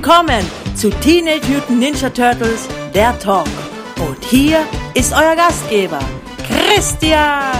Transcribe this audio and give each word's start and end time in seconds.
Willkommen 0.00 0.48
zu 0.76 0.90
Teenage 0.90 1.48
Mutant 1.48 1.80
Ninja 1.80 2.08
Turtles, 2.08 2.68
der 2.94 3.18
Talk. 3.18 3.48
Und 3.98 4.24
hier 4.24 4.64
ist 4.94 5.12
euer 5.12 5.34
Gastgeber, 5.34 5.98
Christian. 6.46 7.52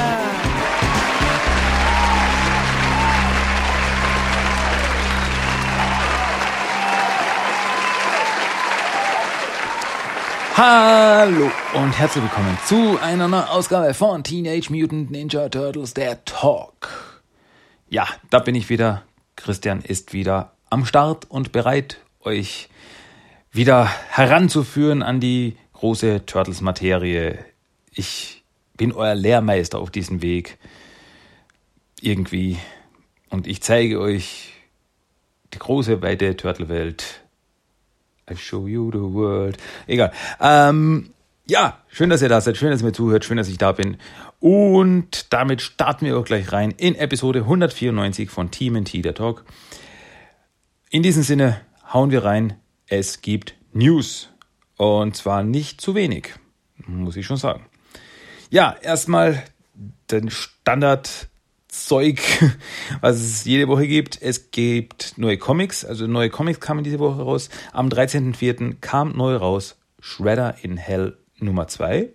Hallo 10.57 11.51
und 11.75 11.99
herzlich 11.99 12.23
willkommen 12.23 12.57
zu 12.67 13.01
einer 13.03 13.27
neuen 13.27 13.49
Ausgabe 13.49 13.95
von 13.95 14.23
Teenage 14.23 14.71
Mutant 14.71 15.11
Ninja 15.11 15.49
Turtles, 15.49 15.93
der 15.93 16.25
Talk. 16.25 17.25
Ja, 17.89 18.07
da 18.31 18.39
bin 18.39 18.55
ich 18.55 18.69
wieder. 18.69 19.03
Christian 19.35 19.81
ist 19.81 20.13
wieder 20.13 20.53
am 20.71 20.87
Start 20.87 21.29
und 21.29 21.51
bereit, 21.51 21.99
euch 22.29 22.69
wieder 23.51 23.87
heranzuführen 24.11 25.03
an 25.03 25.19
die 25.19 25.57
große 25.73 26.27
Turtles-Materie. 26.27 27.39
Ich 27.91 28.45
bin 28.77 28.93
euer 28.93 29.15
Lehrmeister 29.15 29.79
auf 29.79 29.91
diesem 29.91 30.21
Weg. 30.21 30.59
Irgendwie. 32.01 32.59
Und 33.31 33.47
ich 33.47 33.63
zeige 33.63 33.99
euch 33.99 34.53
die 35.55 35.59
große, 35.59 36.03
weite 36.03 36.37
Turtle-Welt 36.37 37.23
I 38.31 38.37
show 38.37 38.67
you 38.67 38.91
the 38.93 38.99
world. 38.99 39.57
Egal. 39.87 40.13
Ähm, 40.39 41.11
ja, 41.47 41.79
schön, 41.89 42.11
dass 42.11 42.21
ihr 42.21 42.29
da 42.29 42.43
seid. 42.43 42.59
Schön, 42.59 42.71
dass 42.71 42.83
ihr 42.83 42.87
mir 42.87 42.93
zuhört. 42.93 43.25
Schön, 43.25 43.39
dass 43.39 43.49
ich 43.49 43.57
da 43.57 43.73
bin. 43.73 43.97
Und 44.39 45.33
damit 45.33 45.63
starten 45.63 46.05
wir 46.05 46.19
auch 46.19 46.27
gleich 46.27 46.53
rein 46.53 46.73
in 46.73 46.95
Episode 46.95 47.41
194 47.41 48.29
von 48.29 48.51
Team 48.51 48.85
T, 48.85 49.01
der 49.01 49.15
Talk. 49.15 49.47
In 50.91 51.03
diesem 51.03 51.23
Sinne 51.23 51.63
hauen 51.93 52.11
wir 52.11 52.25
rein. 52.25 52.59
Es 52.87 53.23
gibt 53.23 53.55
News. 53.73 54.31
Und 54.77 55.17
zwar 55.17 55.43
nicht 55.43 55.81
zu 55.81 55.95
wenig. 55.95 56.35
Muss 56.87 57.17
ich 57.17 57.27
schon 57.27 57.37
sagen. 57.37 57.67
Ja, 58.51 58.77
erstmal 58.81 59.45
den 60.11 60.31
Standard 60.31 61.29
Zeug, 61.69 62.21
was 63.01 63.17
es 63.17 63.45
jede 63.45 63.69
Woche 63.69 63.87
gibt. 63.87 64.21
Es 64.21 64.51
gibt 64.51 65.19
neue 65.19 65.37
Comics, 65.37 65.85
also 65.85 66.07
neue 66.07 66.31
Comics 66.31 66.61
kamen 66.61 66.85
diese 66.85 66.99
Woche 66.99 67.23
raus. 67.23 67.51
Am 67.73 67.89
13.04. 67.89 68.77
kam 68.81 69.17
neu 69.17 69.37
raus 69.37 69.77
Shredder 70.01 70.57
in 70.63 70.77
Hell 70.77 71.19
Nummer 71.39 71.69
2 71.69 72.09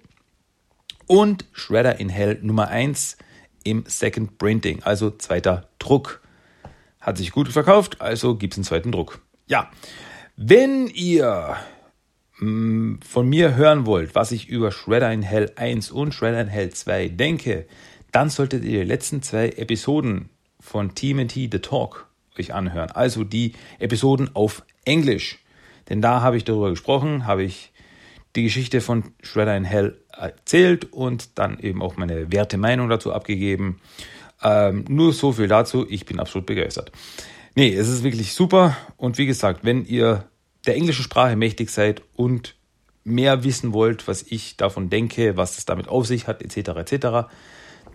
und 1.05 1.45
Shredder 1.51 1.99
in 1.99 2.09
Hell 2.09 2.39
Nummer 2.41 2.69
1 2.69 3.17
im 3.63 3.83
Second 3.87 4.37
Printing, 4.37 4.81
also 4.83 5.11
zweiter 5.11 5.69
Druck. 5.79 6.21
Hat 6.99 7.17
sich 7.17 7.31
gut 7.31 7.49
verkauft, 7.49 8.01
also 8.01 8.35
gibt 8.35 8.53
es 8.53 8.57
einen 8.57 8.65
zweiten 8.65 8.91
Druck. 8.91 9.21
Ja, 9.47 9.69
wenn 10.35 10.87
ihr 10.87 11.57
mh, 12.39 12.49
mm, 12.49 12.99
von 13.01 13.29
mir 13.29 13.55
hören 13.55 13.85
wollt, 13.85 14.15
was 14.15 14.31
ich 14.31 14.47
über 14.47 14.71
Shredder 14.71 15.11
in 15.11 15.21
Hell 15.21 15.51
1 15.55 15.91
und 15.91 16.13
Shredder 16.13 16.41
in 16.41 16.47
Hell 16.47 16.69
2 16.71 17.09
denke, 17.09 17.67
dann 18.11 18.29
solltet 18.29 18.63
ihr 18.63 18.81
die 18.81 18.87
letzten 18.87 19.21
zwei 19.21 19.49
Episoden 19.49 20.29
von 20.59 20.95
TMT 20.95 21.33
The 21.33 21.59
Talk 21.59 22.07
euch 22.39 22.53
anhören. 22.53 22.91
Also 22.91 23.23
die 23.23 23.53
Episoden 23.79 24.35
auf 24.35 24.63
Englisch. 24.85 25.39
Denn 25.89 26.01
da 26.01 26.21
habe 26.21 26.37
ich 26.37 26.45
darüber 26.45 26.69
gesprochen, 26.69 27.25
habe 27.25 27.43
ich 27.43 27.71
die 28.35 28.43
Geschichte 28.43 28.81
von 28.81 29.13
Shredder 29.21 29.57
in 29.57 29.65
Hell 29.65 29.99
erzählt 30.11 30.91
und 30.93 31.37
dann 31.37 31.59
eben 31.59 31.81
auch 31.81 31.97
meine 31.97 32.31
werte 32.31 32.57
Meinung 32.57 32.89
dazu 32.89 33.11
abgegeben. 33.11 33.81
Ähm, 34.41 34.85
nur 34.87 35.13
so 35.13 35.33
viel 35.33 35.47
dazu. 35.47 35.85
Ich 35.89 36.05
bin 36.05 36.19
absolut 36.19 36.45
begeistert. 36.45 36.91
Nee, 37.55 37.73
es 37.73 37.87
ist 37.87 38.03
wirklich 38.03 38.33
super. 38.33 38.75
Und 38.97 39.17
wie 39.17 39.25
gesagt, 39.25 39.63
wenn 39.63 39.85
ihr 39.85 40.25
der 40.65 40.75
englischen 40.75 41.03
Sprache 41.03 41.35
mächtig 41.35 41.69
seid 41.69 42.01
und 42.15 42.55
mehr 43.03 43.43
wissen 43.43 43.73
wollt, 43.73 44.07
was 44.07 44.23
ich 44.23 44.57
davon 44.57 44.89
denke, 44.89 45.37
was 45.37 45.57
es 45.57 45.65
damit 45.65 45.87
auf 45.87 46.07
sich 46.07 46.27
hat, 46.27 46.41
etc., 46.41 46.69
etc., 46.69 47.07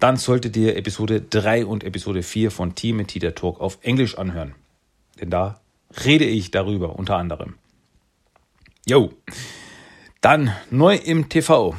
dann 0.00 0.16
solltet 0.16 0.56
ihr 0.56 0.76
Episode 0.76 1.20
3 1.20 1.66
und 1.66 1.82
Episode 1.82 2.22
4 2.22 2.50
von 2.52 2.74
Team 2.76 3.04
der 3.04 3.34
Talk 3.34 3.60
auf 3.60 3.78
Englisch 3.82 4.16
anhören. 4.16 4.54
Denn 5.20 5.30
da 5.30 5.60
rede 6.04 6.24
ich 6.24 6.52
darüber 6.52 6.96
unter 6.96 7.16
anderem. 7.16 7.54
Jo. 8.86 9.12
Dann 10.20 10.52
neu 10.70 10.96
im 10.96 11.28
TV. 11.28 11.74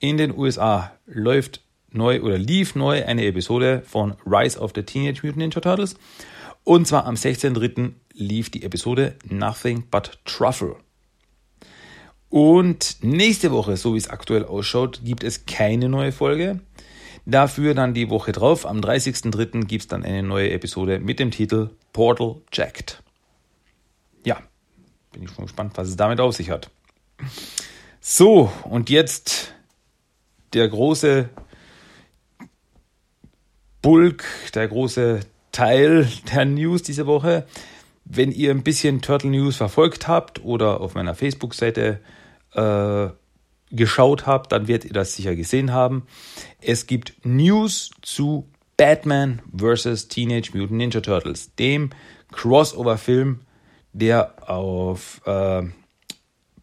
In 0.00 0.18
den 0.18 0.36
USA 0.36 0.92
läuft 1.06 1.62
neu 1.90 2.20
oder 2.20 2.36
lief 2.36 2.74
neu 2.74 3.04
eine 3.04 3.24
Episode 3.24 3.82
von 3.86 4.16
Rise 4.26 4.58
of 4.60 4.72
the 4.74 4.82
Teenage 4.82 5.20
Mutant 5.22 5.38
Ninja 5.38 5.60
Turtles. 5.60 5.96
Und 6.66 6.88
zwar 6.88 7.06
am 7.06 7.14
16.03. 7.14 7.92
lief 8.12 8.50
die 8.50 8.64
Episode 8.64 9.14
Nothing 9.30 9.84
But 9.88 10.18
Truffle. 10.24 10.74
Und 12.28 12.96
nächste 13.02 13.52
Woche, 13.52 13.76
so 13.76 13.94
wie 13.94 13.98
es 13.98 14.10
aktuell 14.10 14.44
ausschaut, 14.44 15.02
gibt 15.04 15.22
es 15.22 15.46
keine 15.46 15.88
neue 15.88 16.10
Folge. 16.10 16.58
Dafür 17.24 17.74
dann 17.74 17.94
die 17.94 18.10
Woche 18.10 18.32
drauf, 18.32 18.66
am 18.66 18.80
30.03. 18.80 19.64
gibt 19.66 19.82
es 19.82 19.86
dann 19.86 20.02
eine 20.02 20.24
neue 20.24 20.50
Episode 20.50 20.98
mit 20.98 21.20
dem 21.20 21.30
Titel 21.30 21.70
Portal 21.92 22.42
Jacked. 22.52 23.00
Ja, 24.24 24.42
bin 25.12 25.22
ich 25.22 25.30
schon 25.30 25.44
gespannt, 25.44 25.74
was 25.76 25.86
es 25.86 25.94
damit 25.94 26.18
auf 26.18 26.34
sich 26.34 26.50
hat. 26.50 26.68
So, 28.00 28.50
und 28.64 28.90
jetzt 28.90 29.54
der 30.52 30.68
große 30.68 31.28
Bulk, 33.82 34.24
der 34.52 34.66
große 34.66 35.20
Teil 35.56 36.06
der 36.34 36.44
News 36.44 36.82
diese 36.82 37.06
Woche. 37.06 37.46
Wenn 38.04 38.30
ihr 38.30 38.50
ein 38.50 38.62
bisschen 38.62 39.00
Turtle 39.00 39.30
News 39.30 39.56
verfolgt 39.56 40.06
habt 40.06 40.44
oder 40.44 40.82
auf 40.82 40.94
meiner 40.94 41.14
Facebook-Seite 41.14 42.00
äh, 42.52 43.08
geschaut 43.70 44.26
habt, 44.26 44.52
dann 44.52 44.68
werdet 44.68 44.84
ihr 44.84 44.92
das 44.92 45.14
sicher 45.14 45.34
gesehen 45.34 45.72
haben. 45.72 46.06
Es 46.60 46.86
gibt 46.86 47.24
News 47.24 47.90
zu 48.02 48.46
Batman 48.76 49.40
vs. 49.56 50.08
Teenage 50.08 50.50
Mutant 50.52 50.72
Ninja 50.72 51.00
Turtles, 51.00 51.54
dem 51.54 51.88
Crossover-Film, 52.32 53.40
der 53.94 54.50
auf 54.50 55.22
äh, 55.24 55.62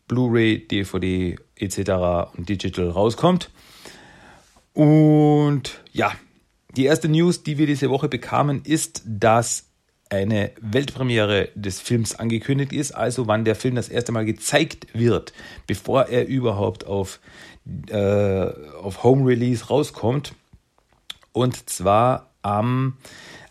Blu-ray, 0.07 0.67
DVD 0.67 1.35
etc. 1.55 2.29
und 2.37 2.47
Digital 2.47 2.89
rauskommt. 2.91 3.49
Und 4.73 5.81
ja, 5.91 6.11
die 6.75 6.85
erste 6.85 7.09
News, 7.09 7.43
die 7.43 7.57
wir 7.57 7.67
diese 7.67 7.89
Woche 7.89 8.07
bekamen, 8.07 8.61
ist, 8.63 9.03
dass 9.05 9.69
eine 10.09 10.51
Weltpremiere 10.61 11.49
des 11.55 11.79
Films 11.79 12.15
angekündigt 12.15 12.71
ist, 12.71 12.91
also 12.91 13.27
wann 13.27 13.45
der 13.45 13.55
Film 13.55 13.75
das 13.75 13.89
erste 13.89 14.11
Mal 14.11 14.25
gezeigt 14.25 14.87
wird, 14.93 15.33
bevor 15.65 16.07
er 16.07 16.27
überhaupt 16.27 16.85
auf, 16.85 17.19
äh, 17.89 17.95
auf 17.95 19.03
Home 19.03 19.27
Release 19.27 19.67
rauskommt. 19.67 20.35
Und 21.31 21.69
zwar 21.69 22.29
am 22.43 22.97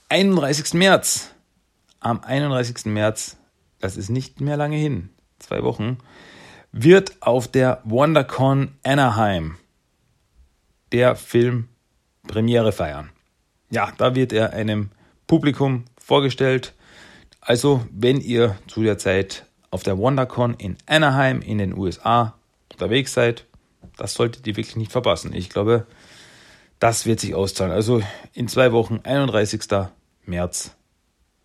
31. 0.08 0.74
März. 0.74 1.30
Am 1.98 2.20
31. 2.20 2.86
März, 2.86 3.36
das 3.80 3.96
ist 3.96 4.08
nicht 4.08 4.40
mehr 4.40 4.56
lange 4.56 4.76
hin, 4.76 5.10
zwei 5.38 5.62
Wochen, 5.62 5.98
wird 6.72 7.16
auf 7.20 7.48
der 7.48 7.80
WonderCon 7.84 8.72
Anaheim 8.82 9.56
der 10.92 11.16
Film 11.16 11.68
Premiere 12.26 12.72
feiern. 12.72 13.10
Ja, 13.70 13.92
da 13.96 14.14
wird 14.14 14.32
er 14.32 14.52
einem 14.52 14.90
Publikum 15.26 15.84
vorgestellt. 15.98 16.74
Also, 17.40 17.84
wenn 17.90 18.20
ihr 18.20 18.56
zu 18.68 18.82
der 18.82 18.98
Zeit 18.98 19.46
auf 19.70 19.82
der 19.82 19.98
WonderCon 19.98 20.54
in 20.54 20.76
Anaheim 20.86 21.40
in 21.40 21.58
den 21.58 21.76
USA 21.76 22.34
unterwegs 22.70 23.14
seid, 23.14 23.46
das 23.96 24.14
solltet 24.14 24.46
ihr 24.46 24.56
wirklich 24.56 24.76
nicht 24.76 24.92
verpassen. 24.92 25.32
Ich 25.34 25.48
glaube, 25.48 25.86
das 26.78 27.06
wird 27.06 27.20
sich 27.20 27.34
auszahlen. 27.34 27.72
Also 27.72 28.02
in 28.32 28.48
zwei 28.48 28.72
Wochen, 28.72 29.00
31. 29.02 29.62
März, 30.24 30.74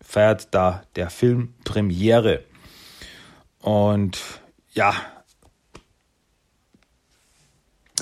feiert 0.00 0.48
da 0.52 0.82
der 0.96 1.10
Film 1.10 1.54
Premiere. 1.64 2.44
Und 3.60 4.18
ja, 4.72 4.94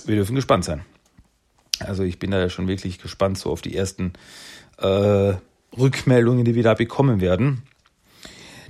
wir 0.05 0.17
dürfen 0.17 0.35
gespannt 0.35 0.65
sein. 0.65 0.85
Also 1.81 2.03
ich 2.03 2.19
bin 2.19 2.31
da 2.31 2.39
ja 2.39 2.49
schon 2.49 2.69
wirklich 2.69 2.99
gespannt 2.99 3.39
so 3.39 3.51
auf 3.51 3.63
die 3.63 3.77
ersten 3.77 4.13
äh, 4.79 5.35
Rückmeldungen, 5.77 6.45
die 6.45 6.55
wir 6.55 6.63
da 6.63 6.75
bekommen 6.75 7.21
werden. 7.21 7.63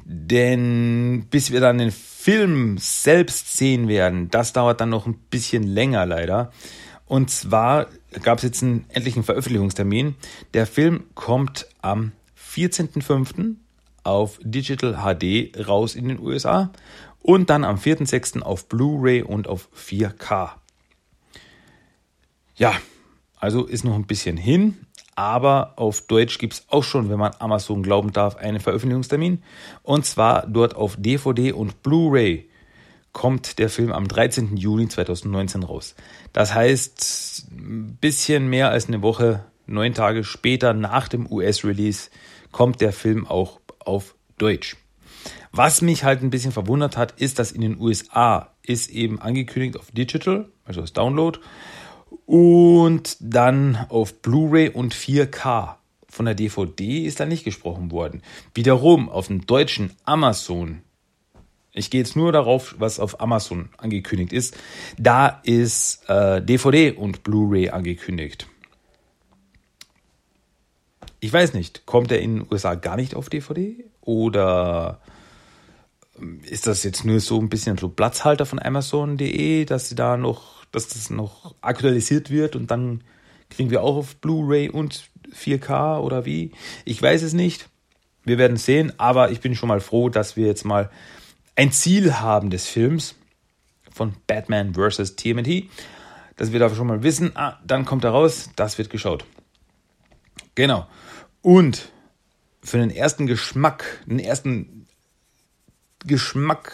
Denn 0.05 1.27
bis 1.31 1.51
wir 1.51 1.61
dann 1.61 1.79
den 1.79 1.91
Film 1.91 2.79
selbst 2.79 3.57
sehen 3.57 3.89
werden, 3.89 4.31
das 4.31 4.53
dauert 4.53 4.81
dann 4.81 4.91
noch 4.91 5.07
ein 5.07 5.19
bisschen 5.31 5.65
länger 5.65 6.07
leider. 6.07 6.53
Und 7.07 7.31
zwar 7.31 7.87
gab 8.23 8.39
es 8.39 8.45
jetzt 8.45 8.63
einen 8.63 8.85
endlichen 8.89 9.23
Veröffentlichungstermin. 9.23 10.17
Der 10.55 10.67
Film 10.67 11.05
kommt 11.15 11.67
am 11.83 12.13
14.05. 12.55 13.57
auf 14.03 14.39
Digital 14.43 14.95
HD 14.95 15.69
raus 15.69 15.95
in 15.95 16.09
den 16.09 16.21
USA 16.21 16.73
und 17.21 17.51
dann 17.51 17.65
am 17.65 17.77
4.06. 17.77 18.43
auf 18.43 18.69
Blu-ray 18.69 19.23
und 19.23 19.49
auf 19.49 19.69
4K. 19.77 20.51
Ja, 22.57 22.75
also 23.37 23.65
ist 23.65 23.85
noch 23.85 23.95
ein 23.95 24.07
bisschen 24.07 24.37
hin, 24.37 24.87
aber 25.15 25.75
auf 25.77 26.03
Deutsch 26.03 26.39
gibt 26.39 26.55
es 26.55 26.67
auch 26.69 26.85
schon, 26.85 27.09
wenn 27.09 27.19
man 27.19 27.33
Amazon 27.39 27.83
glauben 27.83 28.13
darf, 28.13 28.37
einen 28.37 28.61
Veröffentlichungstermin. 28.61 29.43
Und 29.83 30.05
zwar 30.05 30.47
dort 30.47 30.77
auf 30.77 30.97
DVD 30.99 31.53
und 31.53 31.83
Blu-ray 31.83 32.49
kommt 33.13 33.59
der 33.59 33.71
Film 33.71 33.93
am 33.93 34.09
13. 34.09 34.59
Juni 34.59 34.89
2019 34.89 35.63
raus. 35.63 35.95
Das 36.35 36.55
heißt, 36.55 37.47
ein 37.51 37.97
bisschen 37.99 38.49
mehr 38.49 38.71
als 38.71 38.89
eine 38.89 39.01
Woche, 39.01 39.47
neun 39.67 39.95
Tage 39.95 40.23
später 40.23 40.75
nach 40.75 41.09
dem 41.09 41.31
US-Release 41.31 42.11
kommt 42.53 42.83
der 42.83 42.93
Film 42.93 43.27
auch 43.27 43.61
auf 43.79 44.15
Deutsch. 44.37 44.77
Was 45.51 45.81
mich 45.81 46.05
halt 46.05 46.23
ein 46.23 46.29
bisschen 46.29 46.53
verwundert 46.53 46.99
hat, 46.99 47.19
ist, 47.19 47.39
dass 47.39 47.53
in 47.53 47.63
den 47.63 47.81
USA 47.81 48.53
ist 48.63 48.91
eben 48.91 49.19
angekündigt 49.19 49.79
auf 49.79 49.91
Digital, 49.91 50.51
also 50.67 50.83
als 50.83 50.93
Download, 50.93 51.39
und 52.27 53.17
dann 53.21 53.87
auf 53.89 54.15
Blu-ray 54.23 54.71
und 54.71 54.95
4K. 54.95 55.77
Von 56.09 56.25
der 56.25 56.35
DVD 56.35 57.05
ist 57.05 57.21
da 57.21 57.27
nicht 57.27 57.45
gesprochen 57.45 57.91
worden. 57.91 58.23
Wiederum 58.55 59.09
auf 59.09 59.27
dem 59.27 59.47
deutschen 59.47 59.91
Amazon. 60.05 60.83
Ich 61.73 61.91
gehe 61.91 62.01
jetzt 62.01 62.17
nur 62.17 62.33
darauf, 62.33 62.75
was 62.79 62.99
auf 62.99 63.21
Amazon 63.21 63.69
angekündigt 63.77 64.33
ist. 64.33 64.57
Da 64.97 65.41
ist 65.43 66.09
äh, 66.09 66.41
DVD 66.41 66.93
und 66.93 67.23
Blu-ray 67.23 67.69
angekündigt. 67.69 68.47
Ich 71.21 71.33
weiß 71.33 71.53
nicht, 71.53 71.85
kommt 71.85 72.13
er 72.13 72.21
in 72.21 72.37
den 72.37 72.47
USA 72.51 72.77
gar 72.77 72.97
nicht 72.97 73.15
auf 73.15 73.29
DVD? 73.29 73.85
Oder 74.01 75.01
ähm, 76.19 76.41
ist 76.45 76.67
das 76.67 76.83
jetzt 76.83 77.05
nur 77.05 77.21
so 77.21 77.39
ein 77.39 77.51
bisschen 77.51 77.77
so 77.77 77.91
Platzhalter 77.91 78.47
von 78.47 78.59
Amazon.de, 78.59 79.67
dass 79.67 79.91
sie 79.91 79.97
da 79.97 80.17
noch 80.17 80.56
dass 80.77 80.89
das 80.89 81.09
noch 81.09 81.55
aktualisiert 81.63 82.31
wird 82.31 82.55
und 82.55 82.71
dann 82.71 83.03
kriegen 83.49 83.71
wir 83.71 83.83
auch 83.83 83.97
auf 83.97 84.17
Blu-ray 84.17 84.69
und 84.69 85.09
4K 85.35 86.01
oder 86.01 86.27
wie. 86.27 86.53
Ich 86.85 87.01
weiß 87.01 87.23
es 87.23 87.33
nicht. 87.33 87.71
Wir 88.25 88.37
werden 88.37 88.59
sehen, 88.59 88.93
aber 88.99 89.31
ich 89.31 89.41
bin 89.41 89.55
schon 89.55 89.71
mal 89.71 89.81
froh, 89.81 90.11
dass 90.11 90.37
wir 90.37 90.47
jetzt 90.47 90.65
mal 90.65 90.91
ein 91.55 91.73
Ziel 91.73 92.15
haben 92.15 92.51
des 92.51 92.67
Films 92.67 93.15
von 93.91 94.15
Batman 94.27 94.75
vs. 94.75 95.17
TMNT, 95.17 95.65
dass 96.37 96.53
wir 96.53 96.61
da 96.61 96.69
schon 96.69 96.89
mal 96.89 97.03
wissen, 97.03 97.33
ah, 97.37 97.59
dann 97.67 97.87
kommt 97.87 98.05
er 98.05 98.11
raus, 98.11 98.51
das 98.57 98.77
wird 98.77 98.91
geschaut. 98.91 99.25
Genau. 100.57 100.87
Und 101.41 101.91
für 102.63 102.77
den 102.77 102.91
ersten 102.91 103.27
Geschmack, 103.27 104.05
den 104.05 104.19
ersten 104.19 104.76
Geschmack, 106.07 106.73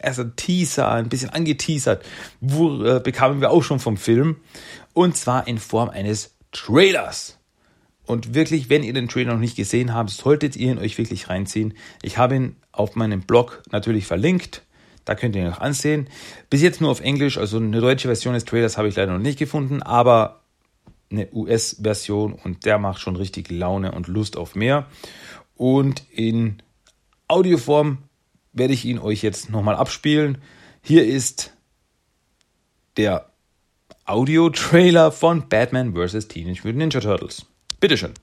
erster 0.00 0.36
Teaser, 0.36 0.90
ein 0.90 1.08
bisschen 1.08 1.30
angeteasert, 1.30 2.04
wo, 2.40 2.84
äh, 2.84 3.00
bekamen 3.00 3.40
wir 3.40 3.50
auch 3.50 3.62
schon 3.62 3.80
vom 3.80 3.96
Film. 3.96 4.36
Und 4.92 5.16
zwar 5.16 5.46
in 5.48 5.58
Form 5.58 5.88
eines 5.88 6.36
Trailers. 6.52 7.38
Und 8.04 8.34
wirklich, 8.34 8.70
wenn 8.70 8.82
ihr 8.82 8.94
den 8.94 9.08
Trailer 9.08 9.34
noch 9.34 9.40
nicht 9.40 9.56
gesehen 9.56 9.92
habt, 9.92 10.10
solltet 10.10 10.56
ihr 10.56 10.72
ihn 10.72 10.78
euch 10.78 10.96
wirklich 10.96 11.28
reinziehen. 11.28 11.74
Ich 12.02 12.16
habe 12.16 12.36
ihn 12.36 12.56
auf 12.72 12.96
meinem 12.96 13.20
Blog 13.20 13.62
natürlich 13.70 14.06
verlinkt. 14.06 14.62
Da 15.04 15.14
könnt 15.14 15.36
ihr 15.36 15.42
ihn 15.42 15.48
noch 15.48 15.60
ansehen. 15.60 16.08
Bis 16.48 16.62
jetzt 16.62 16.80
nur 16.80 16.90
auf 16.90 17.00
Englisch, 17.00 17.38
also 17.38 17.58
eine 17.58 17.80
deutsche 17.80 18.08
Version 18.08 18.34
des 18.34 18.44
Trailers 18.44 18.78
habe 18.78 18.88
ich 18.88 18.96
leider 18.96 19.12
noch 19.12 19.18
nicht 19.18 19.38
gefunden, 19.38 19.82
aber 19.82 20.42
eine 21.10 21.28
US-Version 21.32 22.32
und 22.32 22.64
der 22.64 22.78
macht 22.78 23.00
schon 23.00 23.16
richtig 23.16 23.50
Laune 23.50 23.92
und 23.92 24.08
Lust 24.08 24.36
auf 24.36 24.54
mehr. 24.54 24.86
Und 25.56 26.02
in 26.10 26.62
Audioform 27.28 27.98
werde 28.52 28.72
ich 28.72 28.84
ihn 28.84 28.98
euch 28.98 29.22
jetzt 29.22 29.50
nochmal 29.50 29.76
abspielen. 29.76 30.38
Hier 30.82 31.06
ist 31.06 31.52
der 32.96 33.30
Audio-Trailer 34.06 35.12
von 35.12 35.48
Batman 35.48 35.94
vs. 35.94 36.28
Teenage 36.28 36.62
Mutant 36.64 36.78
Ninja 36.78 37.00
Turtles. 37.00 37.44
Bitteschön. 37.80 38.14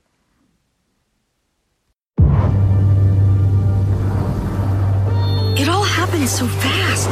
It 5.56 5.68
all 5.68 5.84
happened 5.84 6.28
so 6.28 6.46
fast. 6.46 7.08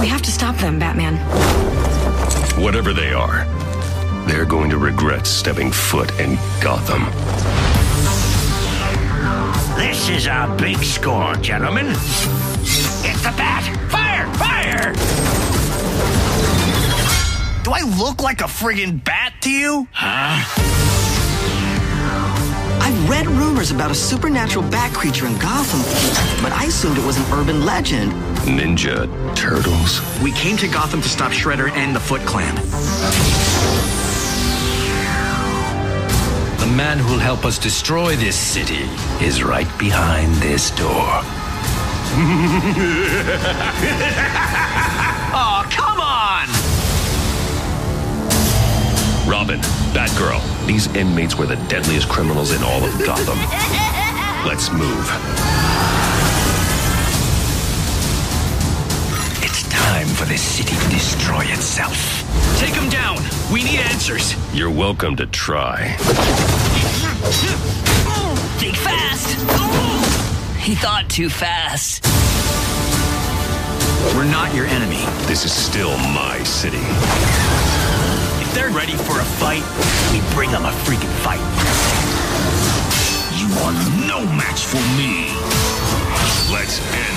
We 0.00 0.06
have 0.06 0.22
to 0.22 0.30
stop 0.30 0.56
them, 0.58 0.78
Batman. 0.78 1.16
Whatever 2.62 2.94
they 2.94 3.12
are, 3.12 3.44
they're 4.26 4.46
going 4.46 4.70
to 4.70 4.78
regret 4.78 5.26
stepping 5.26 5.72
foot 5.72 6.10
in 6.20 6.38
Gotham. 6.60 7.63
This 9.76 10.08
is 10.08 10.26
a 10.26 10.54
big 10.56 10.78
score, 10.78 11.34
gentlemen. 11.36 11.86
It's 11.88 13.22
the 13.22 13.34
bat! 13.36 13.64
Fire! 13.90 14.26
Fire! 14.34 14.92
Do 17.64 17.72
I 17.72 17.82
look 17.98 18.22
like 18.22 18.40
a 18.40 18.44
friggin' 18.44 19.02
bat 19.02 19.32
to 19.40 19.50
you? 19.50 19.88
Huh? 19.90 20.44
I've 22.80 23.10
read 23.10 23.26
rumors 23.26 23.72
about 23.72 23.90
a 23.90 23.94
supernatural 23.94 24.64
bat 24.70 24.94
creature 24.94 25.26
in 25.26 25.36
Gotham, 25.38 25.80
but 26.40 26.52
I 26.52 26.66
assumed 26.66 26.96
it 26.96 27.04
was 27.04 27.16
an 27.16 27.24
urban 27.32 27.64
legend. 27.64 28.12
Ninja 28.46 29.08
Turtles? 29.34 30.00
We 30.22 30.30
came 30.32 30.56
to 30.58 30.68
Gotham 30.68 31.02
to 31.02 31.08
stop 31.08 31.32
Shredder 31.32 31.70
and 31.72 31.96
the 31.96 32.00
Foot 32.00 32.20
Clan. 32.22 32.54
Man 36.74 36.98
who'll 36.98 37.18
help 37.18 37.44
us 37.44 37.58
destroy 37.58 38.16
this 38.16 38.36
city 38.36 38.88
is 39.24 39.42
right 39.44 39.68
behind 39.78 40.34
this 40.36 40.70
door. 40.72 41.20
Oh, 45.36 45.66
come 45.68 46.00
on! 46.00 46.46
Robin, 49.28 49.58
Batgirl, 49.92 50.40
these 50.64 50.86
inmates 50.94 51.34
were 51.36 51.46
the 51.46 51.56
deadliest 51.66 52.08
criminals 52.08 52.52
in 52.52 52.62
all 52.62 52.84
of 52.84 52.96
Gotham. 53.04 53.36
Let's 54.46 54.70
move. 54.70 55.10
It's 59.42 59.68
time 59.70 60.06
for 60.06 60.24
this 60.26 60.40
city 60.40 60.76
to 60.76 60.88
destroy 60.88 61.42
itself. 61.46 62.22
Take 62.58 62.74
him 62.74 62.88
down. 62.88 63.18
We 63.52 63.64
need 63.64 63.80
answers. 63.80 64.36
You're 64.54 64.70
welcome 64.70 65.16
to 65.16 65.26
try. 65.26 65.96
Think 68.60 68.76
fast. 68.76 69.28
He 70.60 70.74
thought 70.74 71.06
too 71.08 71.30
fast. 71.30 72.04
We're 74.14 74.24
not 74.24 74.54
your 74.54 74.66
enemy. 74.66 75.04
This 75.26 75.44
is 75.44 75.52
still 75.52 75.96
my 76.12 76.42
city. 76.44 76.84
If 78.42 78.52
they're 78.54 78.70
ready 78.70 78.92
for 78.92 79.18
a 79.20 79.24
fight, 79.24 79.64
we 80.12 80.20
bring 80.34 80.50
them 80.50 80.64
a 80.64 80.72
freaking 80.84 81.12
fight. 81.24 81.40
You 83.40 83.48
are 83.64 83.72
no 84.06 84.20
match 84.36 84.66
for 84.66 84.82
me. 84.98 85.32
Let's 86.52 86.80
end 86.92 87.13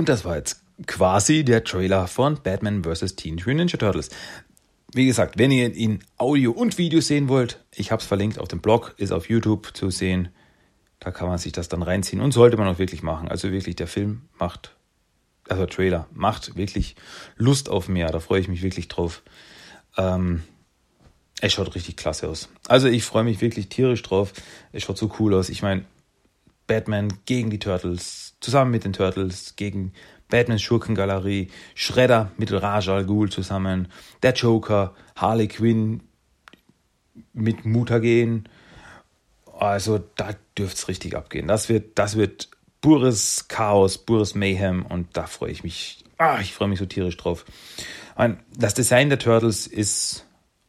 Und 0.00 0.08
das 0.08 0.24
war 0.24 0.36
jetzt 0.36 0.62
quasi 0.86 1.44
der 1.44 1.62
Trailer 1.62 2.06
von 2.06 2.42
Batman 2.42 2.82
vs. 2.82 3.16
Teenage 3.16 3.42
Mutant 3.44 3.56
Ninja 3.58 3.76
Turtles. 3.76 4.08
Wie 4.94 5.04
gesagt, 5.04 5.38
wenn 5.38 5.50
ihr 5.50 5.74
ihn 5.74 6.02
Audio 6.16 6.52
und 6.52 6.78
Video 6.78 7.02
sehen 7.02 7.28
wollt, 7.28 7.62
ich 7.74 7.92
habe 7.92 8.00
es 8.00 8.08
verlinkt 8.08 8.38
auf 8.38 8.48
dem 8.48 8.62
Blog, 8.62 8.94
ist 8.96 9.12
auf 9.12 9.28
YouTube 9.28 9.76
zu 9.76 9.90
sehen. 9.90 10.30
Da 11.00 11.10
kann 11.10 11.28
man 11.28 11.36
sich 11.36 11.52
das 11.52 11.68
dann 11.68 11.82
reinziehen 11.82 12.22
und 12.22 12.32
sollte 12.32 12.56
man 12.56 12.66
auch 12.66 12.78
wirklich 12.78 13.02
machen. 13.02 13.28
Also 13.28 13.52
wirklich, 13.52 13.76
der 13.76 13.88
Film 13.88 14.22
macht, 14.38 14.74
also 15.50 15.66
Trailer 15.66 16.06
macht 16.14 16.56
wirklich 16.56 16.96
Lust 17.36 17.68
auf 17.68 17.86
mehr. 17.90 18.10
Da 18.10 18.20
freue 18.20 18.40
ich 18.40 18.48
mich 18.48 18.62
wirklich 18.62 18.88
drauf. 18.88 19.22
Ähm, 19.98 20.44
es 21.42 21.52
schaut 21.52 21.74
richtig 21.74 21.98
klasse 21.98 22.26
aus. 22.26 22.48
Also 22.68 22.88
ich 22.88 23.04
freue 23.04 23.24
mich 23.24 23.42
wirklich 23.42 23.68
tierisch 23.68 24.00
drauf. 24.00 24.32
Es 24.72 24.82
schaut 24.82 24.96
so 24.96 25.12
cool 25.18 25.34
aus. 25.34 25.50
Ich 25.50 25.60
meine, 25.60 25.84
Batman 26.66 27.12
gegen 27.26 27.50
die 27.50 27.58
Turtles, 27.58 28.29
zusammen 28.40 28.70
mit 28.70 28.84
den 28.84 28.92
Turtles, 28.92 29.54
gegen 29.56 29.92
Batmans 30.28 30.62
Schurkengalerie, 30.62 31.48
Shredder 31.74 32.30
mit 32.36 32.52
Raj 32.52 32.88
Al 32.88 33.04
Ghul 33.04 33.30
zusammen, 33.30 33.88
der 34.22 34.32
Joker, 34.32 34.94
Harley 35.16 35.48
Quinn 35.48 36.02
mit 37.32 37.64
Mutagen. 37.64 38.48
Also 39.58 39.98
da 40.16 40.30
dürfte 40.56 40.76
es 40.76 40.88
richtig 40.88 41.16
abgehen. 41.16 41.48
Das 41.48 41.68
wird, 41.68 41.98
das 41.98 42.16
wird 42.16 42.48
pures 42.80 43.46
Chaos, 43.48 43.98
pures 43.98 44.34
Mayhem 44.34 44.86
und 44.86 45.16
da 45.16 45.26
freue 45.26 45.50
ich 45.50 45.62
mich. 45.62 46.04
Ah, 46.16 46.38
ich 46.40 46.54
freue 46.54 46.68
mich 46.68 46.78
so 46.78 46.86
tierisch 46.86 47.16
drauf. 47.16 47.44
Das 48.56 48.74
Design 48.74 49.08
der 49.08 49.18
Turtles 49.18 49.66
ist 49.66 50.26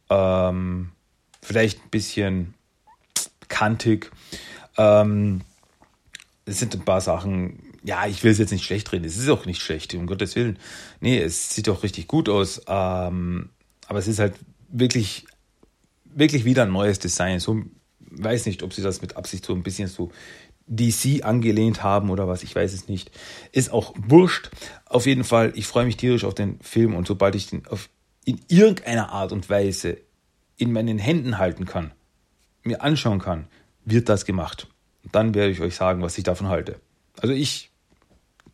ähm, 0.08 0.92
vielleicht 1.42 1.84
ein 1.84 1.90
bisschen 1.90 2.54
kantig. 3.48 4.10
Ähm, 4.78 5.42
es 6.44 6.58
sind 6.58 6.74
ein 6.74 6.84
paar 6.84 7.00
Sachen, 7.00 7.72
ja, 7.84 8.06
ich 8.06 8.22
will 8.24 8.32
es 8.32 8.38
jetzt 8.38 8.52
nicht 8.52 8.64
schlecht 8.64 8.92
reden. 8.92 9.04
Es 9.04 9.16
ist 9.16 9.28
auch 9.28 9.46
nicht 9.46 9.62
schlecht, 9.62 9.94
um 9.94 10.06
Gottes 10.06 10.36
Willen. 10.36 10.58
Nee, 11.00 11.18
es 11.18 11.54
sieht 11.54 11.68
auch 11.68 11.82
richtig 11.82 12.08
gut 12.08 12.28
aus. 12.28 12.62
Ähm, 12.66 13.50
aber 13.86 13.98
es 13.98 14.08
ist 14.08 14.18
halt 14.18 14.34
wirklich 14.68 15.26
wirklich 16.14 16.44
wieder 16.44 16.62
ein 16.64 16.72
neues 16.72 16.98
Design. 16.98 17.40
So, 17.40 17.62
weiß 18.00 18.46
nicht, 18.46 18.62
ob 18.62 18.72
sie 18.72 18.82
das 18.82 19.02
mit 19.02 19.16
Absicht 19.16 19.44
so 19.44 19.54
ein 19.54 19.62
bisschen 19.62 19.88
so 19.88 20.10
DC 20.66 21.24
angelehnt 21.24 21.82
haben 21.82 22.10
oder 22.10 22.28
was, 22.28 22.42
ich 22.42 22.54
weiß 22.54 22.72
es 22.72 22.88
nicht. 22.88 23.10
Ist 23.52 23.72
auch 23.72 23.94
wurscht. 23.96 24.50
Auf 24.86 25.06
jeden 25.06 25.24
Fall, 25.24 25.52
ich 25.56 25.66
freue 25.66 25.84
mich 25.84 25.96
tierisch 25.96 26.24
auf 26.24 26.34
den 26.34 26.60
Film 26.60 26.94
und 26.94 27.06
sobald 27.06 27.34
ich 27.34 27.48
den 27.48 27.66
auf, 27.66 27.88
in 28.24 28.40
irgendeiner 28.48 29.10
Art 29.10 29.32
und 29.32 29.50
Weise 29.50 29.98
in 30.56 30.72
meinen 30.72 30.98
Händen 30.98 31.38
halten 31.38 31.64
kann, 31.64 31.92
mir 32.62 32.82
anschauen 32.82 33.18
kann, 33.18 33.48
wird 33.84 34.08
das 34.08 34.24
gemacht. 34.24 34.68
Dann 35.10 35.34
werde 35.34 35.50
ich 35.50 35.60
euch 35.60 35.74
sagen, 35.74 36.02
was 36.02 36.16
ich 36.18 36.24
davon 36.24 36.48
halte. 36.48 36.80
Also 37.20 37.34
ich 37.34 37.70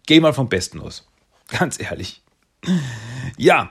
gehe 0.07 0.21
mal 0.21 0.33
vom 0.33 0.49
Besten 0.49 0.81
aus. 0.81 1.07
Ganz 1.49 1.81
ehrlich. 1.81 2.23
Ja, 3.37 3.71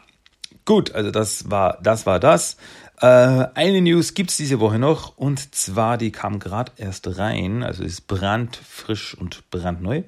gut, 0.65 0.91
also 0.91 1.11
das 1.11 1.49
war 1.49 1.79
das. 1.81 2.05
War 2.05 2.19
das. 2.19 2.57
Äh, 2.99 3.05
eine 3.05 3.81
News 3.81 4.13
gibt 4.13 4.31
es 4.31 4.37
diese 4.37 4.59
Woche 4.59 4.79
noch 4.79 5.17
und 5.17 5.53
zwar, 5.53 5.97
die 5.97 6.11
kam 6.11 6.39
gerade 6.39 6.71
erst 6.77 7.17
rein, 7.17 7.61
also 7.61 7.83
ist 7.83 8.07
brandfrisch 8.07 9.15
und 9.15 9.49
brandneu. 9.51 10.03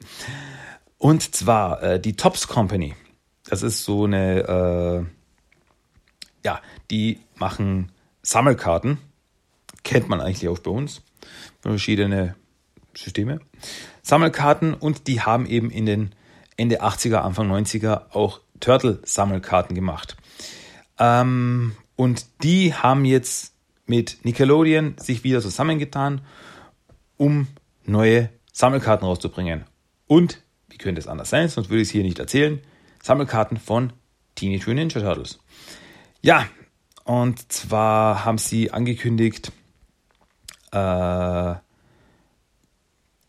Und 0.98 1.36
zwar 1.36 1.84
äh, 1.84 2.00
die 2.00 2.16
Tops 2.16 2.48
Company. 2.48 2.96
Das 3.46 3.64
ist 3.64 3.84
so 3.84 4.06
eine, 4.06 5.06
äh, 5.06 5.06
ja, 6.46 6.62
die 6.90 7.20
machen 7.36 7.92
Sammelkarten. 8.22 8.98
Kennt 9.84 10.10
man 10.10 10.20
eigentlich 10.20 10.48
auch 10.48 10.60
bei 10.60 10.72
uns. 10.72 11.02
Verschiedene 11.62 12.36
Systeme. 13.04 13.40
Sammelkarten 14.02 14.74
und 14.74 15.08
die 15.08 15.22
haben 15.22 15.46
eben 15.46 15.70
in 15.70 15.86
den 15.86 16.16
Ende 16.58 16.82
80er, 16.82 17.18
Anfang 17.18 17.52
90er 17.52 18.14
auch 18.14 18.42
Turtle-Sammelkarten 18.60 19.76
gemacht. 19.76 20.18
Ähm, 20.98 21.76
und 21.96 22.26
die 22.44 22.74
haben 22.74 23.06
jetzt 23.06 23.54
mit 23.86 24.24
Nickelodeon 24.24 24.96
sich 24.98 25.24
wieder 25.24 25.42
zusammengetan, 25.42 26.22
um 27.18 27.48
neue 27.86 28.30
Sammelkarten 28.52 29.08
rauszubringen. 29.08 29.66
Und, 30.08 30.42
wie 30.70 30.78
könnte 30.78 31.00
es 31.00 31.08
anders 31.08 31.30
sein, 31.30 31.50
sonst 31.50 31.70
würde 31.70 31.82
ich 31.82 31.88
es 31.88 31.92
hier 31.92 32.04
nicht 32.04 32.20
erzählen, 32.20 32.60
Sammelkarten 33.02 33.58
von 33.58 33.94
Teenage 34.36 34.70
Mutant 34.70 34.96
Ninja 34.96 35.02
Turtles. 35.02 35.40
Ja, 36.22 36.46
und 37.04 37.52
zwar 37.52 38.26
haben 38.26 38.38
sie 38.38 38.72
angekündigt, 38.72 39.52
äh, 40.72 41.56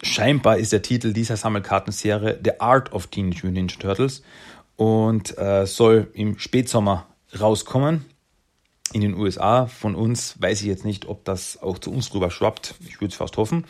scheinbar 0.03 0.59
ist 0.59 0.73
der 0.73 0.83
Titel 0.83 1.13
dieser 1.13 1.37
Sammelkartenserie 1.37 2.39
The 2.43 2.61
Art 2.61 2.93
of 2.93 3.09
Teenage 3.09 3.47
Mutant 3.47 3.55
Ninja 3.55 3.77
Turtles 3.79 4.23
und 4.77 5.37
äh, 5.39 5.67
soll 5.67 6.11
im 6.15 6.39
Spätsommer 6.39 7.07
rauskommen 7.39 8.05
in 8.93 9.03
den 9.03 9.15
USA. 9.15 9.67
Von 9.67 9.95
uns 9.95 10.41
weiß 10.41 10.63
ich 10.63 10.67
jetzt 10.67 10.85
nicht, 10.85 11.07
ob 11.07 11.25
das 11.25 11.63
auch 11.63 11.79
zu 11.79 11.93
uns 11.93 12.13
rüber 12.15 12.31
schwappt. 12.31 12.75
Ich 12.87 13.01
würde 13.01 13.13
es 13.13 13.17
fast 13.17 13.37
hoffen. 13.37 13.67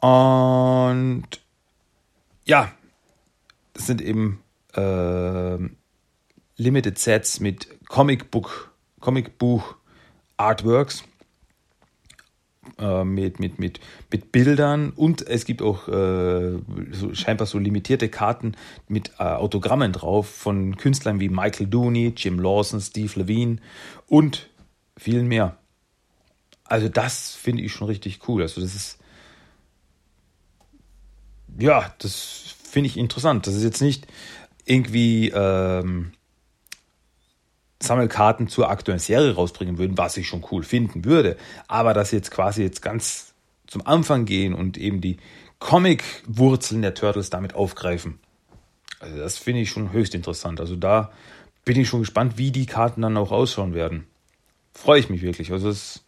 Und 0.00 1.26
ja, 2.44 2.72
das 3.72 3.86
sind 3.86 4.02
eben 4.02 4.42
äh, 4.74 5.58
Limited 6.56 6.98
Sets 6.98 7.40
mit 7.40 7.68
Comicbook, 7.88 8.72
Comicbuch 9.00 9.76
Artworks 10.36 11.04
äh, 12.78 13.04
mit, 13.04 13.40
mit, 13.40 13.58
mit, 13.58 13.80
mit 14.10 14.32
Bildern 14.32 14.90
und 14.90 15.26
es 15.26 15.44
gibt 15.44 15.62
auch 15.62 15.88
äh, 15.88 16.58
so, 16.92 17.14
scheinbar 17.14 17.46
so 17.46 17.58
limitierte 17.58 18.08
Karten 18.08 18.52
mit 18.88 19.12
äh, 19.18 19.24
Autogrammen 19.24 19.92
drauf 19.92 20.28
von 20.28 20.76
Künstlern 20.76 21.20
wie 21.20 21.28
Michael 21.28 21.66
Dooney, 21.66 22.14
Jim 22.16 22.38
Lawson, 22.38 22.80
Steve 22.80 23.12
Levine 23.20 23.56
und 24.06 24.48
vielen 24.96 25.28
mehr. 25.28 25.56
Also 26.64 26.88
das 26.88 27.34
finde 27.34 27.62
ich 27.62 27.72
schon 27.72 27.88
richtig 27.88 28.28
cool. 28.28 28.42
Also 28.42 28.60
das 28.60 28.74
ist 28.74 28.98
ja, 31.58 31.94
das 31.98 32.54
finde 32.64 32.88
ich 32.88 32.96
interessant. 32.96 33.46
Das 33.46 33.54
ist 33.54 33.64
jetzt 33.64 33.82
nicht 33.82 34.06
irgendwie 34.64 35.30
ähm, 35.34 36.12
Sammelkarten 37.82 38.48
zur 38.48 38.70
aktuellen 38.70 39.00
Serie 39.00 39.34
rausbringen 39.34 39.78
würden, 39.78 39.98
was 39.98 40.16
ich 40.16 40.28
schon 40.28 40.44
cool 40.50 40.62
finden 40.62 41.04
würde. 41.04 41.36
Aber 41.68 41.94
dass 41.94 42.10
jetzt 42.10 42.30
quasi 42.30 42.62
jetzt 42.62 42.82
ganz 42.82 43.34
zum 43.66 43.86
Anfang 43.86 44.24
gehen 44.24 44.54
und 44.54 44.76
eben 44.78 45.00
die 45.00 45.16
Comic-Wurzeln 45.58 46.82
der 46.82 46.94
Turtles 46.94 47.30
damit 47.30 47.54
aufgreifen. 47.54 48.18
Also 49.00 49.16
das 49.16 49.38
finde 49.38 49.62
ich 49.62 49.70
schon 49.70 49.92
höchst 49.92 50.14
interessant. 50.14 50.60
Also 50.60 50.76
da 50.76 51.12
bin 51.64 51.78
ich 51.78 51.88
schon 51.88 52.00
gespannt, 52.00 52.38
wie 52.38 52.50
die 52.50 52.66
Karten 52.66 53.02
dann 53.02 53.16
auch 53.16 53.32
ausschauen 53.32 53.74
werden. 53.74 54.06
Freue 54.74 55.00
ich 55.00 55.10
mich 55.10 55.22
wirklich. 55.22 55.52
Also 55.52 55.68
es 55.68 55.96
ist 55.96 56.04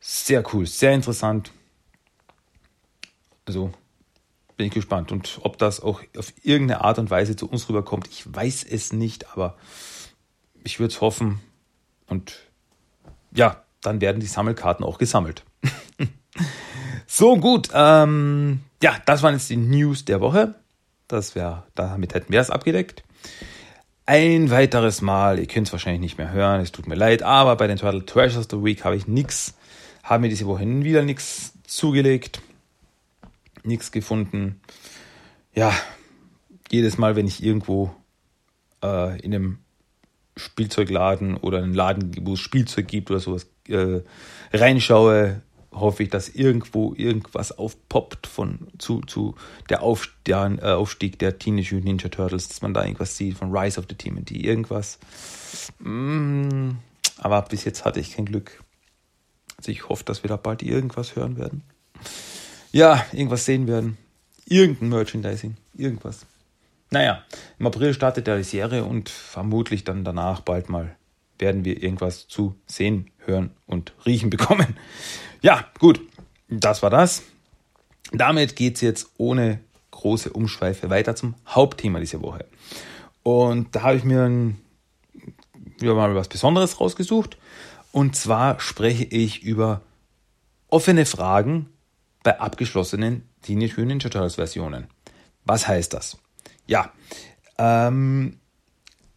sehr 0.00 0.44
cool, 0.52 0.66
sehr 0.66 0.92
interessant. 0.92 1.52
Also 3.46 3.72
bin 4.56 4.66
ich 4.66 4.72
gespannt. 4.72 5.12
Und 5.12 5.40
ob 5.42 5.58
das 5.58 5.80
auch 5.80 6.02
auf 6.16 6.32
irgendeine 6.42 6.82
Art 6.82 6.98
und 6.98 7.10
Weise 7.10 7.36
zu 7.36 7.48
uns 7.48 7.68
rüberkommt, 7.68 8.08
ich 8.08 8.32
weiß 8.32 8.64
es 8.64 8.92
nicht, 8.92 9.32
aber 9.32 9.56
ich 10.66 10.80
würde 10.80 10.92
es 10.92 11.00
hoffen. 11.00 11.40
Und 12.06 12.38
ja, 13.32 13.62
dann 13.80 14.00
werden 14.00 14.20
die 14.20 14.26
Sammelkarten 14.26 14.84
auch 14.84 14.98
gesammelt. 14.98 15.44
so 17.06 17.36
gut. 17.36 17.70
Ähm, 17.72 18.60
ja, 18.82 18.96
das 19.06 19.22
waren 19.22 19.34
jetzt 19.34 19.48
die 19.48 19.56
News 19.56 20.04
der 20.04 20.20
Woche. 20.20 20.56
Das 21.08 21.34
wäre, 21.34 21.62
damit 21.74 22.14
hätten 22.14 22.32
wir 22.32 22.40
es 22.40 22.50
abgedeckt. 22.50 23.04
Ein 24.06 24.50
weiteres 24.50 25.02
Mal, 25.02 25.38
ihr 25.38 25.46
könnt 25.46 25.68
es 25.68 25.72
wahrscheinlich 25.72 26.00
nicht 26.00 26.18
mehr 26.18 26.30
hören, 26.30 26.60
es 26.60 26.70
tut 26.70 26.86
mir 26.86 26.94
leid, 26.94 27.24
aber 27.24 27.56
bei 27.56 27.66
den 27.66 27.76
Turtle 27.76 28.06
Treasures 28.06 28.46
the 28.48 28.62
Week 28.62 28.84
habe 28.84 28.94
ich 28.94 29.08
nichts, 29.08 29.54
habe 30.04 30.20
mir 30.20 30.28
diese 30.28 30.46
Woche 30.46 30.64
wieder 30.64 31.02
nichts 31.02 31.54
zugelegt, 31.64 32.40
nichts 33.64 33.90
gefunden. 33.90 34.60
Ja, 35.54 35.72
jedes 36.70 36.98
Mal, 36.98 37.16
wenn 37.16 37.26
ich 37.26 37.42
irgendwo 37.42 37.96
äh, 38.80 39.20
in 39.20 39.34
einem 39.34 39.58
Spielzeugladen 40.36 41.36
oder 41.36 41.58
einen 41.58 41.74
Laden, 41.74 42.14
wo 42.22 42.34
es 42.34 42.40
Spielzeug 42.40 42.88
gibt 42.88 43.10
oder 43.10 43.20
sowas, 43.20 43.46
äh, 43.68 44.00
reinschaue, 44.52 45.42
hoffe 45.72 46.02
ich, 46.02 46.10
dass 46.10 46.28
irgendwo 46.28 46.94
irgendwas 46.96 47.56
aufpoppt 47.56 48.26
von 48.26 48.68
zu, 48.78 49.00
zu 49.02 49.34
der, 49.68 49.82
Auf, 49.82 50.08
der 50.26 50.58
äh, 50.62 50.72
Aufstieg 50.72 51.18
der 51.18 51.38
Teenage 51.38 51.74
Mutant 51.74 51.84
Ninja 51.84 52.08
Turtles, 52.08 52.48
dass 52.48 52.62
man 52.62 52.74
da 52.74 52.84
irgendwas 52.84 53.16
sieht 53.16 53.36
von 53.36 53.56
Rise 53.56 53.78
of 53.78 53.86
the 53.88 53.94
TMNT, 53.94 54.32
irgendwas. 54.32 54.98
Mm, 55.78 56.70
aber 57.18 57.42
bis 57.42 57.64
jetzt 57.64 57.84
hatte 57.84 58.00
ich 58.00 58.12
kein 58.14 58.26
Glück. 58.26 58.62
Also 59.58 59.72
ich 59.72 59.88
hoffe, 59.88 60.04
dass 60.04 60.22
wir 60.22 60.28
da 60.28 60.36
bald 60.36 60.62
irgendwas 60.62 61.16
hören 61.16 61.38
werden. 61.38 61.62
Ja, 62.72 63.04
irgendwas 63.12 63.44
sehen 63.44 63.66
werden. 63.66 63.96
Irgendein 64.44 64.90
Merchandising, 64.90 65.56
irgendwas. 65.74 66.26
Naja, 66.96 67.22
im 67.58 67.66
April 67.66 67.92
startet 67.92 68.26
ja 68.26 68.38
die 68.38 68.42
Serie 68.42 68.82
und 68.82 69.10
vermutlich 69.10 69.84
dann 69.84 70.02
danach 70.02 70.40
bald 70.40 70.70
mal 70.70 70.96
werden 71.38 71.62
wir 71.66 71.82
irgendwas 71.82 72.26
zu 72.26 72.56
sehen, 72.64 73.10
hören 73.18 73.50
und 73.66 73.92
riechen 74.06 74.30
bekommen. 74.30 74.78
Ja, 75.42 75.66
gut, 75.78 76.00
das 76.48 76.82
war 76.82 76.88
das. 76.88 77.22
Damit 78.12 78.56
geht 78.56 78.76
es 78.76 78.80
jetzt 78.80 79.10
ohne 79.18 79.60
große 79.90 80.32
Umschweife 80.32 80.88
weiter 80.88 81.14
zum 81.14 81.34
Hauptthema 81.46 82.00
dieser 82.00 82.22
Woche. 82.22 82.46
Und 83.22 83.76
da 83.76 83.82
habe 83.82 83.96
ich 83.96 84.04
mir 84.04 84.22
ein, 84.22 84.58
wieder 85.78 85.94
mal 85.94 86.14
was 86.14 86.28
Besonderes 86.28 86.80
rausgesucht. 86.80 87.36
Und 87.92 88.16
zwar 88.16 88.58
spreche 88.58 89.04
ich 89.04 89.42
über 89.42 89.82
offene 90.68 91.04
Fragen 91.04 91.68
bei 92.22 92.40
abgeschlossenen 92.40 93.28
Teenage 93.42 93.72
Mutant 93.72 93.88
Ninja 93.88 94.08
Turtles 94.08 94.36
Versionen. 94.36 94.86
Was 95.44 95.68
heißt 95.68 95.92
das? 95.92 96.16
Ja, 96.66 96.92
ähm, 97.58 98.38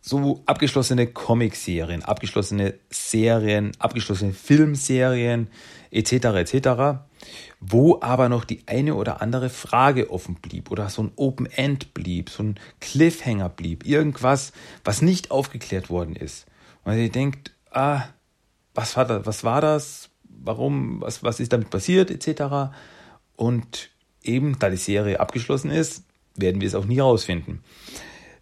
so 0.01 0.41
abgeschlossene 0.45 1.07
Comicserien, 1.07 2.03
abgeschlossene 2.03 2.73
Serien, 2.89 3.71
abgeschlossene 3.79 4.33
Filmserien 4.33 5.49
etc. 5.91 6.11
etc., 6.11 6.69
wo 7.59 7.99
aber 8.01 8.29
noch 8.29 8.45
die 8.45 8.63
eine 8.65 8.95
oder 8.95 9.21
andere 9.21 9.49
Frage 9.49 10.09
offen 10.09 10.35
blieb 10.35 10.71
oder 10.71 10.89
so 10.89 11.03
ein 11.03 11.11
Open 11.15 11.45
End 11.45 11.93
blieb, 11.93 12.29
so 12.29 12.43
ein 12.43 12.59
Cliffhanger 12.79 13.49
blieb, 13.49 13.85
irgendwas, 13.85 14.53
was 14.83 15.01
nicht 15.01 15.29
aufgeklärt 15.29 15.89
worden 15.89 16.15
ist. 16.15 16.47
Und 16.85 16.97
ihr 16.97 17.11
denkt, 17.11 17.51
ah, 17.71 18.03
was 18.73 18.95
war 18.95 19.05
das, 19.05 19.25
was 19.25 19.43
war 19.43 19.61
das, 19.61 20.09
warum, 20.23 21.01
was, 21.01 21.23
was 21.23 21.39
ist 21.39 21.53
damit 21.53 21.69
passiert 21.69 22.09
etc. 22.09 22.71
Und 23.35 23.89
eben, 24.23 24.57
da 24.57 24.69
die 24.69 24.77
Serie 24.77 25.19
abgeschlossen 25.19 25.69
ist, 25.69 26.03
werden 26.41 26.61
wir 26.61 26.67
es 26.67 26.75
auch 26.75 26.85
nie 26.85 26.99
rausfinden. 26.99 27.59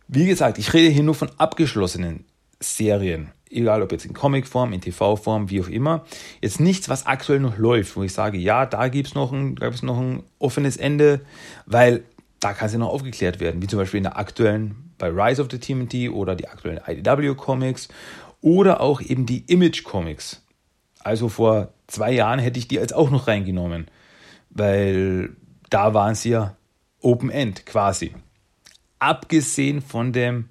Wie 0.07 0.25
gesagt, 0.25 0.57
ich 0.57 0.73
rede 0.73 0.89
hier 0.89 1.03
nur 1.03 1.15
von 1.15 1.29
abgeschlossenen 1.37 2.25
Serien, 2.59 3.31
egal 3.49 3.81
ob 3.81 3.91
jetzt 3.91 4.05
in 4.05 4.13
Comicform, 4.13 4.73
in 4.73 4.81
TV-Form, 4.81 5.49
wie 5.49 5.61
auch 5.61 5.67
immer. 5.67 6.05
Jetzt 6.41 6.59
nichts, 6.59 6.89
was 6.89 7.05
aktuell 7.05 7.39
noch 7.39 7.57
läuft, 7.57 7.95
wo 7.95 8.03
ich 8.03 8.13
sage, 8.13 8.37
ja, 8.37 8.65
da 8.65 8.87
gibt 8.87 9.09
es 9.09 9.15
noch, 9.15 9.31
ein, 9.31 9.55
noch 9.81 9.99
ein 9.99 10.23
offenes 10.39 10.77
Ende, 10.77 11.21
weil 11.65 12.03
da 12.39 12.53
kann 12.53 12.67
es 12.67 12.73
ja 12.73 12.79
noch 12.79 12.89
aufgeklärt 12.89 13.39
werden, 13.39 13.61
wie 13.61 13.67
zum 13.67 13.79
Beispiel 13.79 13.97
in 13.97 14.03
der 14.03 14.17
aktuellen 14.17 14.93
bei 14.97 15.09
Rise 15.09 15.41
of 15.41 15.49
the 15.51 15.59
TMT 15.59 16.11
oder 16.11 16.35
die 16.35 16.47
aktuellen 16.47 16.81
IDW 16.85 17.35
Comics 17.35 17.87
oder 18.41 18.81
auch 18.81 19.01
eben 19.01 19.25
die 19.25 19.43
Image 19.47 19.83
Comics. 19.83 20.41
Also 21.03 21.29
vor 21.29 21.69
zwei 21.87 22.11
Jahren 22.11 22.39
hätte 22.39 22.59
ich 22.59 22.67
die 22.67 22.75
jetzt 22.75 22.95
auch 22.95 23.09
noch 23.09 23.27
reingenommen, 23.27 23.87
weil 24.49 25.35
da 25.69 25.93
waren 25.93 26.15
sie 26.15 26.29
ja 26.29 26.56
Open 27.01 27.29
End 27.29 27.65
quasi. 27.65 28.13
Abgesehen 28.99 29.81
von 29.81 30.13
dem 30.13 30.49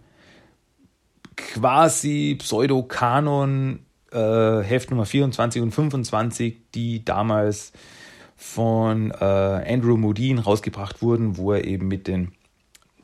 quasi 1.37 2.37
Pseudo-Kanon 2.38 3.81
äh, 4.12 4.62
Heft 4.62 4.91
Nummer 4.91 5.07
24 5.07 5.62
und 5.62 5.73
25, 5.73 6.57
die 6.75 7.05
damals 7.05 7.73
von 8.37 9.11
äh, 9.11 9.25
Andrew 9.25 9.97
Modine 9.97 10.43
rausgebracht 10.43 11.03
wurden, 11.03 11.37
wo 11.37 11.53
er 11.53 11.65
eben 11.65 11.88
mit 11.88 12.07
den 12.07 12.33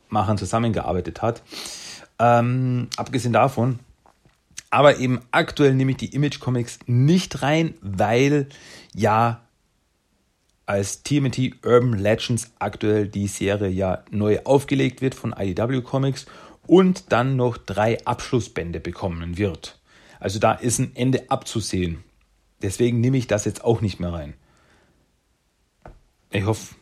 Machern 0.09 0.37
zusammengearbeitet 0.37 1.21
hat. 1.21 1.41
Ähm, 2.19 2.87
abgesehen 2.97 3.33
davon, 3.33 3.79
aber 4.69 4.97
eben 4.97 5.19
aktuell 5.31 5.73
nehme 5.73 5.91
ich 5.91 5.97
die 5.97 6.13
Image 6.15 6.39
Comics 6.39 6.79
nicht 6.85 7.41
rein, 7.41 7.75
weil 7.81 8.47
ja 8.95 9.42
als 10.65 11.03
TMT 11.03 11.65
Urban 11.65 11.93
Legends 11.93 12.51
aktuell 12.59 13.07
die 13.07 13.27
Serie 13.27 13.69
ja 13.69 14.03
neu 14.11 14.39
aufgelegt 14.43 15.01
wird 15.01 15.15
von 15.15 15.33
IDW 15.37 15.81
Comics 15.81 16.25
und 16.65 17.11
dann 17.11 17.35
noch 17.35 17.57
drei 17.57 18.03
Abschlussbände 18.05 18.79
bekommen 18.79 19.37
wird. 19.37 19.79
Also 20.19 20.39
da 20.39 20.53
ist 20.53 20.79
ein 20.79 20.95
Ende 20.95 21.29
abzusehen. 21.29 22.03
Deswegen 22.61 23.01
nehme 23.01 23.17
ich 23.17 23.27
das 23.27 23.43
jetzt 23.43 23.63
auch 23.63 23.81
nicht 23.81 23.99
mehr 23.99 24.13
rein. 24.13 24.35
Ich 26.31 26.45
hoffe, 26.45 26.75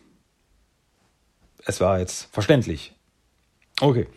es 1.66 1.82
war 1.82 2.00
jetzt 2.00 2.30
verständlich. 2.32 2.94
Okay, 3.80 4.08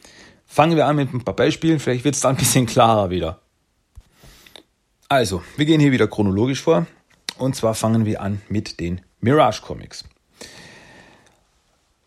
fangen 0.47 0.77
wir 0.77 0.87
an 0.87 0.97
mit 0.97 1.13
ein 1.13 1.25
paar 1.25 1.35
Beispielen. 1.35 1.81
Vielleicht 1.81 2.05
wird 2.05 2.15
es 2.15 2.21
dann 2.21 2.37
ein 2.37 2.39
bisschen 2.39 2.67
klarer 2.67 3.09
wieder. 3.09 3.41
Also, 5.09 5.43
wir 5.57 5.65
gehen 5.65 5.81
hier 5.81 5.93
wieder 5.93 6.07
chronologisch 6.07 6.63
vor. 6.63 6.87
Und 7.39 7.57
zwar 7.57 7.75
fangen 7.75 8.05
wir 8.05 8.21
an 8.21 8.43
mit 8.49 8.79
den 8.79 9.01
Mirage 9.25 9.63
Comics. 9.63 10.05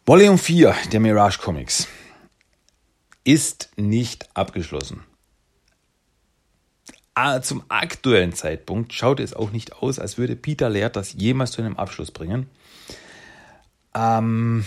Volume 0.05 0.37
4 0.37 0.75
der 0.91 0.99
Mirage 0.99 1.39
Comics 1.39 1.87
ist 3.23 3.71
nicht 3.75 4.29
abgeschlossen. 4.35 5.03
Ah, 7.15 7.41
zum 7.41 7.63
aktuellen 7.69 8.33
Zeitpunkt 8.33 8.93
schaut 8.93 9.19
es 9.19 9.33
auch 9.33 9.49
nicht 9.49 9.77
aus, 9.77 9.97
als 9.97 10.19
würde 10.19 10.35
Peter 10.35 10.69
Laird 10.69 10.95
das 10.95 11.13
jemals 11.13 11.53
zu 11.53 11.63
einem 11.63 11.75
Abschluss 11.75 12.11
bringen. 12.11 12.51
Ähm, 13.95 14.63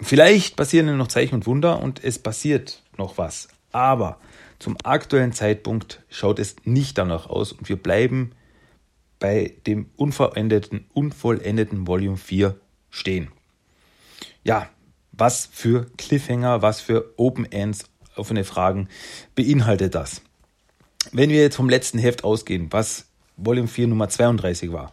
vielleicht 0.00 0.56
passieren 0.56 0.96
noch 0.96 1.08
Zeichen 1.08 1.34
und 1.34 1.46
Wunder 1.46 1.82
und 1.82 2.02
es 2.02 2.18
passiert 2.18 2.82
noch 2.96 3.18
was. 3.18 3.48
Aber 3.70 4.18
zum 4.58 4.78
aktuellen 4.82 5.34
Zeitpunkt 5.34 6.02
schaut 6.08 6.38
es 6.38 6.56
nicht 6.64 6.96
danach 6.96 7.26
aus 7.26 7.52
und 7.52 7.68
wir 7.68 7.76
bleiben 7.76 8.32
bei 9.26 9.56
dem 9.66 9.90
unvollendeten, 9.96 10.86
unvollendeten 10.94 11.88
Volume 11.88 12.16
4 12.16 12.54
stehen. 12.90 13.32
Ja, 14.44 14.70
was 15.10 15.46
für 15.50 15.86
Cliffhanger, 15.98 16.62
was 16.62 16.80
für 16.80 17.12
Open 17.16 17.50
Ends, 17.50 17.86
offene 18.14 18.44
Fragen 18.44 18.88
beinhaltet 19.34 19.96
das? 19.96 20.22
Wenn 21.10 21.30
wir 21.30 21.40
jetzt 21.42 21.56
vom 21.56 21.68
letzten 21.68 21.98
Heft 21.98 22.22
ausgehen, 22.22 22.68
was 22.70 23.06
Volume 23.36 23.66
4 23.66 23.88
Nummer 23.88 24.08
32 24.08 24.70
war, 24.70 24.92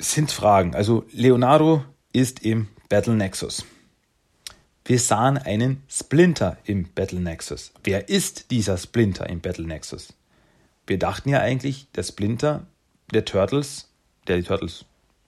sind 0.00 0.32
Fragen. 0.32 0.74
Also 0.74 1.04
Leonardo 1.12 1.84
ist 2.12 2.44
im 2.44 2.66
Battle 2.88 3.14
Nexus. 3.14 3.64
Wir 4.84 4.98
sahen 4.98 5.38
einen 5.38 5.84
Splinter 5.86 6.58
im 6.64 6.88
Battle 6.92 7.20
Nexus. 7.20 7.70
Wer 7.84 8.08
ist 8.08 8.50
dieser 8.50 8.78
Splinter 8.78 9.28
im 9.28 9.38
Battle 9.38 9.64
Nexus? 9.64 10.12
Wir 10.88 10.98
dachten 10.98 11.28
ja 11.28 11.40
eigentlich, 11.40 11.86
der 11.92 12.02
Splinter 12.02 12.66
der 13.12 13.24
Turtles, 13.24 13.90
der 14.26 14.38
die 14.38 14.42
Turtles 14.42 14.86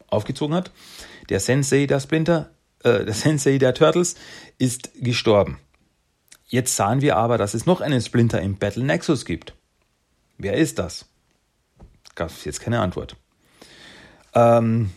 aufgezogen 0.09 0.55
hat, 0.55 0.71
der 1.29 1.39
Sensei 1.39 1.87
der 1.87 2.01
Splinter, 2.01 2.51
äh, 2.83 3.05
der 3.05 3.15
Sensei 3.15 3.59
der 3.59 3.75
Turtles 3.75 4.17
ist 4.59 4.91
gestorben. 4.95 5.59
Jetzt 6.47 6.75
sahen 6.75 7.01
wir 7.01 7.17
aber, 7.17 7.39
dass 7.39 7.55
es 7.55 7.67
noch 7.67 7.81
einen 7.81 8.01
Splinter 8.01 8.41
im 8.41 8.57
Battle 8.57 8.85
Nexus 8.85 9.25
gibt. 9.25 9.55
Wer 10.39 10.55
ist 10.55 10.79
das? 10.79 11.07
Gab 12.15 12.31
es 12.31 12.45
jetzt 12.45 12.61
keine 12.61 12.81
Antwort. 12.81 13.17
Ähm, 14.35 14.91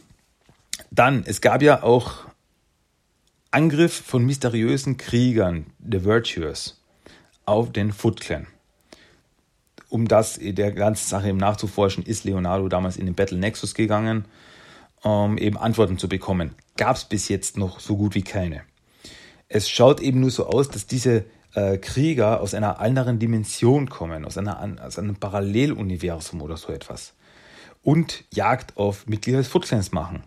dann, 0.90 1.24
es 1.26 1.42
gab 1.42 1.62
ja 1.62 1.84
auch 1.84 2.26
Angriff 3.52 3.94
von 3.94 4.26
mysteriösen 4.26 4.98
Kriegern, 4.98 5.68
The 5.80 6.06
Virtuous, 6.06 6.82
auf 7.46 7.72
den 7.72 7.92
Foot 7.92 8.22
Clan. 8.22 8.48
Um 9.94 10.08
das 10.08 10.40
der 10.42 10.72
ganzen 10.72 11.08
Sache 11.08 11.30
eben 11.30 11.38
nachzuforschen, 11.38 12.04
ist 12.04 12.24
Leonardo 12.24 12.68
damals 12.68 12.98
in 12.98 13.06
den 13.06 13.14
Battle 13.14 13.38
Nexus 13.38 13.76
gegangen, 13.76 14.26
um 15.04 15.38
eben 15.38 15.56
Antworten 15.56 16.00
zu 16.00 16.10
bekommen. 16.10 16.56
Gab 16.78 16.96
es 16.96 17.06
bis 17.06 17.30
jetzt 17.30 17.58
noch 17.60 17.80
so 17.80 17.96
gut 17.96 18.16
wie 18.16 18.24
keine. 18.24 18.64
Es 19.50 19.70
schaut 19.70 20.00
eben 20.00 20.20
nur 20.22 20.32
so 20.32 20.48
aus, 20.48 20.68
dass 20.68 20.88
diese 20.88 21.26
äh, 21.54 21.78
Krieger 21.78 22.42
aus 22.42 22.56
einer 22.56 22.80
anderen 22.80 23.20
Dimension 23.20 23.88
kommen, 23.88 24.26
aus, 24.26 24.36
einer, 24.36 24.80
aus 24.84 24.98
einem 24.98 25.18
Paralleluniversum 25.18 26.42
oder 26.42 26.58
so 26.58 26.74
etwas. 26.74 27.14
Und 27.84 28.24
Jagd 28.34 28.78
auf 28.78 29.06
Mitglieder 29.06 29.38
des 29.38 29.48
Foot 29.48 29.66
Clans 29.66 29.92
machen. 29.92 30.24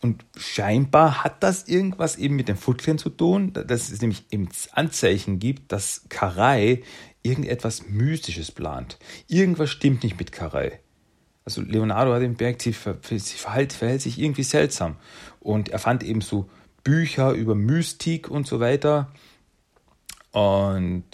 Und 0.00 0.24
scheinbar 0.38 1.22
hat 1.22 1.42
das 1.42 1.68
irgendwas 1.68 2.16
eben 2.16 2.36
mit 2.36 2.48
dem 2.48 2.56
Foot 2.56 2.78
Clan 2.78 2.96
zu 2.96 3.10
tun, 3.10 3.52
dass 3.52 3.90
es 3.90 4.00
nämlich 4.00 4.24
eben 4.30 4.48
Anzeichen 4.72 5.38
gibt, 5.38 5.70
dass 5.70 6.06
Karai 6.08 6.82
irgendetwas 7.24 7.88
Mystisches 7.88 8.52
plant. 8.52 8.98
Irgendwas 9.26 9.70
stimmt 9.70 10.04
nicht 10.04 10.18
mit 10.18 10.30
Karai. 10.30 10.78
Also 11.44 11.60
Leonardo 11.60 12.12
hat 12.14 12.20
bemerkt, 12.20 12.62
sie, 12.62 12.72
sie 12.72 13.36
verhält, 13.36 13.72
verhält 13.72 14.02
sich 14.02 14.18
irgendwie 14.18 14.44
seltsam. 14.44 14.96
Und 15.40 15.70
er 15.70 15.78
fand 15.80 16.04
eben 16.04 16.20
so 16.20 16.48
Bücher 16.84 17.32
über 17.32 17.54
Mystik 17.54 18.30
und 18.30 18.46
so 18.46 18.60
weiter. 18.60 19.10
Und 20.30 21.04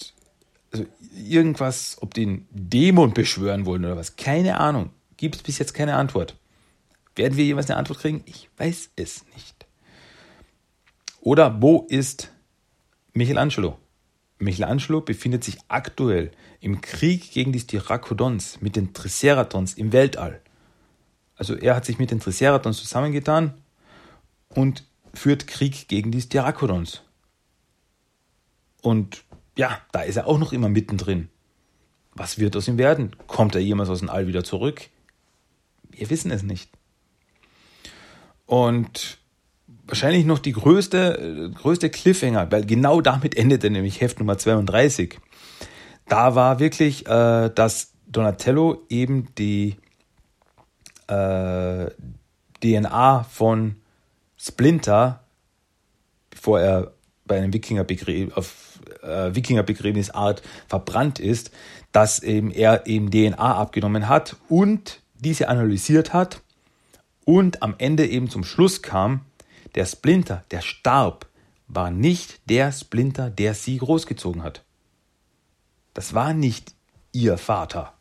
also 0.73 0.87
irgendwas, 1.15 1.97
ob 2.01 2.15
den 2.15 2.47
Dämon 2.51 3.15
beschwören 3.15 3.65
wollen 3.65 3.85
oder 3.85 3.97
was, 3.97 4.17
keine 4.17 4.59
Ahnung. 4.59 4.91
Gibt 5.17 5.37
es 5.37 5.43
bis 5.43 5.59
jetzt 5.59 5.75
keine 5.75 5.97
Antwort. 5.97 6.37
Werden 7.17 7.37
wir 7.37 7.45
jemals 7.45 7.69
eine 7.69 7.79
Antwort 7.79 8.01
kriegen? 8.01 8.23
Ich 8.27 8.49
weiß 8.57 8.91
es 8.97 9.25
nicht. 9.35 9.67
Oder 11.21 11.61
wo 11.61 11.87
ist 11.89 12.33
Michelangelo? 13.13 13.79
Michelangelo 14.41 15.01
befindet 15.01 15.45
sich 15.45 15.59
aktuell 15.69 16.33
im 16.61 16.81
Krieg 16.81 17.31
gegen 17.31 17.53
die 17.53 17.61
Styrakodons 17.61 18.61
mit 18.61 18.75
den 18.77 18.93
Triceratons 18.93 19.75
im 19.75 19.93
Weltall. 19.93 20.41
Also 21.37 21.55
er 21.55 21.77
hat 21.77 21.85
sich 21.85 21.99
mit 21.99 22.11
den 22.11 22.21
Triceratons 22.21 22.79
zusammengetan 22.79 23.55
und 24.49 24.85
führt 25.15 25.47
Krieg 25.47 25.89
gegen 25.89 26.11
die 26.11 26.21
Styrakodons. 26.21 27.03
Und 28.83 29.25
ja, 29.57 29.81
da 29.93 30.03
ist 30.03 30.17
er 30.17 30.27
auch 30.27 30.39
noch 30.39 30.53
immer 30.53 30.69
mittendrin. 30.69 31.29
Was 32.15 32.39
wird 32.39 32.57
aus 32.57 32.69
ihm 32.69 32.79
werden? 32.79 33.15
Kommt 33.27 33.55
er 33.55 33.61
jemals 33.61 33.89
aus 33.89 34.01
dem 34.01 34.09
All 34.09 34.27
wieder 34.27 34.43
zurück? 34.43 34.89
Wir 35.91 36.11
wissen 36.11 36.31
es 36.31 36.43
nicht. 36.43 36.71
Und 38.47 39.20
wahrscheinlich 39.91 40.25
noch 40.25 40.39
die 40.39 40.53
größte, 40.53 41.53
größte 41.55 41.91
Cliffhanger, 41.91 42.51
weil 42.51 42.65
genau 42.65 43.01
damit 43.01 43.37
endete 43.37 43.71
nämlich 43.71 44.01
Heft 44.01 44.19
Nummer 44.19 44.39
32. 44.39 45.19
Da 46.09 46.35
war 46.35 46.59
wirklich, 46.59 47.07
äh, 47.07 47.51
dass 47.55 47.93
Donatello 48.07 48.83
eben 48.89 49.29
die 49.37 49.77
äh, 51.07 51.91
DNA 52.63 53.25
von 53.25 53.77
Splinter, 54.37 55.25
bevor 56.31 56.61
er 56.61 56.93
bei 57.27 57.37
einem 57.37 57.53
Wikingerbegräbnis 57.53 58.37
auf 58.37 58.81
äh, 59.03 59.35
Wikingerbegräbnisart 59.35 60.43
verbrannt 60.69 61.19
ist, 61.21 61.51
dass 61.93 62.23
eben 62.23 62.51
er 62.51 62.87
eben 62.87 63.11
DNA 63.11 63.37
abgenommen 63.37 64.09
hat 64.09 64.37
und 64.49 65.01
diese 65.19 65.49
analysiert 65.49 66.13
hat 66.13 66.43
und 67.25 67.63
am 67.63 67.75
Ende 67.79 68.07
eben 68.07 68.29
zum 68.29 68.45
Schluss 68.45 68.83
kam, 68.83 69.21
der 69.75 69.87
Splinter, 69.87 70.45
der 70.51 70.61
starb, 70.61 71.27
war 71.69 71.91
nicht 71.91 72.41
der 72.49 72.73
Splinter, 72.73 73.31
der 73.31 73.55
sie 73.55 73.79
großgezogen 73.79 74.43
hat. 74.43 74.65
Das 75.95 76.15
war 76.15 76.35
nicht 76.35 76.75
ihr 77.13 77.39
Vater, 77.39 77.95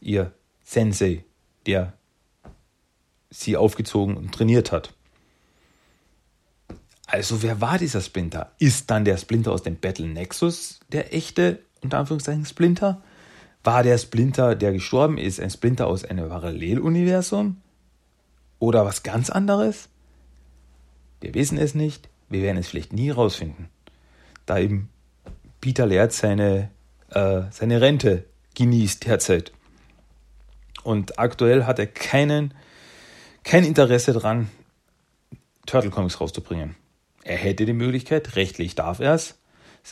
ihr 0.00 0.32
Sensei, 0.62 1.24
der 1.66 1.94
sie 3.30 3.56
aufgezogen 3.56 4.16
und 4.16 4.32
trainiert 4.32 4.72
hat. 4.72 4.94
Also 7.06 7.42
wer 7.42 7.60
war 7.60 7.78
dieser 7.78 8.00
Splinter? 8.00 8.52
Ist 8.58 8.90
dann 8.90 9.04
der 9.04 9.18
Splinter 9.18 9.52
aus 9.52 9.62
dem 9.62 9.76
Battle 9.76 10.06
Nexus 10.06 10.80
der 10.90 11.14
echte, 11.14 11.60
unter 11.82 11.98
Anführungszeichen, 11.98 12.46
Splinter? 12.46 13.02
War 13.62 13.82
der 13.82 13.98
Splinter, 13.98 14.54
der 14.54 14.72
gestorben 14.72 15.18
ist, 15.18 15.40
ein 15.40 15.50
Splinter 15.50 15.86
aus 15.86 16.04
einem 16.04 16.28
Paralleluniversum? 16.28 17.60
Oder 18.58 18.84
was 18.84 19.02
ganz 19.02 19.30
anderes? 19.30 19.88
Wir 21.20 21.34
wissen 21.34 21.58
es 21.58 21.74
nicht, 21.74 22.08
wir 22.28 22.42
werden 22.42 22.58
es 22.58 22.68
vielleicht 22.68 22.92
nie 22.92 23.10
rausfinden. 23.10 23.68
Da 24.46 24.58
eben 24.58 24.90
Peter 25.60 25.86
Laird 25.86 26.12
seine, 26.12 26.70
äh, 27.10 27.42
seine 27.50 27.80
Rente 27.80 28.24
genießt 28.54 29.06
derzeit. 29.06 29.52
Und 30.82 31.18
aktuell 31.18 31.64
hat 31.64 31.78
er 31.78 31.86
keinen, 31.86 32.52
kein 33.42 33.64
Interesse 33.64 34.12
daran, 34.12 34.50
Turtle 35.66 35.90
Comics 35.90 36.20
rauszubringen. 36.20 36.76
Er 37.22 37.38
hätte 37.38 37.64
die 37.64 37.72
Möglichkeit, 37.72 38.36
rechtlich 38.36 38.74
darf 38.74 39.00
er 39.00 39.14
es, 39.14 39.38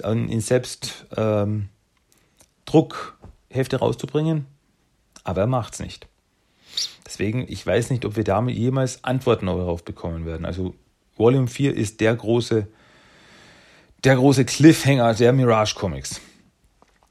in 0.05 0.41
selbst 0.41 1.07
ähm, 1.17 1.71
Druckhefte 2.67 3.77
rauszubringen, 3.79 4.47
aber 5.25 5.43
er 5.43 5.47
macht 5.47 5.75
es 5.75 5.81
nicht. 5.81 6.09
Deswegen, 7.07 7.47
ich 7.49 7.67
weiß 7.67 7.91
nicht, 7.91 8.05
ob 8.05 8.17
wir 8.17 8.25
damit 8.25 8.57
jemals 8.57 9.05
Antworten 9.05 9.47
darauf 9.47 9.85
bekommen 9.85 10.25
werden. 10.25 10.47
Also 10.47 10.75
Volume 11.17 11.49
4 11.49 11.77
ist 11.77 12.01
der 12.01 12.15
große, 12.15 12.67
der 14.05 14.17
große 14.17 14.45
Cliffhanger 14.45 15.15
der 15.15 15.33
Mirage 15.33 15.75
Comics. 15.75 16.21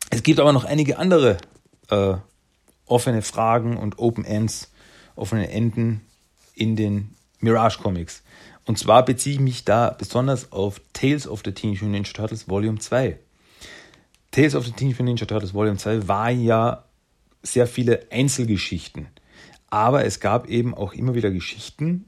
Es 0.10 0.24
gibt 0.24 0.40
aber 0.40 0.54
noch 0.54 0.66
einige 0.66 0.98
andere 0.98 1.38
äh, 1.90 2.16
offene 2.86 3.22
Fragen 3.22 3.78
und 3.78 4.00
Open 4.00 4.26
Ends, 4.26 4.72
offene 5.16 5.50
Enden 5.50 6.02
in 6.54 6.76
den 6.76 7.16
Mirage 7.40 7.80
Comics. 7.80 8.24
Und 8.66 8.78
zwar 8.78 9.04
beziehe 9.06 9.36
ich 9.36 9.42
mich 9.42 9.66
da 9.66 9.90
besonders 9.90 10.52
auf 10.52 10.82
Tales 10.94 11.28
of 11.28 11.42
the 11.44 11.52
Teenage 11.52 11.84
Mutant 11.84 11.92
Ninja 11.92 12.14
Turtles 12.14 12.48
Volume 12.48 12.80
2. 12.80 13.18
Tales 14.32 14.56
of 14.56 14.66
the 14.66 14.72
Teenage 14.72 15.02
Mutant 15.02 15.20
Ninja 15.20 15.26
Turtles 15.26 15.54
Volume 15.54 15.78
2 15.78 16.08
war 16.08 16.30
ja 16.30 16.86
sehr 17.42 17.68
viele 17.68 18.08
Einzelgeschichten. 18.12 19.08
Aber 19.70 20.06
es 20.06 20.20
gab 20.20 20.48
eben 20.48 20.76
auch 20.76 20.94
immer 20.94 21.16
wieder 21.16 21.32
Geschichten, 21.32 22.06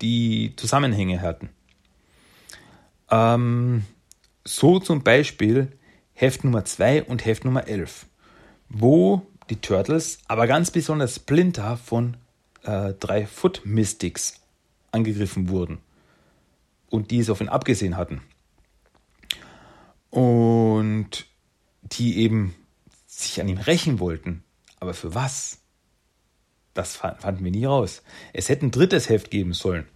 die 0.00 0.54
Zusammenhänge 0.56 1.20
hatten. 1.20 1.50
Ähm, 3.10 3.84
so 4.44 4.78
zum 4.78 5.02
Beispiel 5.02 5.72
Heft 6.12 6.44
Nummer 6.44 6.64
2 6.64 7.04
und 7.04 7.24
Heft 7.24 7.44
Nummer 7.44 7.66
11, 7.66 8.06
wo 8.68 9.26
die 9.50 9.60
Turtles, 9.60 10.18
aber 10.26 10.46
ganz 10.46 10.70
besonders 10.70 11.16
Splinter 11.16 11.76
von 11.76 12.16
äh, 12.64 12.92
drei 12.94 13.26
Foot 13.26 13.62
Mystics 13.64 14.40
angegriffen 14.90 15.48
wurden 15.48 15.78
und 16.90 17.10
die 17.10 17.18
es 17.18 17.30
auf 17.30 17.40
ihn 17.40 17.48
abgesehen 17.48 17.96
hatten. 17.96 18.20
Und 20.10 21.26
die 21.82 22.18
eben 22.18 22.54
sich 23.06 23.40
an 23.40 23.48
ihm 23.48 23.58
rächen 23.58 24.00
wollten. 24.00 24.42
Aber 24.80 24.94
für 24.94 25.14
was? 25.14 25.58
Das 26.74 26.96
fanden 26.96 27.44
wir 27.44 27.50
nie 27.50 27.64
raus. 27.64 28.02
Es 28.32 28.48
hätte 28.48 28.66
ein 28.66 28.70
drittes 28.70 29.08
Heft 29.08 29.30
geben 29.30 29.52
sollen. 29.52 29.86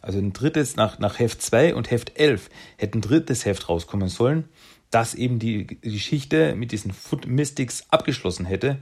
Also 0.00 0.18
ein 0.18 0.32
drittes 0.32 0.74
nach, 0.74 0.98
nach 0.98 1.18
Heft 1.20 1.40
2 1.40 1.74
und 1.74 1.90
Heft 1.90 2.18
11 2.18 2.50
hätte 2.76 2.98
ein 2.98 3.02
drittes 3.02 3.44
Heft 3.44 3.68
rauskommen 3.68 4.08
sollen, 4.08 4.48
das 4.90 5.14
eben 5.14 5.38
die 5.38 5.66
Geschichte 5.66 6.56
mit 6.56 6.72
diesen 6.72 6.92
Foot 6.92 7.26
Mystics 7.26 7.86
abgeschlossen 7.90 8.44
hätte. 8.44 8.78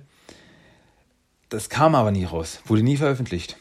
Das 1.51 1.69
kam 1.69 1.95
aber 1.95 2.11
nie 2.11 2.25
raus, 2.25 2.63
wurde 2.65 2.83
nie 2.83 2.97
veröffentlicht, 2.97 3.59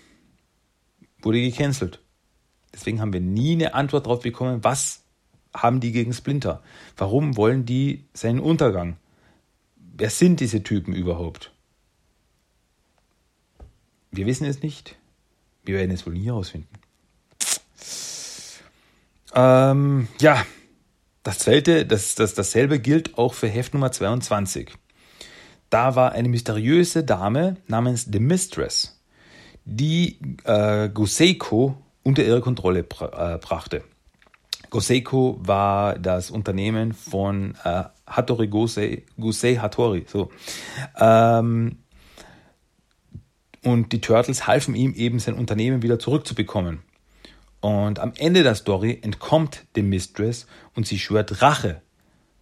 wurde 1.22 1.42
gecancelt. 1.42 2.00
Deswegen 2.74 3.02
haben 3.02 3.14
wir 3.14 3.20
nie 3.20 3.54
eine 3.54 3.74
Antwort 3.74 4.06
darauf 4.06 4.22
bekommen, 4.22 4.64
was 4.64 5.04
haben 5.54 5.80
die 5.80 5.92
gegen 5.92 6.14
Splinter? 6.14 6.64
Warum 6.96 7.36
wollen 7.36 7.66
die 7.66 8.06
seinen 8.14 8.40
Untergang? 8.40 8.98
Wer 9.76 10.10
sind 10.10 10.40
diese 10.40 10.64
Typen 10.64 10.94
überhaupt? 10.94 11.52
Wir 14.12 14.26
wissen 14.26 14.46
es 14.46 14.62
nicht. 14.62 14.96
Wir 15.64 15.76
werden 15.76 15.92
es 15.92 16.06
wohl 16.06 16.14
nie 16.14 16.26
herausfinden. 16.26 16.70
Ähm, 19.36 20.08
ja, 20.20 20.46
das 21.24 21.40
zweite, 21.40 21.86
das, 21.86 22.16
das, 22.16 22.34
dasselbe 22.34 22.80
gilt 22.80 23.18
auch 23.18 23.34
für 23.34 23.48
Heft 23.48 23.74
Nummer 23.74 23.92
22. 23.92 24.72
Da 25.70 25.96
war 25.96 26.14
eine 26.14 26.30
mysteriöse 26.30 27.04
Dame 27.04 27.58
namens 27.68 28.08
The 28.12 28.20
Mistress, 28.20 29.00
die 29.66 30.20
äh, 30.46 30.90
Goseiko 30.90 31.78
unter 32.02 32.24
ihre 32.24 32.42
Kontrolle 32.42 32.84
bra 32.84 33.36
äh, 33.36 33.38
brachte. 33.38 33.84
Goseiko 34.72 35.38
war 35.40 35.98
das 35.98 36.32
Unternehmen 36.32 36.94
von 36.94 37.56
äh, 37.64 37.84
Hattori 38.08 38.48
Gosei, 38.48 39.04
Gosei 39.20 39.56
Hattori. 39.56 40.06
So. 40.08 40.32
Ähm, 41.00 41.78
und 43.64 43.92
die 43.92 44.02
Turtles 44.02 44.48
halfen 44.48 44.76
ihm 44.76 44.94
eben 44.94 45.20
sein 45.20 45.34
Unternehmen 45.36 45.82
wieder 45.82 46.00
zurückzubekommen. 46.00 46.80
Und 47.62 48.00
am 48.00 48.14
Ende 48.18 48.44
der 48.44 48.56
Story 48.56 49.00
entkommt 49.02 49.66
dem 49.76 49.90
Mistress 49.90 50.48
und 50.76 50.88
sie 50.88 50.98
schwört 50.98 51.42
Rache 51.42 51.82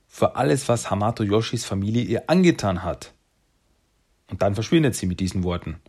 für 0.08 0.36
alles, 0.36 0.70
was 0.70 0.92
Hamato 0.92 1.24
Yoshis 1.24 1.66
Familie 1.66 2.04
ihr 2.04 2.30
angetan 2.30 2.84
hat. 2.84 3.14
Und 4.30 4.42
dann 4.42 4.56
verschwindet 4.56 4.96
sie 4.96 5.06
mit 5.06 5.20
diesen 5.20 5.44
Worten. 5.44 5.80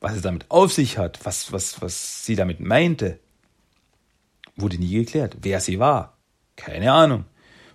Was 0.00 0.14
es 0.14 0.22
damit 0.22 0.46
auf 0.48 0.72
sich 0.72 0.96
hat, 0.96 1.24
was, 1.24 1.52
was, 1.52 1.82
was 1.82 2.24
sie 2.24 2.36
damit 2.36 2.60
meinte, 2.60 3.18
wurde 4.56 4.78
nie 4.78 4.92
geklärt. 4.92 5.38
Wer 5.40 5.60
sie 5.60 5.78
war, 5.80 6.16
keine 6.54 6.92
Ahnung. 6.92 7.24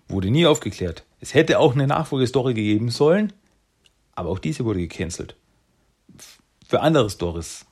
Wurde 0.08 0.30
nie 0.30 0.46
aufgeklärt. 0.46 1.06
Es 1.20 1.34
hätte 1.34 1.60
auch 1.60 1.74
eine 1.74 1.88
Nachfolgestory 1.88 2.54
gegeben 2.54 2.89
sollen, 2.89 3.34
aber 4.13 4.30
auch 4.30 4.39
diese 4.39 4.66
wurde 4.66 4.80
gecancelt. 4.80 5.36
Für 6.74 6.82
andere 6.82 7.08
Stories. 7.08 7.68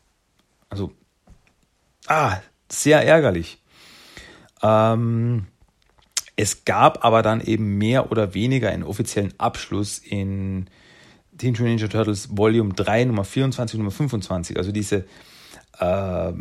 Also, 0.70 0.92
ah, 2.06 2.38
sehr 2.72 3.04
ärgerlich. 3.04 3.58
Ähm, 4.62 5.48
es 6.36 6.66
gab 6.66 7.04
aber 7.04 7.24
dann 7.24 7.42
eben 7.42 7.80
mehr 7.80 8.12
oder 8.12 8.36
weniger 8.36 8.70
einen 8.70 8.84
offiziellen 8.84 9.34
Abschluss 9.40 9.98
in 9.98 10.70
Teenage 11.36 11.64
Mutant 11.64 11.82
Ninja 11.82 11.88
Turtles 11.88 12.38
Volume 12.38 12.76
3, 12.76 13.06
Nummer 13.06 13.24
24 13.24 13.80
Nummer 13.80 13.90
25. 13.90 14.56
Also 14.58 14.72
diese 14.72 15.06
äh, 15.80 16.34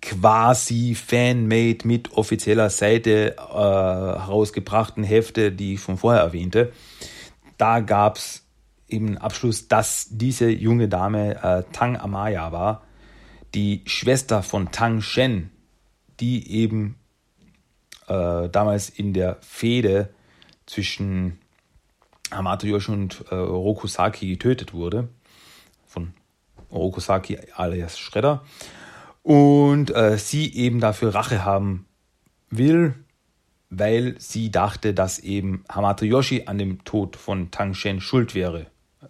quasi 0.00 0.94
Fanmade 0.94 1.78
mit 1.82 2.12
offizieller 2.12 2.70
Seite 2.70 3.34
äh, 3.36 3.42
herausgebrachten 3.42 5.02
Hefte, 5.02 5.50
die 5.50 5.74
ich 5.74 5.80
schon 5.80 5.98
vorher 5.98 6.22
erwähnte. 6.22 6.72
Da 7.58 7.80
gab 7.80 8.18
es 8.18 8.44
eben 8.90 9.18
Abschluss, 9.18 9.68
dass 9.68 10.08
diese 10.10 10.50
junge 10.50 10.88
Dame 10.88 11.42
äh, 11.42 11.62
Tang 11.72 11.96
Amaya 11.96 12.52
war, 12.52 12.82
die 13.54 13.82
Schwester 13.86 14.42
von 14.42 14.70
Tang 14.70 15.00
Shen, 15.00 15.50
die 16.20 16.50
eben 16.50 16.96
äh, 18.06 18.48
damals 18.48 18.88
in 18.88 19.12
der 19.12 19.38
Fehde 19.40 20.10
zwischen 20.66 21.38
Hamato 22.30 22.66
Yoshi 22.66 22.92
und 22.92 23.24
äh, 23.30 23.34
Rokusaki 23.34 24.28
getötet 24.28 24.72
wurde. 24.72 25.08
Von 25.86 26.12
Rokusaki 26.70 27.38
alias 27.54 27.98
Schredder. 27.98 28.44
Und 29.22 29.94
äh, 29.94 30.16
sie 30.16 30.54
eben 30.54 30.80
dafür 30.80 31.14
Rache 31.14 31.44
haben 31.44 31.86
will, 32.50 32.94
weil 33.68 34.16
sie 34.18 34.50
dachte, 34.50 34.94
dass 34.94 35.18
eben 35.18 35.64
Hamato 35.68 36.04
Yoshi 36.04 36.44
an 36.46 36.58
dem 36.58 36.84
Tod 36.84 37.16
von 37.16 37.50
Tang 37.50 37.74
Shen 37.74 38.00
schuld 38.00 38.34
wäre. 38.34 38.66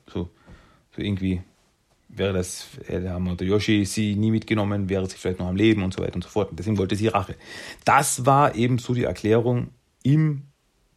So, 0.07 0.31
so 0.95 1.03
irgendwie 1.03 1.43
wäre 2.09 2.33
das, 2.33 2.67
hätte 2.87 3.11
Hamato 3.11 3.45
Yoshi 3.45 3.85
sie 3.85 4.15
nie 4.17 4.31
mitgenommen, 4.31 4.89
wäre 4.89 5.09
sie 5.09 5.17
vielleicht 5.17 5.39
noch 5.39 5.47
am 5.47 5.57
Leben 5.57 5.83
und 5.83 5.95
so 5.95 6.03
weiter 6.03 6.17
und 6.17 6.25
so 6.25 6.31
fort. 6.31 6.51
Deswegen 6.53 6.79
wollte 6.79 6.97
sie 6.97 7.09
Rache. 7.09 7.37
Das 7.85 8.27
war 8.27 8.55
eben 8.55 8.79
so 8.79 8.95
die 8.95 9.05
Erklärung 9.05 9.69
im 10.03 10.43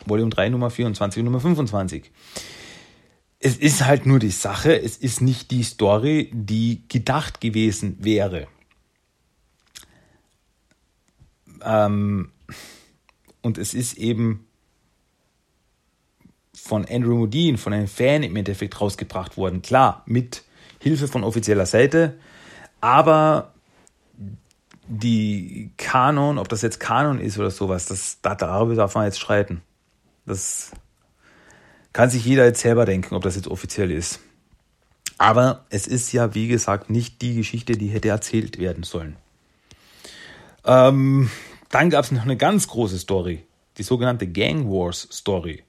Volume 0.05 0.29
3 0.29 0.49
Nummer 0.49 0.69
24 0.69 1.19
und 1.19 1.25
Nummer 1.25 1.39
25. 1.39 2.11
Es 3.39 3.57
ist 3.57 3.85
halt 3.85 4.05
nur 4.05 4.19
die 4.19 4.31
Sache, 4.31 4.79
es 4.81 4.97
ist 4.97 5.21
nicht 5.21 5.51
die 5.51 5.63
Story, 5.63 6.31
die 6.33 6.83
gedacht 6.87 7.41
gewesen 7.41 7.97
wäre. 7.99 8.47
Ähm, 11.61 12.31
und 13.41 13.57
es 13.57 13.73
ist 13.73 13.97
eben 13.97 14.47
von 16.63 16.85
Andrew 16.85 17.17
Modine, 17.17 17.57
von 17.57 17.73
einem 17.73 17.89
Fan 17.89 18.23
im 18.23 18.37
Endeffekt 18.37 18.79
rausgebracht 18.79 19.35
worden. 19.35 19.61
Klar, 19.61 20.01
mit 20.05 20.43
Hilfe 20.79 21.09
von 21.09 21.25
offizieller 21.25 21.65
Seite, 21.65 22.13
aber 22.79 23.51
die 24.87 25.71
Kanon, 25.75 26.37
ob 26.37 26.47
das 26.47 26.61
jetzt 26.61 26.79
Kanon 26.79 27.19
ist 27.19 27.37
oder 27.37 27.51
sowas, 27.51 27.87
das, 27.87 28.19
darüber 28.21 28.75
darf 28.75 28.95
man 28.95 29.03
jetzt 29.03 29.19
streiten. 29.19 29.61
Das 30.25 30.71
kann 31.91 32.09
sich 32.09 32.23
jeder 32.23 32.45
jetzt 32.45 32.61
selber 32.61 32.85
denken, 32.85 33.13
ob 33.13 33.23
das 33.23 33.35
jetzt 33.35 33.49
offiziell 33.49 33.91
ist. 33.91 34.21
Aber 35.17 35.65
es 35.69 35.85
ist 35.85 36.13
ja, 36.13 36.33
wie 36.33 36.47
gesagt, 36.47 36.89
nicht 36.89 37.21
die 37.21 37.35
Geschichte, 37.35 37.73
die 37.73 37.89
hätte 37.89 38.07
erzählt 38.07 38.57
werden 38.57 38.83
sollen. 38.83 39.17
Ähm, 40.63 41.29
dann 41.69 41.89
gab 41.89 42.05
es 42.05 42.11
noch 42.11 42.23
eine 42.23 42.37
ganz 42.37 42.69
große 42.69 42.99
Story, 42.99 43.43
die 43.77 43.83
sogenannte 43.83 44.27
Gang 44.27 44.65
Wars 44.65 45.09
Story, 45.11 45.63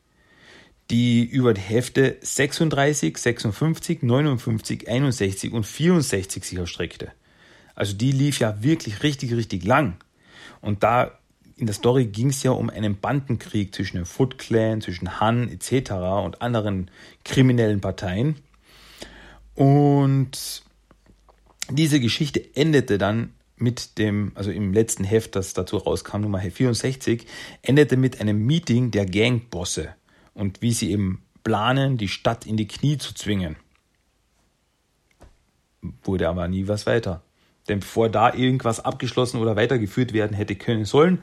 die 0.90 1.24
über 1.24 1.54
die 1.54 1.60
Hefte 1.60 2.18
36, 2.20 3.16
56, 3.16 4.02
59, 4.02 4.88
61 4.88 5.52
und 5.52 5.64
64 5.64 6.44
sich 6.44 6.58
erstreckte. 6.58 7.12
Also 7.74 7.94
die 7.94 8.12
lief 8.12 8.38
ja 8.38 8.62
wirklich 8.62 9.02
richtig, 9.02 9.34
richtig 9.34 9.64
lang. 9.64 9.96
Und 10.60 10.82
da 10.82 11.18
in 11.56 11.66
der 11.66 11.74
Story 11.74 12.06
ging 12.06 12.30
es 12.30 12.42
ja 12.42 12.50
um 12.50 12.68
einen 12.68 12.98
Bandenkrieg 12.98 13.74
zwischen 13.74 13.96
dem 13.96 14.06
Foot 14.06 14.38
Clan, 14.38 14.80
zwischen 14.80 15.20
Han 15.20 15.48
etc. 15.48 15.92
und 16.24 16.42
anderen 16.42 16.90
kriminellen 17.24 17.80
Parteien. 17.80 18.36
Und 19.54 20.64
diese 21.70 22.00
Geschichte 22.00 22.44
endete 22.54 22.98
dann 22.98 23.32
mit 23.56 23.98
dem, 23.98 24.32
also 24.34 24.50
im 24.50 24.72
letzten 24.72 25.04
Heft, 25.04 25.36
das 25.36 25.54
dazu 25.54 25.76
rauskam, 25.76 26.22
Nummer 26.22 26.40
64, 26.40 27.24
endete 27.62 27.96
mit 27.96 28.20
einem 28.20 28.44
Meeting 28.44 28.90
der 28.90 29.06
Gangbosse 29.06 29.94
und 30.34 30.62
wie 30.62 30.72
sie 30.72 30.90
eben 30.90 31.22
planen, 31.42 31.96
die 31.96 32.08
Stadt 32.08 32.46
in 32.46 32.56
die 32.56 32.68
Knie 32.68 32.98
zu 32.98 33.14
zwingen. 33.14 33.56
Wurde 36.02 36.28
aber 36.28 36.48
nie 36.48 36.66
was 36.68 36.86
weiter. 36.86 37.22
Denn 37.68 37.80
bevor 37.80 38.08
da 38.08 38.34
irgendwas 38.34 38.80
abgeschlossen 38.84 39.38
oder 39.38 39.56
weitergeführt 39.56 40.12
werden 40.12 40.36
hätte 40.36 40.56
können 40.56 40.84
sollen, 40.84 41.22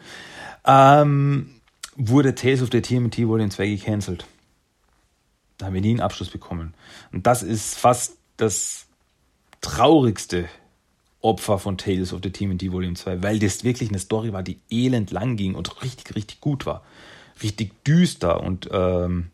ähm, 0.65 1.50
wurde 1.95 2.36
Tales 2.36 2.62
of 2.62 2.69
the 2.71 2.82
TMT 2.82 3.28
Volume 3.28 3.50
2 3.50 3.67
gecancelt. 3.67 4.26
Da 5.58 5.67
haben 5.67 5.74
wir 5.74 5.82
nie 5.82 5.91
einen 5.91 6.00
Abschluss 6.00 6.30
bekommen. 6.30 6.74
Und 7.12 7.28
das 7.28 7.43
ist 7.43 7.78
fast 7.78 8.17
das 8.38 8.88
traurigste 9.62 10.50
Opfer 11.21 11.60
von 11.60 11.78
Tales 11.78 12.13
of 12.13 12.21
the 12.24 12.32
TMT 12.32 12.71
Volume 12.71 12.95
2, 12.95 13.21
weil 13.21 13.38
das 13.38 13.63
wirklich 13.63 13.89
eine 13.89 14.00
Story 14.00 14.34
war, 14.34 14.41
die 14.41 14.60
elend 14.71 15.12
lang 15.12 15.36
ging 15.36 15.54
und 15.54 15.84
richtig, 15.84 16.15
richtig 16.15 16.41
gut 16.41 16.65
war. 16.65 16.84
Richtig 17.41 17.84
düster 17.84 18.41
und 18.41 18.69
ähm, 18.71 19.32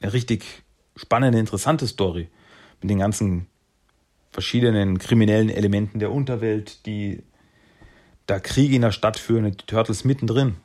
eine 0.00 0.12
richtig 0.12 0.44
spannende, 0.96 1.38
interessante 1.38 1.86
Story 1.86 2.28
mit 2.80 2.90
den 2.90 2.98
ganzen 2.98 3.46
verschiedenen 4.30 4.98
kriminellen 4.98 5.48
Elementen 5.48 5.98
der 5.98 6.12
Unterwelt, 6.12 6.86
die 6.86 7.22
da 8.26 8.38
Kriege 8.38 8.76
in 8.76 8.82
der 8.82 8.92
Stadt 8.92 9.18
führen 9.18 9.46
und 9.46 9.62
die 9.62 9.66
Turtles 9.66 10.04
mittendrin. 10.04 10.56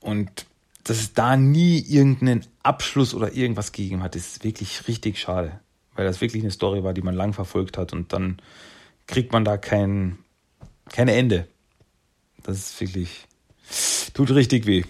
Und 0.00 0.46
dass 0.84 0.98
es 0.98 1.12
da 1.12 1.36
nie 1.36 1.78
irgendeinen 1.80 2.44
Abschluss 2.62 3.14
oder 3.14 3.32
irgendwas 3.32 3.72
gegeben 3.72 4.02
hat, 4.02 4.16
ist 4.16 4.42
wirklich 4.42 4.88
richtig 4.88 5.18
schade. 5.18 5.60
Weil 5.94 6.06
das 6.06 6.20
wirklich 6.20 6.42
eine 6.42 6.50
Story 6.50 6.82
war, 6.82 6.94
die 6.94 7.02
man 7.02 7.14
lang 7.14 7.34
verfolgt 7.34 7.76
hat 7.78 7.92
und 7.92 8.12
dann 8.12 8.40
kriegt 9.06 9.32
man 9.32 9.44
da 9.44 9.58
kein, 9.58 10.18
kein 10.88 11.08
Ende. 11.08 11.46
Das 12.42 12.56
ist 12.56 12.80
wirklich, 12.80 13.28
tut 14.14 14.30
richtig 14.30 14.66
weh. 14.66 14.84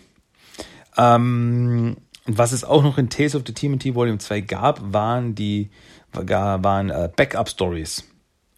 Ähm, 0.97 1.97
was 2.27 2.53
es 2.53 2.65
auch 2.65 2.83
noch 2.83 2.99
in 2.99 3.09
Tales 3.09 3.35
of 3.35 3.43
the 3.47 3.53
TMT 3.53 3.95
Volume 3.95 4.19
2 4.19 4.41
gab, 4.43 4.81
waren 4.93 5.35
die 5.35 5.71
waren 6.13 6.91
äh, 6.91 7.09
Backup-Stories 7.15 8.05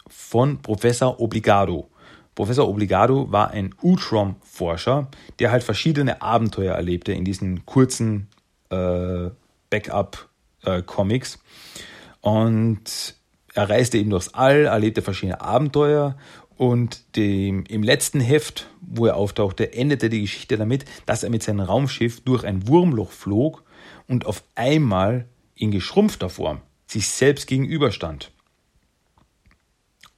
von 0.08 0.60
Professor 0.60 1.20
Obligado. 1.20 1.88
Professor 2.34 2.68
Obligado 2.68 3.30
war 3.30 3.52
ein 3.52 3.74
Utrom-Forscher, 3.80 5.08
der 5.38 5.52
halt 5.52 5.62
verschiedene 5.62 6.20
Abenteuer 6.20 6.74
erlebte 6.74 7.12
in 7.12 7.24
diesen 7.24 7.64
kurzen 7.64 8.28
äh, 8.70 9.30
Backup-Comics. 9.70 11.36
Äh, 11.36 12.28
und 12.28 13.14
er 13.54 13.70
reiste 13.70 13.98
eben 13.98 14.10
durchs 14.10 14.34
All, 14.34 14.64
erlebte 14.64 15.02
verschiedene 15.02 15.40
Abenteuer 15.40 16.16
und 16.56 17.16
dem, 17.16 17.64
im 17.66 17.82
letzten 17.82 18.20
Heft, 18.20 18.68
wo 18.80 19.06
er 19.06 19.16
auftauchte, 19.16 19.72
endete 19.72 20.08
die 20.08 20.22
Geschichte 20.22 20.56
damit, 20.56 20.84
dass 21.06 21.22
er 21.22 21.30
mit 21.30 21.42
seinem 21.42 21.60
Raumschiff 21.60 22.20
durch 22.20 22.44
ein 22.44 22.68
Wurmloch 22.68 23.10
flog 23.10 23.64
und 24.06 24.26
auf 24.26 24.44
einmal 24.54 25.26
in 25.54 25.70
geschrumpfter 25.70 26.28
Form 26.28 26.60
sich 26.86 27.08
selbst 27.08 27.46
gegenüberstand. 27.46 28.30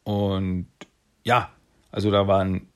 Und 0.05 0.69
ja, 1.25 1.51
also 1.91 2.11
da 2.11 2.29
war 2.29 2.41
ein 2.41 2.69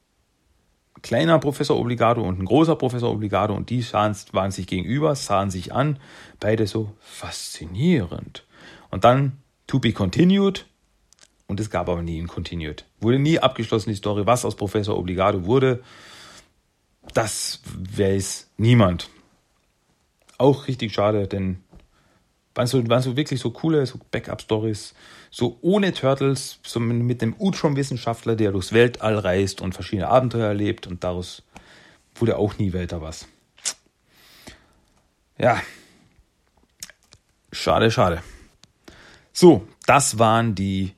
kleiner 1.03 1.39
Professor 1.39 1.79
Obligado 1.79 2.23
und 2.23 2.39
ein 2.39 2.45
großer 2.45 2.77
Professor 2.77 3.11
Obligado 3.11 3.55
und 3.55 3.71
die 3.71 3.83
sahen, 3.83 4.17
waren 4.33 4.51
sich 4.51 4.67
gegenüber, 4.67 5.15
sahen 5.15 5.51
sich 5.51 5.73
an, 5.73 5.99
beide 6.41 6.67
so 6.67 6.93
faszinierend. 7.01 8.47
Und 8.91 9.05
dann 9.05 9.39
to 9.67 9.79
be 9.79 9.93
continued 9.93 10.67
und 11.51 11.59
es 11.59 11.69
gab 11.69 11.89
aber 11.89 12.01
nie 12.01 12.21
ein 12.23 12.29
Continued. 12.29 12.85
Wurde 13.01 13.19
nie 13.19 13.41
abgeschlossen 13.41 13.91
die 13.91 13.97
Story, 13.97 14.25
was 14.25 14.45
aus 14.45 14.55
Professor 14.55 14.97
Obligado 14.97 15.47
wurde. 15.47 15.83
Das 17.13 17.61
weiß 17.97 18.51
niemand. 18.57 19.11
Auch 20.39 20.69
richtig 20.69 20.95
schade, 20.95 21.27
denn 21.27 21.59
waren 22.55 22.69
so, 22.69 22.89
waren 22.89 23.03
so 23.03 23.17
wirklich 23.17 23.41
so 23.41 23.51
coole 23.51 23.85
so 23.85 23.99
Backup-Stories, 24.13 24.95
so 25.33 25.59
ohne 25.61 25.93
Turtles, 25.93 26.61
so 26.63 26.79
mit 26.79 27.21
dem 27.21 27.35
Utrom-Wissenschaftler, 27.37 28.37
der 28.37 28.53
durchs 28.53 28.73
Weltall 28.73 29.19
reist 29.19 29.61
und 29.61 29.73
verschiedene 29.73 30.07
Abenteuer 30.07 30.47
erlebt 30.47 30.87
und 30.87 31.03
daraus 31.03 31.43
wurde 32.15 32.39
auch 32.39 32.59
nie 32.59 32.73
weiter 32.73 33.03
was. 33.03 33.27
Ja, 35.37 35.61
schade, 37.51 37.91
schade. 37.91 38.23
So, 39.33 39.67
das 39.85 40.21
waren 40.21 40.55
die 40.55 40.95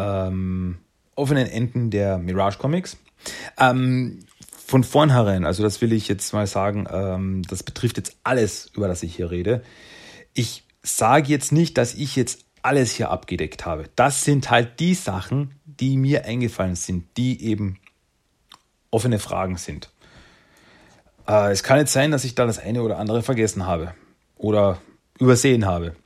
ähm, 0.00 0.78
offenen 1.14 1.46
Enden 1.46 1.90
der 1.90 2.18
Mirage 2.18 2.58
Comics. 2.58 2.96
Ähm, 3.58 4.20
von 4.66 4.84
vornherein, 4.84 5.44
also 5.44 5.62
das 5.62 5.80
will 5.80 5.92
ich 5.92 6.06
jetzt 6.08 6.32
mal 6.32 6.46
sagen, 6.46 6.86
ähm, 6.90 7.42
das 7.48 7.62
betrifft 7.62 7.96
jetzt 7.96 8.16
alles, 8.22 8.70
über 8.74 8.88
das 8.88 9.02
ich 9.02 9.16
hier 9.16 9.30
rede. 9.30 9.62
Ich 10.32 10.64
sage 10.82 11.28
jetzt 11.28 11.50
nicht, 11.50 11.76
dass 11.76 11.94
ich 11.94 12.14
jetzt 12.14 12.44
alles 12.62 12.92
hier 12.92 13.10
abgedeckt 13.10 13.66
habe. 13.66 13.84
Das 13.96 14.24
sind 14.24 14.50
halt 14.50 14.78
die 14.80 14.94
Sachen, 14.94 15.54
die 15.64 15.96
mir 15.96 16.24
eingefallen 16.24 16.76
sind, 16.76 17.16
die 17.16 17.42
eben 17.44 17.78
offene 18.90 19.18
Fragen 19.18 19.56
sind. 19.56 19.90
Äh, 21.26 21.52
es 21.52 21.62
kann 21.62 21.78
jetzt 21.78 21.92
sein, 21.92 22.10
dass 22.10 22.24
ich 22.24 22.34
da 22.34 22.46
das 22.46 22.58
eine 22.58 22.82
oder 22.82 22.98
andere 22.98 23.22
vergessen 23.22 23.66
habe 23.66 23.94
oder 24.36 24.78
übersehen 25.18 25.66
habe. 25.66 25.96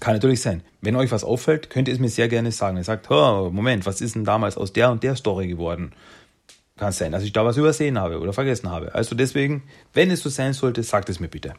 Kann 0.00 0.14
natürlich 0.14 0.40
sein. 0.40 0.62
Wenn 0.80 0.96
euch 0.96 1.10
was 1.10 1.24
auffällt, 1.24 1.70
könnt 1.70 1.88
ihr 1.88 1.94
es 1.94 2.00
mir 2.00 2.08
sehr 2.08 2.28
gerne 2.28 2.52
sagen. 2.52 2.76
Ihr 2.76 2.84
sagt, 2.84 3.10
Moment, 3.10 3.86
was 3.86 4.00
ist 4.00 4.14
denn 4.14 4.24
damals 4.24 4.56
aus 4.56 4.72
der 4.72 4.90
und 4.90 5.02
der 5.02 5.16
Story 5.16 5.48
geworden? 5.48 5.92
Kann 6.76 6.92
sein, 6.92 7.10
dass 7.10 7.24
ich 7.24 7.32
da 7.32 7.44
was 7.44 7.56
übersehen 7.56 7.98
habe 7.98 8.20
oder 8.20 8.32
vergessen 8.32 8.70
habe. 8.70 8.94
Also 8.94 9.16
deswegen, 9.16 9.64
wenn 9.92 10.10
es 10.10 10.20
so 10.20 10.28
sein 10.28 10.52
sollte, 10.52 10.84
sagt 10.84 11.08
es 11.08 11.18
mir 11.18 11.28
bitte. 11.28 11.54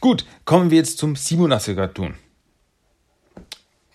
Gut, 0.00 0.26
kommen 0.44 0.70
wir 0.70 0.78
jetzt 0.78 0.98
zum 0.98 1.14
87er 1.14 1.74
Cartoon. 1.74 2.14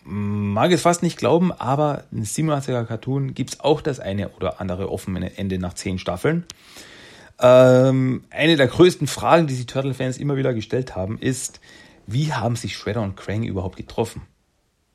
Mag 0.04 0.72
es 0.72 0.82
fast 0.82 1.02
nicht 1.02 1.18
glauben, 1.18 1.52
aber 1.52 2.04
ein 2.12 2.26
87er 2.26 2.86
Cartoon 2.86 3.34
gibt 3.34 3.54
es 3.54 3.60
auch 3.60 3.82
das 3.82 4.00
eine 4.00 4.30
oder 4.30 4.62
andere 4.62 4.92
offene 4.92 5.36
Ende 5.38 5.58
nach 5.58 5.74
zehn 5.74 5.98
Staffeln. 5.98 6.46
Ähm, 7.40 8.24
eine 8.30 8.56
der 8.56 8.68
größten 8.68 9.08
Fragen, 9.08 9.48
die 9.48 9.56
sich 9.56 9.66
Turtle-Fans 9.66 10.18
immer 10.18 10.38
wieder 10.38 10.54
gestellt 10.54 10.96
haben, 10.96 11.18
ist, 11.20 11.60
wie 12.08 12.34
haben 12.34 12.56
sich 12.56 12.76
Shredder 12.78 13.02
und 13.02 13.16
Krang 13.16 13.44
überhaupt 13.44 13.78
getroffen? 13.78 14.24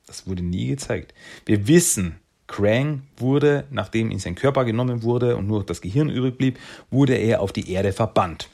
Das 0.06 0.26
wurde 0.26 0.42
nie 0.42 0.68
gezeigt. 0.68 1.14
Wir 1.46 1.68
wissen, 1.68 2.20
Krang 2.46 3.02
wurde, 3.16 3.66
nachdem 3.70 4.10
ihn 4.10 4.18
sein 4.18 4.34
Körper 4.34 4.64
genommen 4.64 5.02
wurde 5.02 5.36
und 5.36 5.46
nur 5.46 5.64
das 5.64 5.80
Gehirn 5.80 6.10
übrig 6.10 6.36
blieb, 6.36 6.58
wurde 6.90 7.14
er 7.14 7.40
auf 7.40 7.52
die 7.52 7.70
Erde 7.70 7.92
verbannt. 7.92 8.48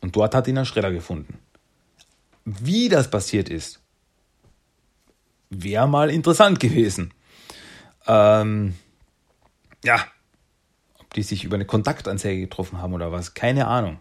Und 0.00 0.16
dort 0.16 0.34
hat 0.34 0.46
ihn 0.48 0.58
ein 0.58 0.66
Shredder 0.66 0.92
gefunden. 0.92 1.38
Wie 2.44 2.88
das 2.88 3.10
passiert 3.10 3.48
ist, 3.48 3.80
wäre 5.50 5.88
mal 5.88 6.10
interessant 6.10 6.60
gewesen. 6.60 7.12
Ähm, 8.06 8.74
ja, 9.84 10.06
ob 10.98 11.14
die 11.14 11.22
sich 11.22 11.44
über 11.44 11.56
eine 11.56 11.64
Kontaktanzeige 11.64 12.40
getroffen 12.40 12.80
haben 12.82 12.92
oder 12.92 13.12
was, 13.12 13.34
keine 13.34 13.66
Ahnung. 13.66 13.98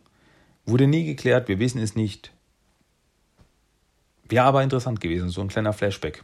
Wurde 0.65 0.87
nie 0.87 1.05
geklärt, 1.05 1.47
wir 1.47 1.59
wissen 1.59 1.81
es 1.81 1.95
nicht. 1.95 2.33
Wäre 4.29 4.45
aber 4.45 4.63
interessant 4.63 4.99
gewesen, 4.99 5.29
so 5.29 5.41
ein 5.41 5.47
kleiner 5.47 5.73
Flashback. 5.73 6.23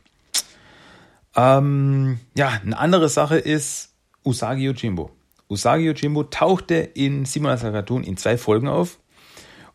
Ähm, 1.35 2.19
ja, 2.35 2.59
eine 2.63 2.77
andere 2.77 3.09
Sache 3.09 3.37
ist 3.37 3.93
Usagi 4.23 4.65
Yojimbo. 4.65 5.11
Usagi 5.49 5.85
Yojimbo 5.85 6.23
tauchte 6.23 6.75
in 6.75 7.25
Simon 7.25 7.57
Cartoon 7.57 8.03
in 8.03 8.17
zwei 8.17 8.37
Folgen 8.37 8.67
auf 8.67 8.99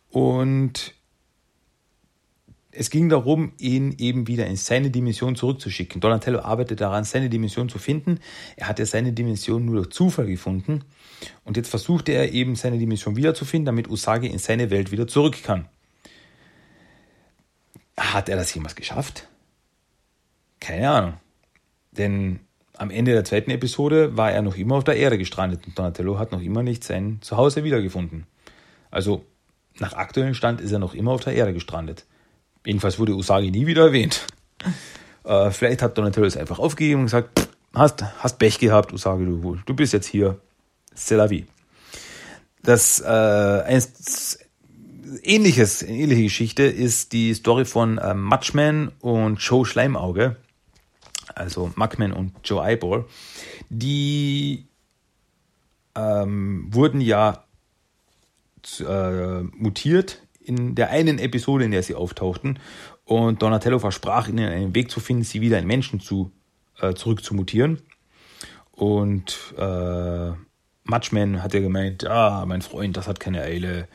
und 0.09 0.93
es 2.71 2.89
ging 2.89 3.09
darum, 3.09 3.53
ihn 3.57 3.95
eben 3.97 4.27
wieder 4.27 4.45
in 4.45 4.55
seine 4.55 4.91
Dimension 4.91 5.35
zurückzuschicken. 5.35 6.01
Donatello 6.01 6.39
arbeitet 6.39 6.81
daran, 6.81 7.03
seine 7.03 7.29
Dimension 7.29 7.67
zu 7.67 7.79
finden. 7.79 8.19
Er 8.55 8.67
hat 8.67 8.79
ja 8.79 8.85
seine 8.85 9.11
Dimension 9.11 9.65
nur 9.65 9.75
durch 9.75 9.89
Zufall 9.89 10.27
gefunden. 10.27 10.83
Und 11.43 11.57
jetzt 11.57 11.69
versuchte 11.69 12.11
er 12.11 12.31
eben 12.31 12.55
seine 12.55 12.77
Dimension 12.77 13.15
wiederzufinden, 13.15 13.65
damit 13.65 13.89
Usagi 13.89 14.27
in 14.27 14.37
seine 14.37 14.69
Welt 14.69 14.91
wieder 14.91 15.07
zurück 15.07 15.43
kann. 15.43 15.67
Hat 17.99 18.29
er 18.29 18.37
das 18.37 18.53
jemals 18.53 18.75
geschafft? 18.75 19.27
Keine 20.59 20.89
Ahnung. 20.89 21.13
Denn 21.91 22.39
am 22.77 22.91
Ende 22.91 23.11
der 23.11 23.25
zweiten 23.25 23.51
Episode 23.51 24.15
war 24.15 24.31
er 24.31 24.41
noch 24.41 24.55
immer 24.55 24.75
auf 24.75 24.85
der 24.85 24.95
Erde 24.95 25.17
gestrandet 25.17 25.67
und 25.67 25.77
Donatello 25.77 26.17
hat 26.17 26.31
noch 26.31 26.41
immer 26.41 26.63
nicht 26.63 26.83
sein 26.83 27.17
Zuhause 27.21 27.63
wiedergefunden. 27.63 28.25
Also 28.89 29.25
nach 29.79 29.93
aktuellem 29.93 30.33
Stand 30.33 30.61
ist 30.61 30.71
er 30.71 30.79
noch 30.79 30.93
immer 30.93 31.11
auf 31.11 31.23
der 31.23 31.33
Erde 31.33 31.53
gestrandet. 31.53 32.05
Jedenfalls 32.65 32.99
wurde 32.99 33.15
Usagi 33.15 33.51
nie 33.51 33.67
wieder 33.67 33.83
erwähnt. 33.87 34.27
Äh, 35.25 35.51
vielleicht 35.51 35.81
hat 35.81 35.97
Donatello 35.97 36.25
es 36.25 36.37
einfach 36.37 36.59
aufgegeben 36.59 37.01
und 37.01 37.05
gesagt, 37.07 37.49
hast, 37.73 38.03
hast 38.23 38.39
Pech 38.39 38.59
gehabt, 38.59 38.93
Usagi, 38.93 39.25
du, 39.25 39.57
du 39.65 39.73
bist 39.73 39.93
jetzt 39.93 40.07
hier. 40.07 40.39
C'est 40.95 41.15
la 41.15 41.29
vie. 41.29 41.45
Das 42.63 42.99
äh, 42.99 43.79
ähnliches, 45.23 45.81
ähnliche 45.83 46.23
Geschichte 46.23 46.63
ist 46.63 47.13
die 47.13 47.33
Story 47.33 47.65
von 47.65 47.97
äh, 47.97 48.13
Matchman 48.13 48.91
und 48.99 49.39
Joe 49.39 49.65
Schleimauge, 49.65 50.35
also 51.35 51.71
Muckman 51.75 52.11
und 52.11 52.33
Joe 52.43 52.65
Eyeball. 52.65 53.05
Die 53.69 54.67
ähm, 55.95 56.67
wurden 56.71 57.01
ja 57.01 57.43
äh, 58.79 59.41
mutiert 59.41 60.21
in 60.39 60.75
der 60.75 60.89
einen 60.89 61.19
Episode, 61.19 61.65
in 61.65 61.71
der 61.71 61.83
sie 61.83 61.95
auftauchten. 61.95 62.59
Und 63.05 63.41
Donatello 63.41 63.79
versprach 63.79 64.27
ihnen 64.27 64.49
einen 64.49 64.75
Weg 64.75 64.91
zu 64.91 64.99
finden, 64.99 65.23
sie 65.23 65.41
wieder 65.41 65.59
in 65.59 65.67
Menschen 65.67 65.99
zu, 65.99 66.31
äh, 66.79 66.93
zurück 66.93 67.23
zu 67.23 67.33
mutieren. 67.33 67.81
Und 68.71 69.53
äh, 69.57 70.31
Matchman 70.83 71.43
hat 71.43 71.53
ja 71.53 71.59
gemeint, 71.59 72.05
ah, 72.07 72.45
mein 72.45 72.61
Freund, 72.61 72.97
das 72.97 73.07
hat 73.07 73.19
keine 73.19 73.41
Eile. 73.41 73.87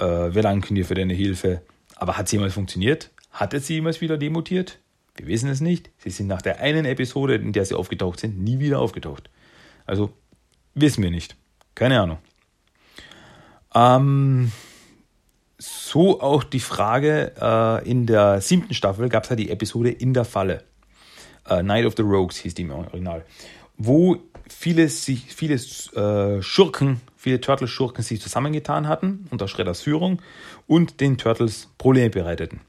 Äh, 0.00 0.34
wir 0.34 0.42
danken 0.42 0.74
dir 0.74 0.84
für 0.84 0.94
deine 0.94 1.14
Hilfe. 1.14 1.62
Aber 1.96 2.16
hat 2.16 2.26
es 2.26 2.32
jemals 2.32 2.54
funktioniert? 2.54 3.10
Hat 3.30 3.54
es 3.54 3.66
sie 3.66 3.74
jemals 3.74 4.00
wieder 4.00 4.16
demutiert? 4.18 4.78
Wir 5.16 5.26
wissen 5.26 5.50
es 5.50 5.60
nicht. 5.60 5.90
Sie 5.98 6.10
sind 6.10 6.26
nach 6.26 6.42
der 6.42 6.60
einen 6.60 6.86
Episode, 6.86 7.34
in 7.34 7.52
der 7.52 7.64
sie 7.64 7.74
aufgetaucht 7.74 8.20
sind, 8.20 8.40
nie 8.40 8.58
wieder 8.58 8.78
aufgetaucht. 8.80 9.28
Also 9.86 10.12
wissen 10.74 11.02
wir 11.02 11.10
nicht. 11.10 11.36
Keine 11.74 12.00
Ahnung. 12.00 12.18
Ähm, 13.74 14.50
so 15.58 16.20
auch 16.20 16.42
die 16.42 16.60
Frage, 16.60 17.32
äh, 17.40 17.88
in 17.88 18.06
der 18.06 18.40
siebten 18.40 18.74
Staffel 18.74 19.08
gab 19.08 19.24
es 19.24 19.30
ja 19.30 19.36
die 19.36 19.50
Episode 19.50 19.90
In 19.90 20.14
der 20.14 20.24
Falle. 20.24 20.64
Äh, 21.48 21.62
Night 21.62 21.84
of 21.84 21.94
the 21.96 22.02
Rogues 22.02 22.38
hieß 22.38 22.54
die 22.54 22.62
im 22.62 22.70
Original. 22.70 23.24
Wo 23.76 24.16
viele, 24.48 24.88
viele 24.88 25.54
äh, 25.54 26.42
Schurken, 26.42 27.00
viele 27.20 27.38
Turtle-Schurken 27.38 28.02
sich 28.02 28.18
zusammengetan 28.18 28.88
hatten 28.88 29.26
unter 29.30 29.46
Shredders 29.46 29.82
Führung 29.82 30.22
und 30.66 31.02
den 31.02 31.18
Turtles 31.18 31.68
Probleme 31.76 32.08
bereiteten. 32.08 32.60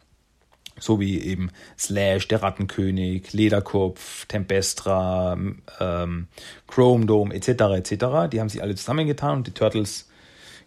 So 0.77 0.99
wie 0.99 1.21
eben 1.21 1.51
Slash, 1.79 2.27
der 2.27 2.43
Rattenkönig, 2.43 3.31
Lederkopf, 3.31 4.25
Tempestra, 4.25 5.37
ähm, 5.79 6.27
Chrome 6.67 7.05
Dome 7.05 7.33
etc. 7.33 7.47
etc. 7.47 8.29
Die 8.29 8.41
haben 8.41 8.49
sich 8.49 8.61
alle 8.61 8.75
zusammengetan 8.75 9.37
und 9.37 9.47
die 9.47 9.53
Turtles 9.53 10.09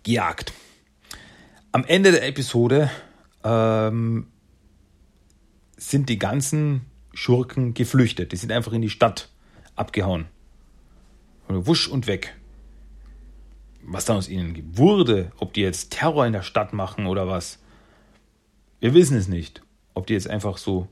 gejagt. 0.02 0.54
Am 1.72 1.84
Ende 1.84 2.12
der 2.12 2.26
Episode 2.26 2.90
ähm, 3.42 4.28
sind 5.76 6.08
die 6.08 6.18
ganzen 6.18 6.86
Schurken 7.12 7.74
geflüchtet. 7.74 8.32
Die 8.32 8.36
sind 8.36 8.50
einfach 8.50 8.72
in 8.72 8.80
die 8.80 8.90
Stadt 8.90 9.28
abgehauen. 9.76 10.24
Wusch 11.48 11.86
und 11.86 12.06
weg. 12.06 12.34
Was 13.86 14.04
dann 14.04 14.16
aus 14.16 14.28
ihnen 14.28 14.76
wurde, 14.76 15.30
ob 15.38 15.52
die 15.52 15.60
jetzt 15.60 15.92
Terror 15.92 16.26
in 16.26 16.32
der 16.32 16.42
Stadt 16.42 16.72
machen 16.72 17.06
oder 17.06 17.28
was, 17.28 17.58
wir 18.80 18.94
wissen 18.94 19.16
es 19.16 19.28
nicht. 19.28 19.62
Ob 19.94 20.06
die 20.06 20.14
jetzt 20.14 20.28
einfach 20.28 20.56
so 20.58 20.88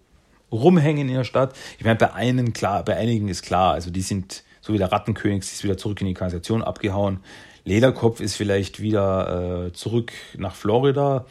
rumhängen 0.52 1.08
in 1.08 1.14
der 1.14 1.24
Stadt. 1.24 1.54
Ich 1.78 1.84
meine, 1.84 1.96
bei 1.96 2.12
einen 2.12 2.52
klar, 2.52 2.84
bei 2.84 2.96
einigen 2.96 3.28
ist 3.28 3.42
klar, 3.42 3.72
also 3.72 3.90
die 3.90 4.02
sind, 4.02 4.44
so 4.60 4.72
wie 4.72 4.78
der 4.78 4.92
Rattenkönig, 4.92 5.44
sie 5.44 5.54
ist 5.54 5.64
wieder 5.64 5.78
zurück 5.78 6.00
in 6.00 6.06
die 6.06 6.14
Kanalisation 6.14 6.62
abgehauen. 6.62 7.20
Lederkopf 7.64 8.20
ist 8.20 8.36
vielleicht 8.36 8.80
wieder 8.80 9.66
äh, 9.66 9.72
zurück 9.72 10.12
nach 10.36 10.54
Florida 10.54 11.26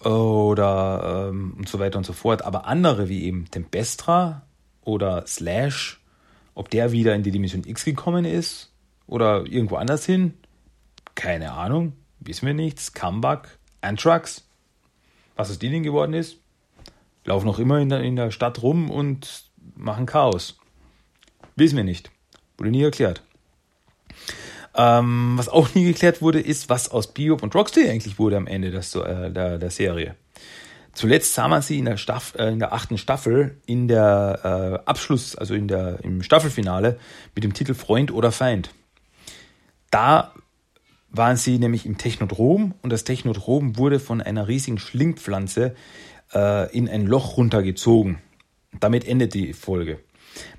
oder 0.00 1.28
ähm, 1.30 1.54
und 1.58 1.68
so 1.68 1.78
weiter 1.78 1.98
und 1.98 2.04
so 2.04 2.12
fort. 2.12 2.42
Aber 2.42 2.66
andere 2.66 3.08
wie 3.08 3.24
eben 3.24 3.50
Tempestra 3.50 4.42
oder 4.84 5.26
Slash, 5.26 6.00
ob 6.54 6.70
der 6.70 6.92
wieder 6.92 7.14
in 7.14 7.22
die 7.22 7.30
Dimension 7.30 7.64
X 7.66 7.84
gekommen 7.84 8.24
ist 8.24 8.72
oder 9.06 9.44
irgendwo 9.46 9.76
anders 9.76 10.06
hin, 10.06 10.34
keine 11.14 11.52
Ahnung, 11.52 11.92
wissen 12.20 12.46
wir 12.46 12.54
nicht. 12.54 12.80
Scumbag, 12.80 13.58
Antrax, 13.80 14.44
was 15.36 15.50
aus 15.50 15.58
denen 15.58 15.82
geworden 15.82 16.14
ist, 16.14 16.38
laufen 17.24 17.46
noch 17.46 17.58
immer 17.58 17.78
in 17.78 17.88
der, 17.88 18.00
in 18.00 18.16
der 18.16 18.30
Stadt 18.30 18.62
rum 18.62 18.90
und 18.90 19.44
machen 19.76 20.06
Chaos. 20.06 20.58
Wissen 21.56 21.76
wir 21.76 21.84
nicht. 21.84 22.10
Wurde 22.56 22.70
nie 22.70 22.82
erklärt. 22.82 23.22
Ähm, 24.74 25.34
was 25.36 25.48
auch 25.48 25.74
nie 25.74 25.84
geklärt 25.84 26.22
wurde, 26.22 26.40
ist, 26.40 26.70
was 26.70 26.90
aus 26.90 27.12
Bebop 27.12 27.42
und 27.42 27.54
Rocksteady 27.54 27.90
eigentlich 27.90 28.18
wurde 28.18 28.36
am 28.36 28.46
Ende 28.46 28.70
des, 28.70 28.92
der, 28.92 29.58
der 29.58 29.70
Serie. 29.70 30.16
Zuletzt 30.94 31.34
sah 31.34 31.48
man 31.48 31.62
sie 31.62 31.78
in 31.78 31.86
der, 31.86 31.96
Staff, 31.96 32.34
äh, 32.38 32.48
in 32.48 32.58
der 32.58 32.72
achten 32.72 32.98
Staffel 32.98 33.56
in 33.66 33.88
der 33.88 34.82
äh, 34.84 34.88
Abschluss, 34.88 35.36
also 35.36 35.54
in 35.54 35.68
der, 35.68 35.98
im 36.02 36.22
Staffelfinale 36.22 36.98
mit 37.34 37.44
dem 37.44 37.54
Titel 37.54 37.74
Freund 37.74 38.12
oder 38.12 38.30
Feind. 38.30 38.70
Da 39.90 40.32
waren 41.12 41.36
sie 41.36 41.58
nämlich 41.58 41.86
im 41.86 41.98
Technodrom 41.98 42.74
und 42.82 42.90
das 42.90 43.04
Technodrom 43.04 43.76
wurde 43.76 44.00
von 44.00 44.20
einer 44.20 44.48
riesigen 44.48 44.78
Schlingpflanze 44.78 45.74
äh, 46.34 46.76
in 46.76 46.88
ein 46.88 47.06
Loch 47.06 47.36
runtergezogen. 47.36 48.18
Damit 48.80 49.06
endet 49.06 49.34
die 49.34 49.52
Folge. 49.52 50.00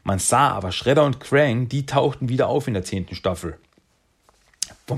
Man 0.04 0.20
sah 0.20 0.50
aber 0.50 0.72
Shredder 0.72 1.06
und 1.06 1.20
Krang, 1.20 1.68
die 1.68 1.88
tauchten 1.88 2.30
wieder 2.30 2.48
auf 2.48 2.68
in 2.68 2.76
der 2.76 2.84
zehnten 2.84 3.16
Staffel. 3.16 3.58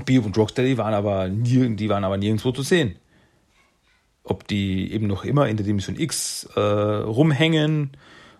Bio 0.04 0.22
und 0.22 0.36
Rocksteady 0.36 0.76
waren 0.76 0.92
aber, 0.92 1.28
die 1.30 1.88
waren 1.88 2.04
aber 2.04 2.18
nirgendwo 2.18 2.52
zu 2.52 2.62
sehen. 2.62 2.96
Ob 4.24 4.46
die 4.46 4.92
eben 4.92 5.06
noch 5.06 5.24
immer 5.24 5.48
in 5.48 5.56
der 5.56 5.64
Dimension 5.64 5.98
X 5.98 6.44
äh, 6.54 6.60
rumhängen 6.60 7.92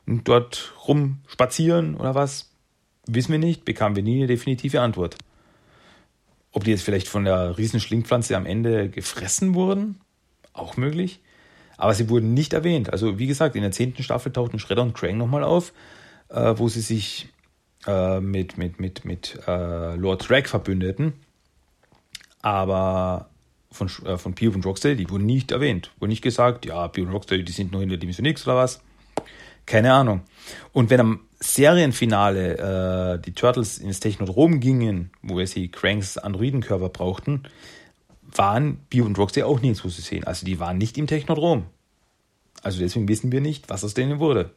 und 0.07 0.29
dort 0.29 0.74
rumspazieren 0.87 1.94
oder 1.94 2.14
was, 2.14 2.50
wissen 3.07 3.33
wir 3.33 3.38
nicht, 3.38 3.64
bekamen 3.64 3.96
wir 3.96 4.02
nie 4.02 4.16
eine 4.16 4.26
definitive 4.26 4.81
Antwort. 4.83 5.16
Ob 6.57 6.64
die 6.64 6.71
jetzt 6.71 6.83
vielleicht 6.83 7.07
von 7.07 7.25
der 7.25 7.59
Riesenschlingpflanze 7.59 8.35
am 8.37 8.47
Ende 8.47 8.88
gefressen 8.88 9.55
wurden, 9.55 10.01
auch 10.55 10.79
möglich. 10.79 11.21
Aber 11.77 11.92
sie 11.92 12.09
wurden 12.09 12.33
nicht 12.33 12.55
erwähnt. 12.55 12.90
Also 12.90 13.19
wie 13.19 13.27
gesagt, 13.27 13.57
in 13.57 13.62
der 13.62 13.73
zehnten 13.73 14.03
Staffel 14.03 14.33
tauchten 14.33 14.59
Shredder 14.59 14.83
und 14.83 14.95
Krang 14.95 15.19
nochmal 15.19 15.45
auf, 15.45 15.75
äh, 16.31 16.55
wo 16.57 16.69
sie 16.69 16.81
sich 16.81 17.29
äh, 17.87 18.21
mit, 18.21 18.57
mit, 18.57 18.81
mit, 18.81 19.05
mit 19.05 19.38
äh, 19.47 19.97
Lord 19.97 20.29
Drag 20.29 20.47
verbündeten 20.47 21.12
aber 22.47 23.29
von, 23.73 23.90
äh, 24.05 24.16
von 24.16 24.35
Pio 24.37 24.53
und 24.53 24.64
Rocksteady, 24.64 25.05
die 25.05 25.11
wurden 25.11 25.27
nicht 25.27 25.51
erwähnt. 25.51 25.90
Wurde 25.99 26.11
nicht 26.11 26.23
gesagt, 26.23 26.64
ja, 26.64 26.87
Pio 26.87 27.05
und 27.05 27.11
Rocksteady, 27.11 27.42
die 27.42 27.51
sind 27.51 27.73
noch 27.73 27.81
in 27.81 27.88
der 27.88 27.99
Dimension 27.99 28.25
X 28.25 28.47
oder 28.47 28.55
was. 28.55 28.81
Keine 29.66 29.92
Ahnung. 29.92 30.21
Und 30.73 30.88
wenn 30.88 31.01
am 31.01 31.21
Serienfinale 31.40 33.16
äh, 33.16 33.18
die 33.20 33.33
Turtles 33.33 33.79
ins 33.79 34.01
Technodrom 34.01 34.61
gingen, 34.61 35.11
wo 35.22 35.44
sie 35.44 35.68
Cranks 35.68 36.18
Androidenkörper 36.18 36.88
brauchten, 36.88 37.42
waren 38.22 38.79
Bio 38.90 39.05
und 39.05 39.18
Rocksteady 39.18 39.44
auch 39.44 39.61
nirgendwo 39.61 39.88
zu 39.88 40.01
sehen. 40.01 40.25
Also 40.25 40.46
die 40.46 40.59
waren 40.59 40.79
nicht 40.79 40.99
im 40.99 41.07
Technodrom. 41.07 41.64
Also 42.62 42.81
deswegen 42.81 43.09
wissen 43.09 43.33
wir 43.33 43.40
nicht, 43.40 43.68
was 43.68 43.85
aus 43.85 43.94
denen 43.94 44.18
wurde. 44.18 44.51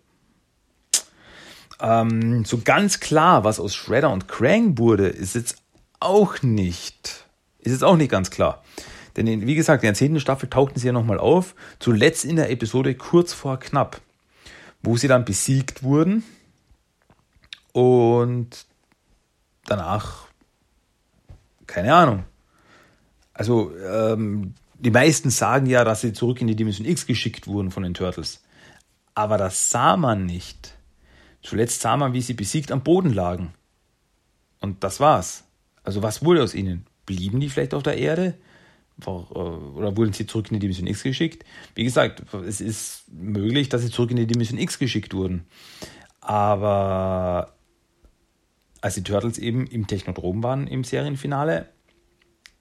Ähm, 1.82 2.44
so 2.46 2.60
ganz 2.64 3.00
klar, 3.00 3.44
was 3.44 3.60
aus 3.60 3.76
Shredder 3.76 4.12
und 4.12 4.28
Krang 4.28 4.78
wurde, 4.78 5.08
ist 5.08 5.36
jetzt 5.36 5.58
auch 6.00 6.42
nicht. 6.42 7.26
Ist 7.60 7.74
jetzt 7.74 7.84
auch 7.84 7.98
nicht 7.98 8.12
ganz 8.12 8.32
klar. 8.32 8.64
Denn 9.16 9.28
in, 9.28 9.48
wie 9.48 9.56
gesagt, 9.56 9.84
in 9.84 9.88
der 9.88 9.94
zehnten 9.96 10.20
Staffel 10.20 10.50
tauchten 10.50 10.80
sie 10.80 10.88
ja 10.88 10.94
nochmal 10.94 11.20
auf. 11.20 11.56
Zuletzt 11.80 12.26
in 12.26 12.38
der 12.38 12.50
Episode 12.52 12.96
kurz 12.96 13.34
vor 13.34 13.60
knapp, 13.60 14.02
wo 14.82 14.98
sie 14.98 15.08
dann 15.08 15.26
besiegt 15.26 15.84
wurden. 15.84 16.24
Und 17.80 18.66
danach, 19.66 20.28
keine 21.66 21.94
Ahnung. 21.94 22.26
Also, 23.34 23.72
ähm, 23.78 24.54
die 24.74 24.92
meisten 24.92 25.30
sagen 25.30 25.66
ja, 25.66 25.86
dass 25.86 26.02
sie 26.02 26.12
zurück 26.12 26.42
in 26.42 26.48
die 26.48 26.58
Dimension 26.58 26.86
X 26.86 27.06
geschickt 27.06 27.48
wurden 27.48 27.72
von 27.72 27.84
den 27.84 27.94
Turtles. 27.94 28.44
Aber 29.16 29.38
das 29.38 29.70
sah 29.70 29.96
man 29.96 30.26
nicht. 30.26 30.76
Zuletzt 31.42 31.80
sah 31.80 31.96
man, 31.96 32.12
wie 32.12 32.22
sie 32.22 32.34
besiegt 32.34 32.70
am 32.70 32.84
Boden 32.84 33.14
lagen. 33.14 33.54
Und 34.60 34.84
das 34.84 35.00
war's. 35.00 35.46
Also 35.84 36.04
was 36.04 36.22
wurde 36.22 36.44
aus 36.44 36.54
ihnen? 36.54 36.86
blieben 37.06 37.40
die 37.40 37.48
vielleicht 37.48 37.74
auf 37.74 37.84
der 37.84 37.98
Erde? 37.98 38.36
Äh, 39.06 39.10
oder 39.10 39.96
wurden 39.96 40.12
sie 40.12 40.28
zurück 40.28 40.48
in 40.52 40.56
die 40.56 40.60
Dimension 40.60 40.88
X 40.88 41.04
geschickt? 41.04 41.46
Wie 41.76 41.86
gesagt, 41.86 42.24
es 42.46 42.60
ist 42.60 43.06
möglich, 43.10 43.70
dass 43.70 43.84
sie 43.84 43.90
zurück 43.90 44.12
in 44.12 44.18
die 44.18 44.28
Dimension 44.28 44.60
X 44.60 44.80
geschickt 44.80 45.14
wurden. 45.14 45.46
Aber 46.20 47.54
als 48.82 48.96
die 48.96 49.04
Turtles 49.04 49.38
eben 49.38 49.68
im 49.68 49.88
Technodrom 49.88 50.44
waren 50.44 50.68
im 50.68 50.84
Serienfinale, 50.84 51.70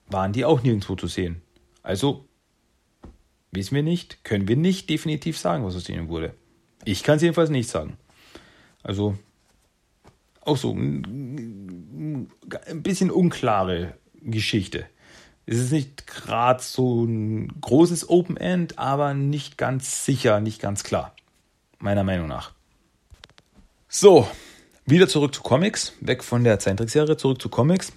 waren 0.07 0.33
die 0.33 0.45
auch 0.45 0.63
nirgendwo 0.63 0.97
zu 0.97 1.07
sehen. 1.07 1.43
Also 1.83 2.27
wissen 3.53 3.75
wir 3.75 3.83
nicht, 3.83 4.25
können 4.25 4.49
wir 4.49 4.57
nicht 4.57 4.91
definitiv 4.91 5.39
sagen, 5.39 5.65
was 5.65 5.77
aus 5.77 5.89
ihnen 5.89 6.09
wurde. 6.09 6.35
Ich 6.85 7.03
kann 7.03 7.17
es 7.17 7.23
jedenfalls 7.23 7.51
nicht 7.51 7.69
sagen. 7.69 7.97
Also 8.83 9.17
auch 10.41 10.57
so 10.57 10.73
ein 10.73 12.31
bisschen 12.75 13.11
unklare 13.11 13.95
Geschichte. 14.23 14.87
Es 15.47 15.59
ist 15.59 15.73
nicht 15.73 16.07
gerade 16.07 16.63
so 16.63 17.05
ein 17.05 17.49
großes 17.61 18.09
Open 18.09 18.37
End, 18.37 18.79
aber 18.79 19.15
nicht 19.15 19.57
ganz 19.57 20.05
sicher, 20.05 20.41
nicht 20.41 20.61
ganz 20.61 20.85
klar. 20.85 21.15
Meiner 21.79 22.05
Meinung 22.05 22.29
nach. 22.29 22.53
So, 23.89 24.29
wieder 24.89 25.09
zurück 25.09 25.35
zu 25.35 25.43
Comics. 25.43 25.93
Weg 26.01 26.25
von 26.25 26.45
der 26.45 26.59
Zeichentrickserie, 26.59 27.17
zurück 27.17 27.43
zu 27.43 27.49
Comics. 27.49 27.93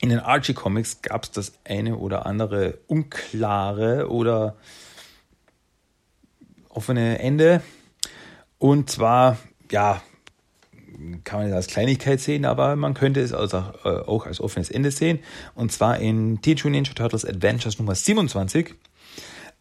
In 0.00 0.08
den 0.08 0.20
Archie 0.20 0.54
Comics 0.54 1.02
gab 1.02 1.24
es 1.24 1.30
das 1.30 1.52
eine 1.64 1.96
oder 1.96 2.26
andere 2.26 2.78
unklare 2.86 4.08
oder 4.10 4.56
offene 6.68 7.18
Ende. 7.18 7.62
Und 8.58 8.90
zwar, 8.90 9.38
ja, 9.70 10.02
kann 11.24 11.40
man 11.40 11.48
das 11.50 11.56
als 11.56 11.66
Kleinigkeit 11.68 12.20
sehen, 12.20 12.44
aber 12.44 12.74
man 12.74 12.94
könnte 12.94 13.20
es 13.20 13.32
also 13.32 13.58
auch 13.58 14.26
als 14.26 14.40
offenes 14.40 14.70
Ende 14.70 14.90
sehen. 14.90 15.20
Und 15.54 15.72
zwar 15.72 15.98
in 15.98 16.42
Teenage 16.42 16.68
Ninja 16.68 16.92
Turtles 16.94 17.24
Adventures 17.24 17.78
Nummer 17.78 17.94
27 17.94 18.74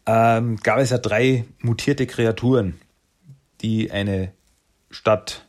ähm, 0.07 0.57
gab 0.57 0.79
es 0.79 0.89
ja 0.89 0.97
drei 0.97 1.45
mutierte 1.59 2.07
Kreaturen, 2.07 2.79
die 3.61 3.91
eine 3.91 4.31
Stadt 4.89 5.46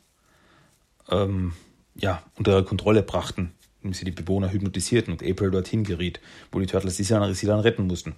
ähm, 1.11 1.53
ja, 1.95 2.23
unter 2.37 2.63
Kontrolle 2.63 3.03
brachten, 3.03 3.53
indem 3.81 3.93
sie 3.93 4.05
die 4.05 4.11
Bewohner 4.11 4.51
hypnotisierten 4.51 5.13
und 5.13 5.23
April 5.23 5.51
dorthin 5.51 5.83
geriet, 5.83 6.19
wo 6.51 6.59
die 6.59 6.65
Turtles 6.65 6.97
sie 6.97 7.05
dann, 7.05 7.59
retten 7.59 7.87
mussten. 7.87 8.15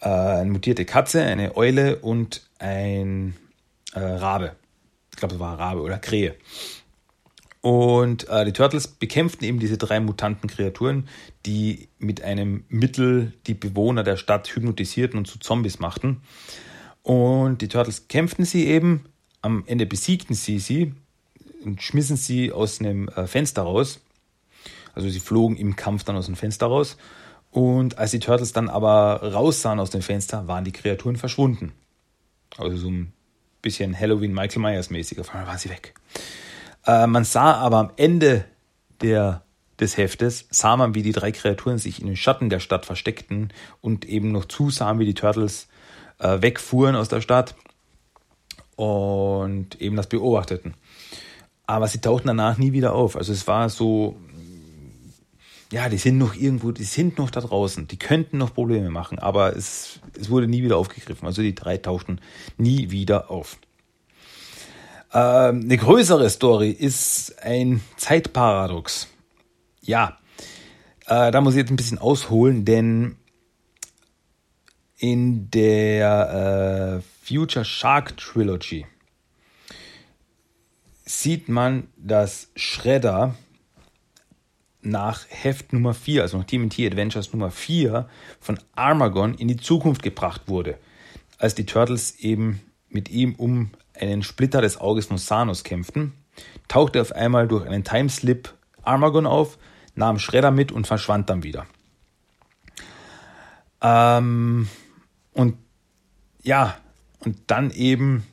Äh, 0.00 0.08
eine 0.08 0.50
mutierte 0.50 0.84
Katze, 0.84 1.22
eine 1.22 1.56
Eule 1.56 1.96
und 1.96 2.48
ein 2.58 3.36
äh, 3.94 4.00
Rabe. 4.00 4.56
Ich 5.10 5.16
glaube, 5.16 5.34
es 5.34 5.40
war 5.40 5.58
Rabe 5.58 5.80
oder 5.80 5.98
Krähe. 5.98 6.36
Und 7.62 8.26
äh, 8.28 8.46
die 8.46 8.52
Turtles 8.52 8.88
bekämpften 8.88 9.46
eben 9.46 9.58
diese 9.58 9.76
drei 9.76 10.00
mutanten 10.00 10.48
Kreaturen, 10.48 11.08
die 11.44 11.88
mit 11.98 12.22
einem 12.22 12.64
Mittel 12.68 13.34
die 13.46 13.54
Bewohner 13.54 14.02
der 14.02 14.16
Stadt 14.16 14.48
hypnotisierten 14.54 15.18
und 15.18 15.26
zu 15.26 15.38
Zombies 15.38 15.78
machten. 15.78 16.22
Und 17.02 17.60
die 17.60 17.68
Turtles 17.68 18.08
kämpften 18.08 18.46
sie 18.46 18.66
eben, 18.66 19.04
am 19.42 19.64
Ende 19.66 19.84
besiegten 19.84 20.34
sie 20.34 20.58
sie 20.58 20.94
und 21.64 21.82
schmissen 21.82 22.16
sie 22.16 22.52
aus 22.52 22.80
einem 22.80 23.08
äh, 23.08 23.26
Fenster 23.26 23.62
raus. 23.62 24.00
Also 24.94 25.08
sie 25.08 25.20
flogen 25.20 25.56
im 25.56 25.76
Kampf 25.76 26.04
dann 26.04 26.16
aus 26.16 26.26
dem 26.26 26.36
Fenster 26.36 26.66
raus. 26.66 26.96
Und 27.50 27.98
als 27.98 28.12
die 28.12 28.20
Turtles 28.20 28.52
dann 28.52 28.68
aber 28.68 29.32
raussahen 29.32 29.80
aus 29.80 29.90
dem 29.90 30.02
Fenster, 30.02 30.46
waren 30.46 30.64
die 30.64 30.72
Kreaturen 30.72 31.16
verschwunden. 31.16 31.72
Also 32.56 32.76
so 32.76 32.88
ein 32.88 33.12
bisschen 33.62 33.98
Halloween 33.98 34.32
Michael 34.32 34.62
Myers 34.62 34.90
mäßig. 34.90 35.20
Auf 35.20 35.30
einmal 35.30 35.48
waren 35.48 35.58
sie 35.58 35.70
weg. 35.70 35.94
Äh, 36.86 37.06
man 37.06 37.24
sah 37.24 37.54
aber 37.54 37.78
am 37.78 37.90
Ende 37.96 38.44
der, 39.00 39.42
des 39.78 39.96
Heftes, 39.96 40.46
sah 40.50 40.76
man, 40.76 40.94
wie 40.94 41.02
die 41.02 41.12
drei 41.12 41.32
Kreaturen 41.32 41.78
sich 41.78 42.00
in 42.00 42.06
den 42.06 42.16
Schatten 42.16 42.50
der 42.50 42.60
Stadt 42.60 42.86
versteckten 42.86 43.52
und 43.80 44.04
eben 44.04 44.32
noch 44.32 44.44
zusahen, 44.44 44.98
wie 44.98 45.06
die 45.06 45.14
Turtles 45.14 45.68
äh, 46.18 46.40
wegfuhren 46.42 46.96
aus 46.96 47.08
der 47.08 47.20
Stadt 47.20 47.54
und 48.76 49.80
eben 49.80 49.96
das 49.96 50.08
beobachteten. 50.08 50.74
Aber 51.70 51.86
sie 51.86 52.00
tauchten 52.00 52.26
danach 52.26 52.58
nie 52.58 52.72
wieder 52.72 52.94
auf. 52.94 53.14
Also 53.14 53.32
es 53.32 53.46
war 53.46 53.68
so, 53.68 54.16
ja, 55.70 55.88
die 55.88 55.98
sind 55.98 56.18
noch 56.18 56.34
irgendwo, 56.34 56.72
die 56.72 56.82
sind 56.82 57.16
noch 57.16 57.30
da 57.30 57.40
draußen, 57.40 57.86
die 57.86 57.96
könnten 57.96 58.38
noch 58.38 58.52
Probleme 58.52 58.90
machen, 58.90 59.20
aber 59.20 59.54
es, 59.54 60.00
es 60.18 60.30
wurde 60.30 60.48
nie 60.48 60.64
wieder 60.64 60.78
aufgegriffen. 60.78 61.26
Also 61.26 61.42
die 61.42 61.54
drei 61.54 61.76
tauchten 61.76 62.20
nie 62.56 62.90
wieder 62.90 63.30
auf. 63.30 63.56
Ähm, 65.14 65.60
eine 65.62 65.76
größere 65.76 66.28
Story 66.28 66.70
ist 66.70 67.40
ein 67.40 67.82
Zeitparadox. 67.96 69.06
Ja, 69.80 70.18
äh, 71.06 71.30
da 71.30 71.40
muss 71.40 71.54
ich 71.54 71.60
jetzt 71.60 71.70
ein 71.70 71.76
bisschen 71.76 71.98
ausholen, 71.98 72.64
denn 72.64 73.14
in 74.98 75.52
der 75.52 77.00
äh, 77.00 77.24
Future 77.24 77.64
Shark 77.64 78.16
Trilogy 78.16 78.86
sieht 81.10 81.48
man, 81.48 81.88
dass 81.96 82.50
Shredder 82.54 83.34
nach 84.80 85.26
Heft 85.28 85.72
Nummer 85.72 85.92
4, 85.92 86.22
also 86.22 86.38
nach 86.38 86.44
TMT 86.46 86.80
Adventures 86.80 87.32
Nummer 87.32 87.50
4 87.50 88.08
von 88.40 88.58
Armagon 88.74 89.34
in 89.34 89.48
die 89.48 89.56
Zukunft 89.56 90.02
gebracht 90.02 90.42
wurde, 90.46 90.78
als 91.38 91.54
die 91.54 91.66
Turtles 91.66 92.18
eben 92.20 92.60
mit 92.88 93.10
ihm 93.10 93.34
um 93.34 93.70
einen 93.94 94.22
Splitter 94.22 94.62
des 94.62 94.80
Auges 94.80 95.06
von 95.06 95.16
Thanos 95.16 95.64
kämpften, 95.64 96.12
tauchte 96.68 97.00
auf 97.00 97.12
einmal 97.12 97.48
durch 97.48 97.66
einen 97.66 97.84
Timeslip 97.84 98.54
Armagon 98.82 99.26
auf, 99.26 99.58
nahm 99.94 100.18
Shredder 100.18 100.50
mit 100.50 100.72
und 100.72 100.86
verschwand 100.86 101.28
dann 101.28 101.42
wieder. 101.42 101.66
Ähm, 103.82 104.68
und 105.32 105.56
ja, 106.42 106.76
und 107.18 107.36
dann 107.48 107.70
eben 107.70 108.24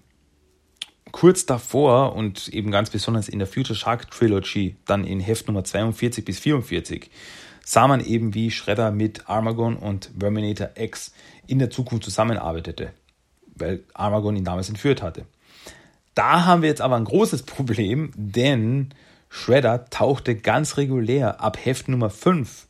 kurz 1.17 1.47
davor 1.47 2.15
und 2.15 2.47
eben 2.49 2.69
ganz 2.69 2.91
besonders 2.91 3.27
in 3.27 3.39
der 3.39 3.47
Future 3.47 3.73
Shark 3.73 4.11
Trilogy, 4.11 4.75
dann 4.85 5.03
in 5.03 5.19
Heft 5.19 5.47
Nummer 5.47 5.63
42 5.63 6.23
bis 6.23 6.37
44, 6.37 7.09
sah 7.65 7.87
man 7.87 8.05
eben, 8.05 8.35
wie 8.35 8.51
Shredder 8.51 8.91
mit 8.91 9.27
Armagon 9.27 9.77
und 9.77 10.11
Terminator 10.19 10.69
X 10.75 11.15
in 11.47 11.57
der 11.57 11.71
Zukunft 11.71 12.03
zusammenarbeitete, 12.03 12.93
weil 13.55 13.83
Armagon 13.95 14.35
ihn 14.35 14.43
damals 14.43 14.69
entführt 14.69 15.01
hatte. 15.01 15.25
Da 16.13 16.45
haben 16.45 16.61
wir 16.61 16.69
jetzt 16.69 16.81
aber 16.81 16.97
ein 16.97 17.05
großes 17.05 17.43
Problem, 17.43 18.11
denn 18.15 18.93
Shredder 19.27 19.85
tauchte 19.89 20.35
ganz 20.35 20.77
regulär 20.77 21.41
ab 21.41 21.57
Heft 21.65 21.87
Nummer 21.87 22.11
5 22.11 22.67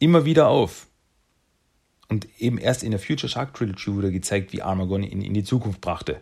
immer 0.00 0.24
wieder 0.24 0.48
auf. 0.48 0.88
Und 2.08 2.26
eben 2.40 2.58
erst 2.58 2.82
in 2.82 2.90
der 2.90 2.98
Future 2.98 3.28
Shark 3.28 3.54
Trilogy 3.54 3.94
wurde 3.94 4.10
gezeigt, 4.10 4.52
wie 4.52 4.62
Armagon 4.62 5.04
ihn 5.04 5.22
in 5.22 5.34
die 5.34 5.44
Zukunft 5.44 5.80
brachte. 5.80 6.20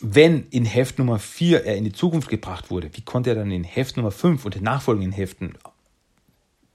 Wenn 0.00 0.46
in 0.48 0.64
Heft 0.64 0.98
Nummer 0.98 1.18
4 1.18 1.64
er 1.64 1.76
in 1.76 1.84
die 1.84 1.92
Zukunft 1.92 2.28
gebracht 2.28 2.70
wurde, 2.70 2.90
wie 2.94 3.02
konnte 3.02 3.30
er 3.30 3.36
dann 3.36 3.50
in 3.50 3.64
Heft 3.64 3.96
Nummer 3.96 4.10
5 4.10 4.44
und 4.44 4.54
den 4.54 4.62
nachfolgenden 4.62 5.12
Heften 5.12 5.54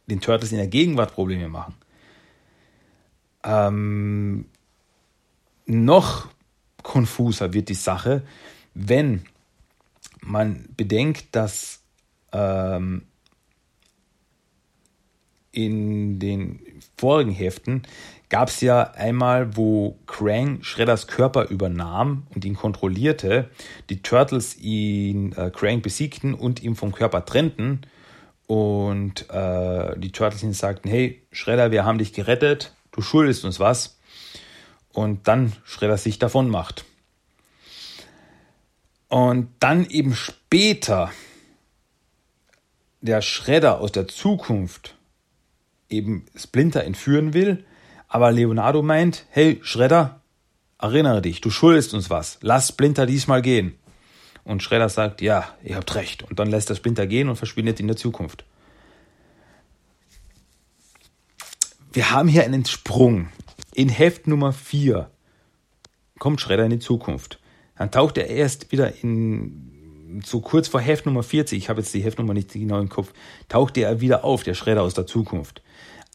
den 0.08 0.22
Turtles 0.22 0.52
in 0.52 0.60
der 0.60 0.68
Gegenwart 0.68 1.14
Probleme 1.14 1.50
machen? 1.50 1.74
Ähm, 3.44 4.46
noch 5.66 6.28
konfuser 6.84 7.54
wird 7.54 7.70
die 7.70 7.74
Sache, 7.74 8.24
wenn 8.76 9.26
man 10.22 10.68
bedenkt, 10.78 11.36
dass 11.36 11.82
ähm, 12.32 13.06
in 15.52 16.20
den 16.20 16.60
vorigen 16.98 17.32
Heften 17.32 17.84
gab 18.30 18.50
es 18.50 18.62
ja 18.62 18.92
einmal, 18.92 19.56
wo 19.56 20.00
Krang 20.08 20.64
Shredders 20.64 21.08
Körper 21.08 21.50
übernahm 21.50 22.28
und 22.34 22.46
ihn 22.46 22.56
kontrollierte, 22.56 23.50
die 23.90 24.02
Turtles 24.02 24.58
ihn, 24.58 25.34
äh, 25.34 25.52
Krang 25.52 25.82
besiegten 25.82 26.34
und 26.34 26.64
ihn 26.64 26.76
vom 26.76 26.92
Körper 26.92 27.26
trennten. 27.26 27.82
Und 28.48 29.30
äh, 29.30 29.98
die 29.98 30.12
Turtles 30.12 30.44
ihn 30.44 30.54
sagten, 30.54 30.90
hey 30.90 31.26
Shredder, 31.32 31.72
wir 31.72 31.86
haben 31.86 31.98
dich 31.98 32.14
gerettet, 32.14 32.74
du 32.92 33.02
schuldest 33.02 33.46
uns 33.46 33.60
was. 33.60 34.00
Und 34.92 35.28
dann 35.28 35.54
Schredder 35.66 35.98
sich 35.98 36.20
davon 36.20 36.50
macht. 36.50 36.86
Und 39.10 39.50
dann 39.60 39.86
eben 39.90 40.16
später 40.16 41.12
der 43.02 43.22
Schredder 43.22 43.80
aus 43.80 43.92
der 43.92 44.08
Zukunft 44.08 44.96
eben 45.90 46.26
Splinter 46.36 46.84
entführen 46.84 47.34
will, 47.34 47.66
aber 48.08 48.32
Leonardo 48.32 48.82
meint, 48.82 49.26
hey 49.30 49.60
Schredder, 49.64 50.22
erinnere 50.80 51.22
dich, 51.22 51.41
du 51.41 51.49
schuldest 51.49 51.93
uns 51.93 52.10
was, 52.10 52.38
lass 52.41 52.70
Splinter 52.70 53.06
diesmal 53.06 53.41
gehen. 53.41 53.76
Und 54.43 54.62
Schredder 54.62 54.89
sagt, 54.89 55.22
ja, 55.22 55.49
ihr 55.64 55.76
habt 55.76 55.95
recht. 55.95 56.22
Und 56.24 56.38
dann 56.38 56.51
lässt 56.51 56.70
er 56.70 56.76
Splinter 56.76 57.08
gehen 57.08 57.30
und 57.30 57.36
verschwindet 57.36 57.80
in 57.80 57.88
der 57.88 57.97
Zukunft. 57.97 58.45
Wir 61.91 62.12
haben 62.12 62.28
hier 62.28 62.43
einen 62.43 62.66
Sprung 62.66 63.30
in 63.74 63.89
Heft 63.89 64.28
Nummer 64.28 64.53
4 64.53 65.10
kommt 66.20 66.41
Schredder 66.41 66.66
in 66.66 66.72
die 66.72 66.80
Zukunft. 66.80 67.39
Dann 67.78 67.91
taucht 67.91 68.18
er 68.18 68.28
erst 68.28 68.72
wieder 68.72 69.03
in, 69.03 70.22
so 70.26 70.39
kurz 70.39 70.68
vor 70.68 70.80
Heft 70.80 71.06
Nummer 71.06 71.24
40, 71.24 71.58
ich 71.58 71.70
habe 71.70 71.82
jetzt 71.82 71.93
die 71.93 72.01
Heftnummer 72.01 72.34
nicht 72.34 72.53
genau 72.53 72.80
im 72.80 72.89
Kopf, 72.89 73.12
tauchte 73.49 73.82
er 73.82 74.01
wieder 74.01 74.24
auf, 74.24 74.43
der 74.43 74.53
Schredder 74.53 74.84
aus 74.84 74.93
der 74.93 75.08
Zukunft. 75.08 75.62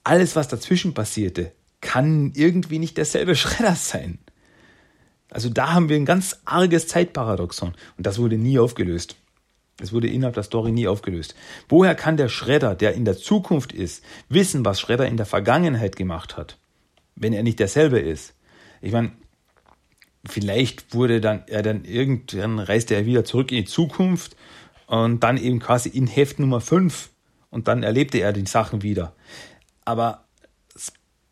Alles, 0.02 0.36
was 0.36 0.48
dazwischen 0.48 0.94
passierte, 0.94 1.52
kann 1.92 2.32
irgendwie 2.34 2.78
nicht 2.78 2.96
derselbe 2.96 3.34
Schredder 3.42 3.74
sein. 3.74 4.18
Also 5.30 5.48
da 5.48 5.72
haben 5.74 5.88
wir 5.88 5.96
ein 5.96 6.06
ganz 6.06 6.40
arges 6.44 6.88
Zeitparadoxon 6.88 7.74
und 7.96 8.06
das 8.06 8.18
wurde 8.18 8.36
nie 8.36 8.58
aufgelöst. 8.58 9.16
Es 9.80 9.92
wurde 9.92 10.08
innerhalb 10.08 10.34
der 10.34 10.42
Story 10.42 10.72
nie 10.72 10.88
aufgelöst. 10.88 11.34
Woher 11.68 11.94
kann 11.94 12.16
der 12.16 12.28
Schredder, 12.28 12.74
der 12.74 12.94
in 12.94 13.04
der 13.04 13.16
Zukunft 13.16 13.72
ist, 13.72 14.04
wissen, 14.28 14.64
was 14.64 14.80
Schredder 14.80 15.06
in 15.06 15.16
der 15.16 15.24
Vergangenheit 15.24 15.96
gemacht 15.96 16.36
hat? 16.36 16.58
wenn 17.20 17.32
er 17.32 17.42
nicht 17.42 17.60
derselbe 17.60 17.98
ist. 17.98 18.34
Ich 18.80 18.92
meine, 18.92 19.12
vielleicht 20.26 20.94
wurde 20.94 21.20
dann 21.20 21.44
er 21.46 21.62
dann 21.62 21.84
irgendwann 21.84 22.58
reiste 22.58 22.94
er 22.94 23.06
wieder 23.06 23.24
zurück 23.24 23.52
in 23.52 23.58
die 23.58 23.64
Zukunft 23.64 24.36
und 24.86 25.20
dann 25.22 25.36
eben 25.36 25.60
quasi 25.60 25.90
in 25.90 26.06
Heft 26.06 26.38
Nummer 26.38 26.60
5 26.60 27.10
und 27.50 27.68
dann 27.68 27.82
erlebte 27.82 28.18
er 28.18 28.32
die 28.32 28.46
Sachen 28.46 28.82
wieder. 28.82 29.14
Aber 29.84 30.24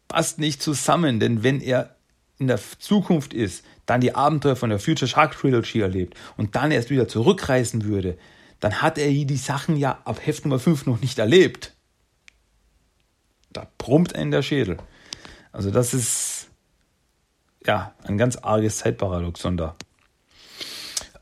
passt 0.08 0.38
nicht 0.38 0.62
zusammen, 0.62 1.20
denn 1.20 1.42
wenn 1.42 1.60
er 1.60 1.96
in 2.38 2.46
der 2.46 2.60
Zukunft 2.78 3.34
ist, 3.34 3.64
dann 3.86 4.00
die 4.00 4.14
Abenteuer 4.14 4.56
von 4.56 4.70
der 4.70 4.78
Future 4.78 5.08
Shark 5.08 5.36
Trilogy 5.36 5.80
erlebt 5.80 6.16
und 6.36 6.54
dann 6.56 6.70
erst 6.70 6.90
wieder 6.90 7.08
zurückreisen 7.08 7.84
würde, 7.84 8.18
dann 8.60 8.82
hat 8.82 8.98
er 8.98 9.08
die 9.10 9.36
Sachen 9.36 9.76
ja 9.76 10.00
ab 10.04 10.20
Heft 10.24 10.44
Nummer 10.44 10.58
5 10.58 10.86
noch 10.86 11.00
nicht 11.00 11.18
erlebt. 11.18 11.74
Da 13.52 13.66
brummt 13.78 14.14
einen 14.14 14.30
der 14.30 14.42
Schädel. 14.42 14.78
Also 15.52 15.70
das 15.70 15.94
ist 15.94 16.48
ja 17.64 17.94
ein 18.04 18.18
ganz 18.18 18.36
arges 18.36 18.78
Zeitparadoxon 18.78 19.56
da. 19.56 19.76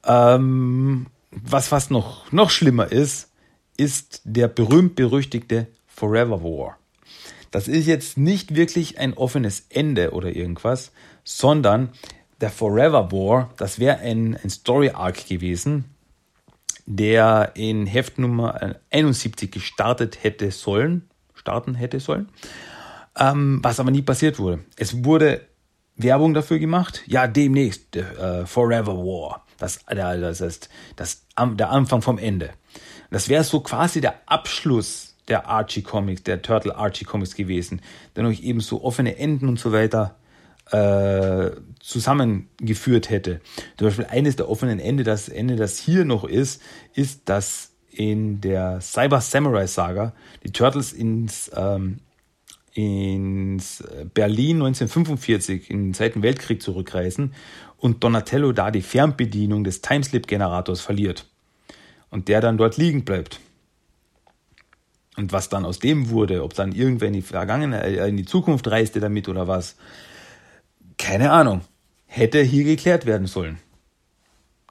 Ähm, 0.04 1.06
was 1.30 1.68
fast 1.68 1.90
noch, 1.90 2.30
noch 2.32 2.50
schlimmer 2.50 2.90
ist, 2.90 3.30
ist 3.76 4.22
der 4.24 4.48
berühmt-berüchtigte 4.48 5.66
Forever 5.86 6.42
War. 6.42 6.78
Das 7.50 7.68
ist 7.68 7.86
jetzt 7.86 8.18
nicht 8.18 8.54
wirklich 8.54 8.98
ein 8.98 9.14
offenes 9.14 9.66
Ende 9.70 10.12
oder 10.12 10.34
irgendwas, 10.34 10.92
sondern 11.24 11.90
der 12.40 12.50
Forever 12.50 13.10
War, 13.12 13.50
das 13.56 13.78
wäre 13.78 13.98
ein, 13.98 14.36
ein 14.42 14.50
Story 14.50 14.90
Arc 14.90 15.26
gewesen, 15.26 15.84
der 16.86 17.52
in 17.54 17.86
Heft 17.86 18.18
Nummer 18.18 18.76
71 18.90 19.50
gestartet 19.50 20.22
hätte 20.22 20.50
sollen, 20.50 21.08
starten 21.34 21.74
hätte 21.74 22.00
sollen, 22.00 22.28
ähm, 23.18 23.60
was 23.62 23.80
aber 23.80 23.90
nie 23.90 24.02
passiert 24.02 24.38
wurde. 24.38 24.60
Es 24.76 25.04
wurde 25.04 25.40
Werbung 25.96 26.34
dafür 26.34 26.58
gemacht, 26.58 27.02
ja, 27.06 27.26
demnächst 27.26 27.96
äh, 27.96 28.46
Forever 28.46 28.98
War. 28.98 29.46
Das, 29.58 29.80
das 29.86 30.40
ist 30.40 30.68
das, 30.96 31.24
der 31.38 31.70
Anfang 31.70 32.02
vom 32.02 32.18
Ende. 32.18 32.50
Das 33.10 33.28
wäre 33.28 33.44
so 33.44 33.60
quasi 33.60 34.00
der 34.00 34.20
Abschluss 34.26 35.05
der 35.28 35.48
Archie 35.48 35.82
Comics, 35.82 36.22
der 36.22 36.42
Turtle 36.42 36.76
Archie 36.76 37.04
Comics 37.04 37.34
gewesen, 37.34 37.80
der 38.14 38.24
euch 38.24 38.42
eben 38.42 38.60
so 38.60 38.82
offene 38.82 39.16
Enden 39.18 39.48
und 39.48 39.58
so 39.58 39.72
weiter 39.72 40.16
äh, 40.70 41.50
zusammengeführt 41.80 43.10
hätte. 43.10 43.40
Zum 43.76 43.86
Beispiel 43.86 44.06
eines 44.06 44.36
der 44.36 44.48
offenen 44.48 44.78
Ende, 44.78 45.04
das 45.04 45.28
Ende, 45.28 45.56
das 45.56 45.78
hier 45.78 46.04
noch 46.04 46.24
ist, 46.24 46.60
ist, 46.94 47.28
dass 47.28 47.72
in 47.90 48.40
der 48.40 48.80
Cyber 48.80 49.20
Samurai 49.20 49.66
Saga 49.66 50.12
die 50.44 50.50
Turtles 50.50 50.92
ins, 50.92 51.50
ähm, 51.54 52.00
ins 52.74 53.82
Berlin 54.12 54.56
1945 54.56 55.70
in 55.70 55.84
den 55.84 55.94
Zweiten 55.94 56.22
Weltkrieg 56.22 56.60
zurückreisen 56.60 57.32
und 57.78 58.04
Donatello 58.04 58.52
da 58.52 58.70
die 58.70 58.82
Fernbedienung 58.82 59.64
des 59.64 59.80
Timeslip-Generators 59.80 60.80
verliert 60.80 61.26
und 62.10 62.28
der 62.28 62.40
dann 62.40 62.58
dort 62.58 62.76
liegen 62.76 63.04
bleibt. 63.04 63.40
Und 65.16 65.32
was 65.32 65.48
dann 65.48 65.64
aus 65.64 65.78
dem 65.78 66.10
wurde, 66.10 66.42
ob 66.42 66.54
dann 66.54 66.72
irgendwer 66.72 67.08
in 67.08 67.14
die 67.14 67.22
Vergangenheit, 67.22 67.84
äh, 67.84 68.06
in 68.06 68.16
die 68.16 68.24
Zukunft 68.24 68.68
reiste 68.68 69.00
damit 69.00 69.28
oder 69.28 69.48
was, 69.48 69.76
keine 70.98 71.30
Ahnung. 71.30 71.62
Hätte 72.06 72.42
hier 72.42 72.64
geklärt 72.64 73.06
werden 73.06 73.26
sollen. 73.26 73.58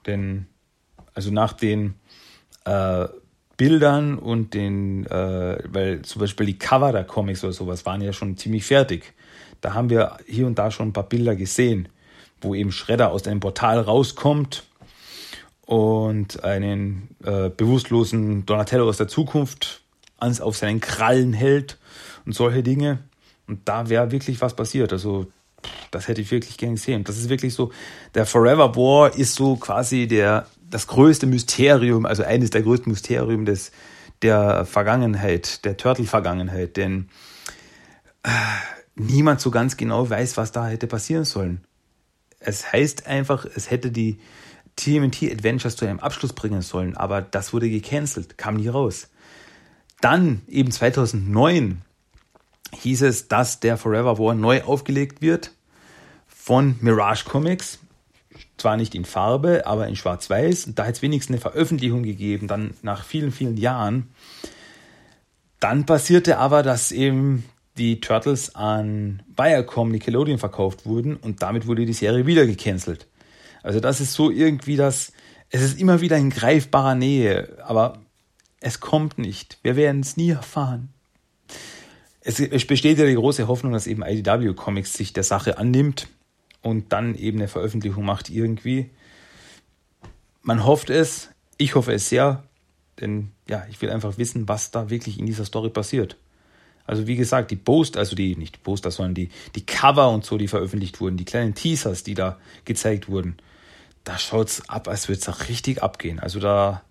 Denn, 0.06 0.46
also 1.14 1.30
nach 1.30 1.52
den 1.52 1.94
äh, 2.64 3.06
Bildern 3.56 4.18
und 4.18 4.54
den, 4.54 5.06
äh, 5.06 5.58
weil 5.66 6.02
zum 6.02 6.20
Beispiel 6.20 6.46
die 6.46 6.58
Cover 6.58 6.92
der 6.92 7.04
Comics 7.04 7.42
oder 7.42 7.52
sowas 7.52 7.86
waren 7.86 8.00
ja 8.00 8.12
schon 8.12 8.36
ziemlich 8.36 8.64
fertig. 8.64 9.14
Da 9.60 9.74
haben 9.74 9.90
wir 9.90 10.18
hier 10.26 10.46
und 10.46 10.58
da 10.58 10.70
schon 10.70 10.88
ein 10.88 10.92
paar 10.92 11.08
Bilder 11.08 11.34
gesehen, 11.34 11.88
wo 12.40 12.54
eben 12.54 12.70
Schredder 12.70 13.10
aus 13.10 13.26
einem 13.26 13.40
Portal 13.40 13.80
rauskommt 13.80 14.64
und 15.62 16.44
einen 16.44 17.08
äh, 17.24 17.48
bewusstlosen 17.48 18.46
Donatello 18.46 18.88
aus 18.88 18.98
der 18.98 19.08
Zukunft 19.08 19.82
ans 20.18 20.40
auf 20.40 20.56
seinen 20.56 20.80
Krallen 20.80 21.32
hält 21.32 21.78
und 22.24 22.34
solche 22.34 22.62
Dinge. 22.62 23.00
Und 23.46 23.68
da 23.68 23.88
wäre 23.88 24.10
wirklich 24.10 24.40
was 24.40 24.54
passiert. 24.56 24.92
Also 24.92 25.26
das 25.90 26.08
hätte 26.08 26.20
ich 26.20 26.30
wirklich 26.30 26.56
gern 26.58 26.74
gesehen. 26.74 27.04
Das 27.04 27.16
ist 27.16 27.28
wirklich 27.28 27.54
so, 27.54 27.72
der 28.14 28.26
Forever 28.26 28.74
War 28.76 29.14
ist 29.14 29.34
so 29.34 29.56
quasi 29.56 30.06
der, 30.06 30.46
das 30.68 30.86
größte 30.86 31.26
Mysterium, 31.26 32.06
also 32.06 32.22
eines 32.22 32.50
der 32.50 32.62
größten 32.62 32.90
Mysterien 32.90 33.44
des, 33.44 33.72
der 34.22 34.64
Vergangenheit, 34.64 35.64
der 35.64 35.76
Turtle-Vergangenheit, 35.76 36.76
denn 36.76 37.08
äh, 38.22 38.30
niemand 38.94 39.40
so 39.40 39.50
ganz 39.50 39.76
genau 39.76 40.08
weiß, 40.08 40.36
was 40.36 40.52
da 40.52 40.66
hätte 40.66 40.86
passieren 40.86 41.24
sollen. 41.24 41.64
Es 42.38 42.72
heißt 42.72 43.06
einfach, 43.06 43.44
es 43.44 43.70
hätte 43.70 43.90
die 43.90 44.18
TMT 44.76 45.32
Adventures 45.32 45.76
zu 45.76 45.86
einem 45.86 46.00
Abschluss 46.00 46.32
bringen 46.32 46.62
sollen, 46.62 46.96
aber 46.96 47.22
das 47.22 47.52
wurde 47.52 47.70
gecancelt, 47.70 48.36
kam 48.36 48.56
nie 48.56 48.68
raus. 48.68 49.08
Dann 50.06 50.42
eben 50.46 50.70
2009 50.70 51.82
hieß 52.72 53.02
es, 53.02 53.26
dass 53.26 53.58
der 53.58 53.76
Forever 53.76 54.20
War 54.20 54.36
neu 54.36 54.62
aufgelegt 54.62 55.20
wird 55.20 55.50
von 56.28 56.76
Mirage 56.80 57.24
Comics. 57.24 57.80
Zwar 58.56 58.76
nicht 58.76 58.94
in 58.94 59.04
Farbe, 59.04 59.66
aber 59.66 59.88
in 59.88 59.96
Schwarz-Weiß. 59.96 60.68
Da 60.76 60.86
hat 60.86 60.94
es 60.94 61.02
wenigstens 61.02 61.34
eine 61.34 61.40
Veröffentlichung 61.40 62.04
gegeben, 62.04 62.46
dann 62.46 62.74
nach 62.82 63.02
vielen, 63.02 63.32
vielen 63.32 63.56
Jahren. 63.56 64.06
Dann 65.58 65.86
passierte 65.86 66.38
aber, 66.38 66.62
dass 66.62 66.92
eben 66.92 67.42
die 67.76 68.00
Turtles 68.00 68.54
an 68.54 69.24
Viacom 69.36 69.90
Nickelodeon 69.90 70.38
verkauft 70.38 70.86
wurden 70.86 71.16
und 71.16 71.42
damit 71.42 71.66
wurde 71.66 71.84
die 71.84 71.92
Serie 71.92 72.26
wieder 72.26 72.46
gecancelt. 72.46 73.08
Also 73.64 73.80
das 73.80 74.00
ist 74.00 74.12
so 74.12 74.30
irgendwie 74.30 74.76
das, 74.76 75.12
es 75.50 75.62
ist 75.62 75.80
immer 75.80 76.00
wieder 76.00 76.16
in 76.16 76.30
greifbarer 76.30 76.94
Nähe, 76.94 77.58
aber 77.64 78.05
es 78.66 78.80
kommt 78.80 79.16
nicht. 79.16 79.58
Wir 79.62 79.76
werden 79.76 80.00
es 80.00 80.16
nie 80.16 80.30
erfahren. 80.30 80.88
Es, 82.20 82.40
es 82.40 82.66
besteht 82.66 82.98
ja 82.98 83.06
die 83.06 83.14
große 83.14 83.46
Hoffnung, 83.46 83.72
dass 83.72 83.86
eben 83.86 84.02
IDW 84.02 84.54
Comics 84.54 84.92
sich 84.92 85.12
der 85.12 85.22
Sache 85.22 85.56
annimmt 85.58 86.08
und 86.62 86.92
dann 86.92 87.14
eben 87.14 87.38
eine 87.38 87.46
Veröffentlichung 87.46 88.04
macht 88.04 88.28
irgendwie. 88.28 88.90
Man 90.42 90.64
hofft 90.64 90.90
es, 90.90 91.30
ich 91.58 91.76
hoffe 91.76 91.92
es 91.92 92.08
sehr, 92.08 92.42
denn 93.00 93.30
ja, 93.48 93.64
ich 93.70 93.80
will 93.82 93.90
einfach 93.90 94.18
wissen, 94.18 94.48
was 94.48 94.72
da 94.72 94.90
wirklich 94.90 95.20
in 95.20 95.26
dieser 95.26 95.44
Story 95.44 95.70
passiert. 95.70 96.16
Also 96.88 97.06
wie 97.06 97.14
gesagt, 97.14 97.52
die 97.52 97.56
Post, 97.56 97.96
also 97.96 98.16
die, 98.16 98.34
nicht 98.34 98.56
die 98.56 98.60
Poster, 98.60 98.90
sondern 98.90 99.14
die, 99.14 99.28
die 99.54 99.64
Cover 99.64 100.10
und 100.10 100.24
so, 100.24 100.38
die 100.38 100.48
veröffentlicht 100.48 101.00
wurden, 101.00 101.16
die 101.16 101.24
kleinen 101.24 101.54
Teasers, 101.54 102.02
die 102.02 102.14
da 102.14 102.36
gezeigt 102.64 103.08
wurden, 103.08 103.36
da 104.02 104.18
schaut 104.18 104.48
es 104.48 104.68
ab, 104.68 104.88
als 104.88 105.06
würde 105.06 105.20
es 105.20 105.26
da 105.26 105.32
richtig 105.48 105.84
abgehen. 105.84 106.18
Also 106.18 106.40
da, 106.40 106.82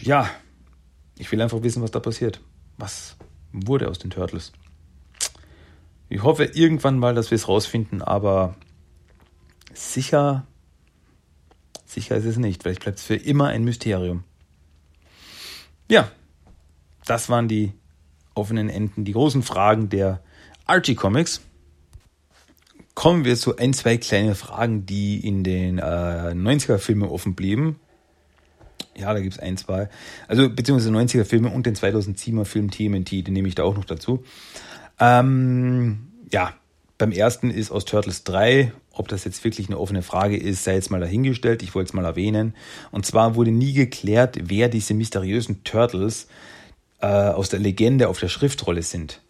ja, 0.00 0.28
ich 1.18 1.30
will 1.30 1.40
einfach 1.40 1.62
wissen, 1.62 1.82
was 1.82 1.90
da 1.90 2.00
passiert. 2.00 2.40
Was 2.76 3.16
wurde 3.52 3.88
aus 3.88 3.98
den 3.98 4.10
Turtles? 4.10 4.52
Ich 6.08 6.22
hoffe 6.22 6.44
irgendwann 6.44 6.98
mal, 6.98 7.14
dass 7.14 7.30
wir 7.30 7.36
es 7.36 7.46
rausfinden, 7.46 8.02
aber 8.02 8.56
sicher, 9.72 10.46
sicher 11.84 12.16
ist 12.16 12.24
es 12.24 12.36
nicht. 12.36 12.62
Vielleicht 12.62 12.82
bleibt 12.82 12.98
es 12.98 13.04
für 13.04 13.14
immer 13.14 13.48
ein 13.48 13.64
Mysterium. 13.64 14.24
Ja, 15.88 16.10
das 17.04 17.28
waren 17.28 17.48
die 17.48 17.72
offenen 18.34 18.68
Enden, 18.68 19.04
die 19.04 19.12
großen 19.12 19.42
Fragen 19.42 19.88
der 19.88 20.22
Archie 20.66 20.94
Comics. 20.94 21.42
Kommen 22.94 23.24
wir 23.24 23.36
zu 23.36 23.56
ein, 23.56 23.72
zwei 23.72 23.96
kleine 23.96 24.34
Fragen, 24.34 24.86
die 24.86 25.26
in 25.26 25.44
den 25.44 25.78
äh, 25.78 25.82
90er-Filmen 25.82 27.08
offen 27.08 27.34
blieben. 27.34 27.78
Ja, 29.00 29.12
da 29.12 29.20
gibt 29.20 29.34
es 29.34 29.38
ein, 29.38 29.56
zwei. 29.56 29.88
Also, 30.28 30.48
beziehungsweise 30.48 30.92
90er-Filme 30.94 31.50
und 31.50 31.66
den 31.66 31.74
2007er 31.74 32.44
Film 32.44 32.70
TMNT, 32.70 33.26
den 33.26 33.32
nehme 33.32 33.48
ich 33.48 33.54
da 33.54 33.64
auch 33.64 33.76
noch 33.76 33.84
dazu. 33.84 34.24
Ähm, 34.98 36.08
ja, 36.32 36.54
beim 36.98 37.12
ersten 37.12 37.50
ist 37.50 37.70
aus 37.70 37.86
Turtles 37.86 38.24
3, 38.24 38.72
ob 38.92 39.08
das 39.08 39.24
jetzt 39.24 39.42
wirklich 39.42 39.68
eine 39.68 39.78
offene 39.78 40.02
Frage 40.02 40.36
ist, 40.36 40.64
sei 40.64 40.74
jetzt 40.74 40.90
mal 40.90 41.00
dahingestellt. 41.00 41.62
Ich 41.62 41.74
wollte 41.74 41.88
es 41.88 41.94
mal 41.94 42.04
erwähnen. 42.04 42.54
Und 42.90 43.06
zwar 43.06 43.34
wurde 43.34 43.50
nie 43.50 43.72
geklärt, 43.72 44.36
wer 44.42 44.68
diese 44.68 44.92
mysteriösen 44.92 45.64
Turtles 45.64 46.28
äh, 47.00 47.06
aus 47.06 47.48
der 47.48 47.60
Legende 47.60 48.08
auf 48.08 48.20
der 48.20 48.28
Schriftrolle 48.28 48.82
sind. 48.82 49.22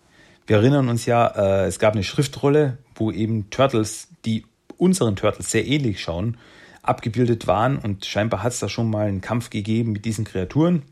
Wir 0.46 0.56
erinnern 0.56 0.88
uns 0.88 1.06
ja, 1.06 1.26
äh, 1.28 1.66
es 1.66 1.78
gab 1.78 1.94
eine 1.94 2.02
Schriftrolle, 2.02 2.78
wo 2.96 3.12
eben 3.12 3.50
Turtles, 3.50 4.08
die 4.24 4.44
unseren 4.76 5.14
Turtles 5.14 5.50
sehr 5.50 5.64
ähnlich 5.64 6.00
schauen, 6.00 6.36
abgebildet 6.82 7.46
waren. 7.46 7.78
Und 7.78 8.04
scheinbar 8.04 8.42
hat 8.42 8.52
es 8.52 8.60
da 8.60 8.68
schon 8.68 8.90
mal 8.90 9.06
einen 9.06 9.20
Kampf 9.20 9.50
gegeben 9.50 9.92
mit 9.92 10.04
diesen 10.04 10.24
Kreaturen, 10.24 10.82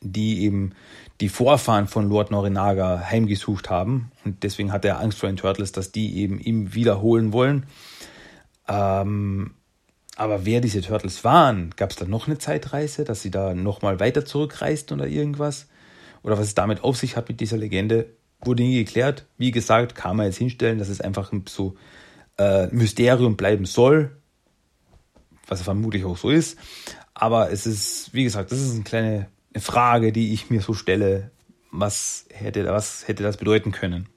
die 0.00 0.42
eben 0.42 0.72
die 1.20 1.28
Vorfahren 1.28 1.88
von 1.88 2.08
Lord 2.08 2.30
Norinaga 2.30 3.00
heimgesucht 3.10 3.70
haben. 3.70 4.10
Und 4.24 4.42
deswegen 4.42 4.72
hat 4.72 4.84
er 4.84 5.00
Angst 5.00 5.18
vor 5.18 5.28
den 5.28 5.36
Turtles, 5.36 5.72
dass 5.72 5.92
die 5.92 6.18
eben 6.18 6.38
ihm 6.38 6.74
wiederholen 6.74 7.32
wollen. 7.32 7.66
Ähm, 8.68 9.52
aber 10.16 10.46
wer 10.46 10.60
diese 10.60 10.80
Turtles 10.80 11.24
waren, 11.24 11.70
gab 11.76 11.90
es 11.90 11.96
da 11.96 12.06
noch 12.06 12.26
eine 12.26 12.38
Zeitreise, 12.38 13.04
dass 13.04 13.22
sie 13.22 13.30
da 13.30 13.54
nochmal 13.54 14.00
weiter 14.00 14.24
zurückreisten 14.24 14.98
oder 14.98 15.08
irgendwas? 15.08 15.68
Oder 16.22 16.38
was 16.38 16.48
es 16.48 16.54
damit 16.54 16.82
auf 16.82 16.96
sich 16.96 17.16
hat 17.16 17.28
mit 17.28 17.40
dieser 17.40 17.56
Legende, 17.56 18.06
wurde 18.40 18.62
nie 18.62 18.76
geklärt. 18.84 19.26
Wie 19.38 19.50
gesagt, 19.50 19.94
kann 19.94 20.16
man 20.16 20.26
jetzt 20.26 20.38
hinstellen, 20.38 20.78
dass 20.78 20.88
es 20.88 21.00
einfach 21.00 21.32
so 21.46 21.76
äh, 22.38 22.66
Mysterium 22.68 23.36
bleiben 23.36 23.64
soll, 23.64 24.16
was 25.48 25.62
vermutlich 25.62 26.04
auch 26.04 26.16
so 26.16 26.30
ist. 26.30 26.58
Aber 27.14 27.50
es 27.50 27.66
ist, 27.66 28.12
wie 28.12 28.24
gesagt, 28.24 28.52
das 28.52 28.60
ist 28.60 28.74
eine 28.74 28.84
kleine 28.84 29.28
Frage, 29.56 30.12
die 30.12 30.32
ich 30.32 30.50
mir 30.50 30.60
so 30.60 30.74
stelle. 30.74 31.30
Was 31.70 32.26
hätte, 32.32 32.64
was 32.66 33.08
hätte 33.08 33.22
das 33.22 33.36
bedeuten 33.36 33.72
können? 33.72 34.08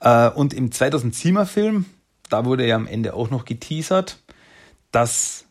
Äh, 0.00 0.30
und 0.30 0.54
im 0.54 0.70
2007er 0.70 1.44
Film, 1.46 1.84
da 2.28 2.44
wurde 2.44 2.66
ja 2.66 2.76
am 2.76 2.86
Ende 2.86 3.14
auch 3.14 3.30
noch 3.30 3.44
geteasert, 3.44 4.18
dass 4.90 5.46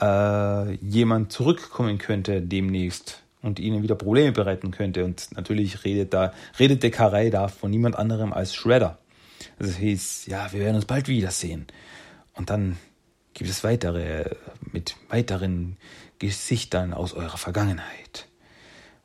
äh, 0.00 0.74
jemand 0.74 1.32
zurückkommen 1.32 1.98
könnte 1.98 2.42
demnächst 2.42 3.22
und 3.42 3.58
ihnen 3.58 3.82
wieder 3.82 3.94
Probleme 3.94 4.32
bereiten 4.32 4.70
könnte. 4.70 5.04
Und 5.04 5.28
natürlich 5.32 5.84
redet 5.84 6.14
da, 6.14 6.32
redet 6.58 6.82
der 6.82 6.90
Karei 6.90 7.30
da 7.30 7.48
von 7.48 7.70
niemand 7.70 7.96
anderem 7.96 8.32
als 8.32 8.54
Shredder. 8.54 8.98
Also 9.58 9.72
es 9.72 9.78
hieß, 9.78 10.26
ja, 10.26 10.52
wir 10.52 10.60
werden 10.60 10.76
uns 10.76 10.86
bald 10.86 11.08
wiedersehen. 11.08 11.66
Und 12.34 12.50
dann 12.50 12.76
gibt 13.34 13.50
es 13.50 13.64
weitere, 13.64 14.36
mit 14.72 14.96
weiteren 15.08 15.76
Gesichtern 16.18 16.94
aus 16.94 17.12
eurer 17.12 17.36
Vergangenheit. 17.36 18.28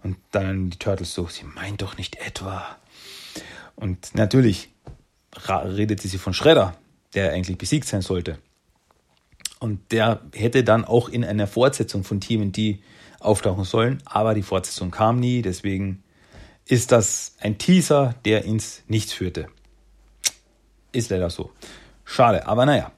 Und 0.04 0.18
dann 0.32 0.70
die 0.70 0.78
Turtles 0.78 1.14
so, 1.14 1.28
sie 1.28 1.44
meint 1.44 1.82
doch 1.82 1.98
nicht 1.98 2.16
etwa. 2.16 2.78
Und 3.76 4.16
natürlich 4.16 4.70
redete 5.48 6.08
sie 6.08 6.18
von 6.18 6.34
Shredder, 6.34 6.76
der 7.14 7.34
eigentlich 7.34 7.58
besiegt 7.58 7.88
sein 7.88 8.02
sollte. 8.02 8.40
Und 9.60 9.92
der 9.92 10.22
hätte 10.34 10.64
dann 10.64 10.86
auch 10.86 11.10
in 11.10 11.26
einer 11.26 11.48
Fortsetzung 11.48 12.04
von 12.04 12.22
TMNT 12.22 12.80
auftauchen 13.20 13.66
sollen, 13.66 14.02
aber 14.06 14.34
die 14.34 14.44
Fortsetzung 14.44 14.92
kam 14.92 15.20
nie, 15.20 15.42
deswegen 15.42 16.04
ist 16.66 16.92
das 16.92 17.36
ein 17.42 17.58
Teaser, 17.58 18.16
der 18.24 18.46
ins 18.46 18.84
Nichts 18.88 19.12
führte. 19.12 19.48
Ist 20.92 21.10
leider 21.10 21.30
so. 21.30 21.52
Schade, 22.06 22.48
aber 22.48 22.66
naja. 22.66 22.92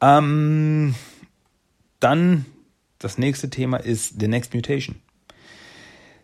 Ähm, 0.00 0.94
dann 2.00 2.46
das 2.98 3.18
nächste 3.18 3.50
Thema 3.50 3.78
ist 3.78 4.20
The 4.20 4.28
Next 4.28 4.54
Mutation. 4.54 4.96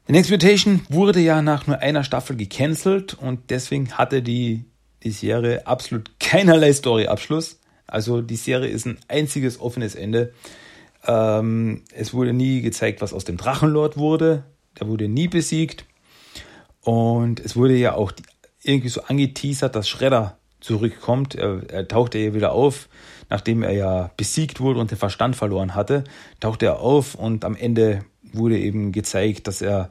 The 0.06 0.12
Next 0.12 0.30
Mutation 0.30 0.82
wurde 0.88 1.20
ja 1.20 1.42
nach 1.42 1.66
nur 1.66 1.78
einer 1.80 2.04
Staffel 2.04 2.36
gecancelt 2.36 3.14
und 3.14 3.50
deswegen 3.50 3.92
hatte 3.92 4.22
die, 4.22 4.64
die 5.02 5.10
Serie 5.10 5.66
absolut 5.66 6.18
keinerlei 6.20 6.72
Story-Abschluss. 6.72 7.58
Also 7.86 8.22
die 8.22 8.36
Serie 8.36 8.68
ist 8.68 8.86
ein 8.86 8.98
einziges 9.08 9.60
offenes 9.60 9.94
Ende. 9.94 10.32
Ähm, 11.06 11.82
es 11.92 12.14
wurde 12.14 12.32
nie 12.32 12.60
gezeigt, 12.60 13.00
was 13.00 13.12
aus 13.12 13.24
dem 13.24 13.36
Drachenlord 13.36 13.96
wurde. 13.96 14.44
Der 14.78 14.88
wurde 14.88 15.08
nie 15.08 15.28
besiegt. 15.28 15.84
Und 16.82 17.40
es 17.40 17.56
wurde 17.56 17.74
ja 17.74 17.94
auch 17.94 18.12
irgendwie 18.62 18.88
so 18.88 19.02
angeteasert, 19.02 19.74
dass 19.74 19.88
Shredder 19.88 20.38
zurückkommt. 20.60 21.34
Er, 21.34 21.62
er 21.68 21.88
tauchte 21.88 22.18
ja 22.18 22.34
wieder 22.34 22.52
auf, 22.52 22.88
nachdem 23.28 23.62
er 23.62 23.72
ja 23.72 24.10
besiegt 24.16 24.60
wurde 24.60 24.80
und 24.80 24.90
den 24.90 24.98
Verstand 24.98 25.36
verloren 25.36 25.74
hatte. 25.74 26.04
Tauchte 26.40 26.66
er 26.66 26.80
auf 26.80 27.14
und 27.14 27.44
am 27.44 27.56
Ende 27.56 28.04
wurde 28.22 28.58
eben 28.58 28.92
gezeigt, 28.92 29.46
dass 29.46 29.62
er 29.62 29.90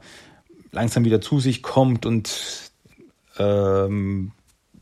langsam 0.72 1.04
wieder 1.04 1.20
zu 1.20 1.40
sich 1.40 1.62
kommt 1.62 2.06
und 2.06 2.70
ähm, 3.38 4.32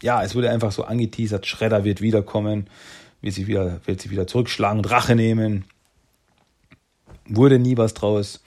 ja, 0.02 0.22
es 0.22 0.34
wurde 0.34 0.50
einfach 0.50 0.72
so 0.72 0.84
angeteasert, 0.84 1.46
Shredder 1.46 1.84
wird 1.84 2.00
wiederkommen, 2.00 2.68
wird 3.22 3.34
sich 3.34 3.46
wieder, 3.46 3.80
wird 3.86 4.00
sich 4.00 4.10
wieder 4.10 4.26
zurückschlagen 4.26 4.78
und 4.78 4.90
Rache 4.90 5.14
nehmen. 5.14 5.64
Wurde 7.26 7.58
nie 7.58 7.76
was 7.78 7.94
draus. 7.94 8.42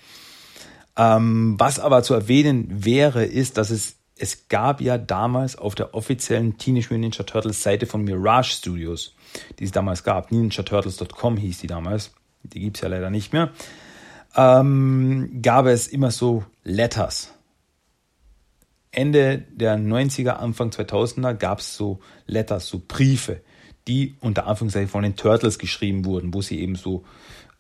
Ähm, 0.96 1.56
was 1.58 1.80
aber 1.80 2.04
zu 2.04 2.14
erwähnen 2.14 2.68
wäre, 2.70 3.26
ist, 3.26 3.58
dass 3.58 3.72
es 3.72 3.98
es 4.20 4.48
gab 4.48 4.82
ja 4.82 4.98
damals 4.98 5.56
auf 5.58 5.76
der 5.76 5.94
offiziellen 5.94 6.58
Teenage 6.58 6.88
Mutant 6.90 7.02
Ninja 7.02 7.24
Turtles 7.24 7.62
Seite 7.62 7.86
von 7.86 8.04
Mirage 8.04 8.52
Studios, 8.52 9.14
die 9.60 9.66
es 9.66 9.72
damals 9.72 10.04
gab, 10.04 10.32
ninjaturtles.com 10.32 11.38
hieß 11.38 11.60
die 11.60 11.68
damals, 11.68 12.12
die 12.44 12.60
gibt 12.60 12.78
es 12.78 12.82
ja 12.82 12.90
leider 12.90 13.10
nicht 13.10 13.34
mehr, 13.34 13.52
ähm, 14.36 15.40
gab 15.42 15.66
es 15.66 15.88
immer 15.88 16.12
so 16.12 16.44
Letters. 16.64 17.34
Ende 18.92 19.44
der 19.52 19.78
90er, 19.78 20.32
Anfang 20.32 20.70
2000er 20.70 21.34
gab 21.34 21.60
es 21.60 21.76
so 21.76 22.00
Letters, 22.26 22.68
so 22.68 22.82
Briefe, 22.88 23.42
die 23.88 24.16
unter 24.22 24.48
Anführungszeichen 24.48 24.90
von 24.90 25.04
den 25.04 25.16
Turtles 25.16 25.60
geschrieben 25.60 26.06
wurden, 26.06 26.34
wo 26.34 26.42
sie 26.42 26.60
eben 26.60 26.76
so 26.76 27.04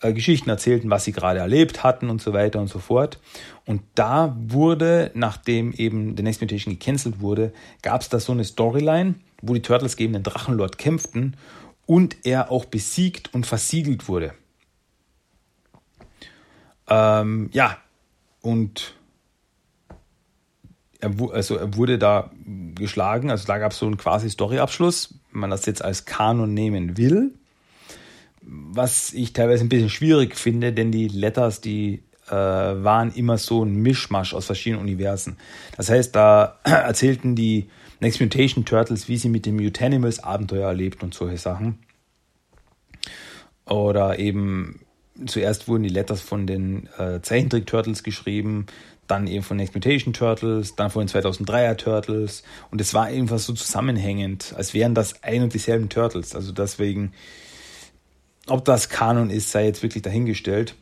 äh, 0.02 0.14
Geschichten 0.14 0.50
erzählten, 0.50 0.90
was 0.90 1.06
sie 1.06 1.12
gerade 1.12 1.40
erlebt 1.40 1.84
hatten 1.84 2.10
und 2.10 2.22
so 2.22 2.34
weiter 2.34 2.60
und 2.60 2.68
so 2.68 2.80
fort. 2.80 3.20
Und 3.66 3.82
da 3.96 4.36
wurde, 4.40 5.12
nachdem 5.14 5.74
eben 5.74 6.16
The 6.16 6.24
Next 6.24 6.42
Mutation 6.42 6.78
gecancelt 6.78 7.20
wurde, 7.20 7.54
gab 7.82 8.02
es 8.02 8.10
da 8.10 8.20
so 8.20 8.32
eine 8.32 8.44
Storyline, 8.44 9.16
wo 9.42 9.54
die 9.54 9.62
Turtles 9.62 9.96
gegen 9.96 10.14
den 10.14 10.24
Drachenlord 10.24 10.78
kämpften 10.78 11.36
und 11.88 12.26
er 12.26 12.52
auch 12.52 12.66
besiegt 12.66 13.34
und 13.34 13.48
versiegelt 13.48 14.08
wurde. 14.08 14.36
Ähm, 16.88 17.50
ja, 17.52 17.78
und 18.42 18.94
er, 21.00 21.12
also 21.32 21.56
er 21.56 21.76
wurde 21.76 21.98
da 21.98 22.30
geschlagen, 22.76 23.32
also 23.32 23.48
da 23.48 23.58
gab 23.58 23.72
es 23.72 23.80
so 23.80 23.88
einen 23.88 23.98
quasi 23.98 24.30
Storyabschluss, 24.30 25.16
wenn 25.32 25.42
man 25.42 25.50
das 25.50 25.66
jetzt 25.66 25.84
als 25.84 26.06
Kanon 26.06 26.54
nehmen 26.54 26.98
will 26.98 27.34
was 28.48 29.14
ich 29.14 29.34
teilweise 29.34 29.66
ein 29.66 29.70
bisschen 29.70 29.90
schwierig 29.90 30.36
finde, 30.36 30.72
denn 30.72 30.92
die 30.92 31.08
Letters, 31.08 31.62
die 31.62 32.04
äh, 32.28 32.32
waren 32.34 33.14
immer 33.14 33.38
so 33.38 33.64
ein 33.64 33.76
Mischmasch 33.76 34.34
aus 34.34 34.46
verschiedenen 34.46 34.82
Universen. 34.82 35.38
Das 35.76 35.90
heißt, 35.90 36.16
da 36.16 36.60
erzählten 36.64 37.36
die 37.36 37.70
Next 38.00 38.22
Mutation 38.22 38.66
Turtles, 38.66 39.08
wie 39.08 39.18
sie 39.18 39.30
mit 39.30 39.46
den 39.46 39.56
Mutanimals 39.56 40.24
Abenteuer 40.24 40.68
erlebt 40.68 41.04
und 41.04 41.14
solche 41.14 41.38
Sachen. 41.38 41.80
Oder 43.66 44.20
eben 44.20 44.82
zuerst 45.26 45.68
wurden 45.68 45.84
die 45.84 45.90
Letters 45.90 46.22
von 46.22 46.48
den 46.48 46.88
äh, 46.98 47.22
Zeichentrick 47.22 47.66
Turtles 47.66 48.04
geschrieben, 48.04 48.68
dann 49.08 49.28
eben 49.28 49.44
von 49.44 49.58
Next 49.58 49.74
Mutation 49.74 50.14
Turtles, 50.14 50.76
dann 50.76 50.92
von 50.92 51.06
den 51.06 51.10
2003er 51.10 51.78
Turtles 51.78 52.44
und 52.72 52.82
es 52.82 52.94
war 52.94 53.10
irgendwas 53.10 53.46
so 53.46 53.54
zusammenhängend, 53.54 54.54
als 54.56 54.74
wären 54.74 54.94
das 54.94 55.24
ein 55.24 55.44
und 55.44 55.54
dieselben 55.54 55.90
Turtles. 55.90 56.36
Also 56.36 56.52
deswegen 56.52 57.14
ob 58.48 58.64
das 58.66 58.90
Kanon 58.90 59.30
ist, 59.30 59.52
sei 59.52 59.66
jetzt 59.66 59.84
wirklich 59.84 60.04
dahingestellt. 60.04 60.76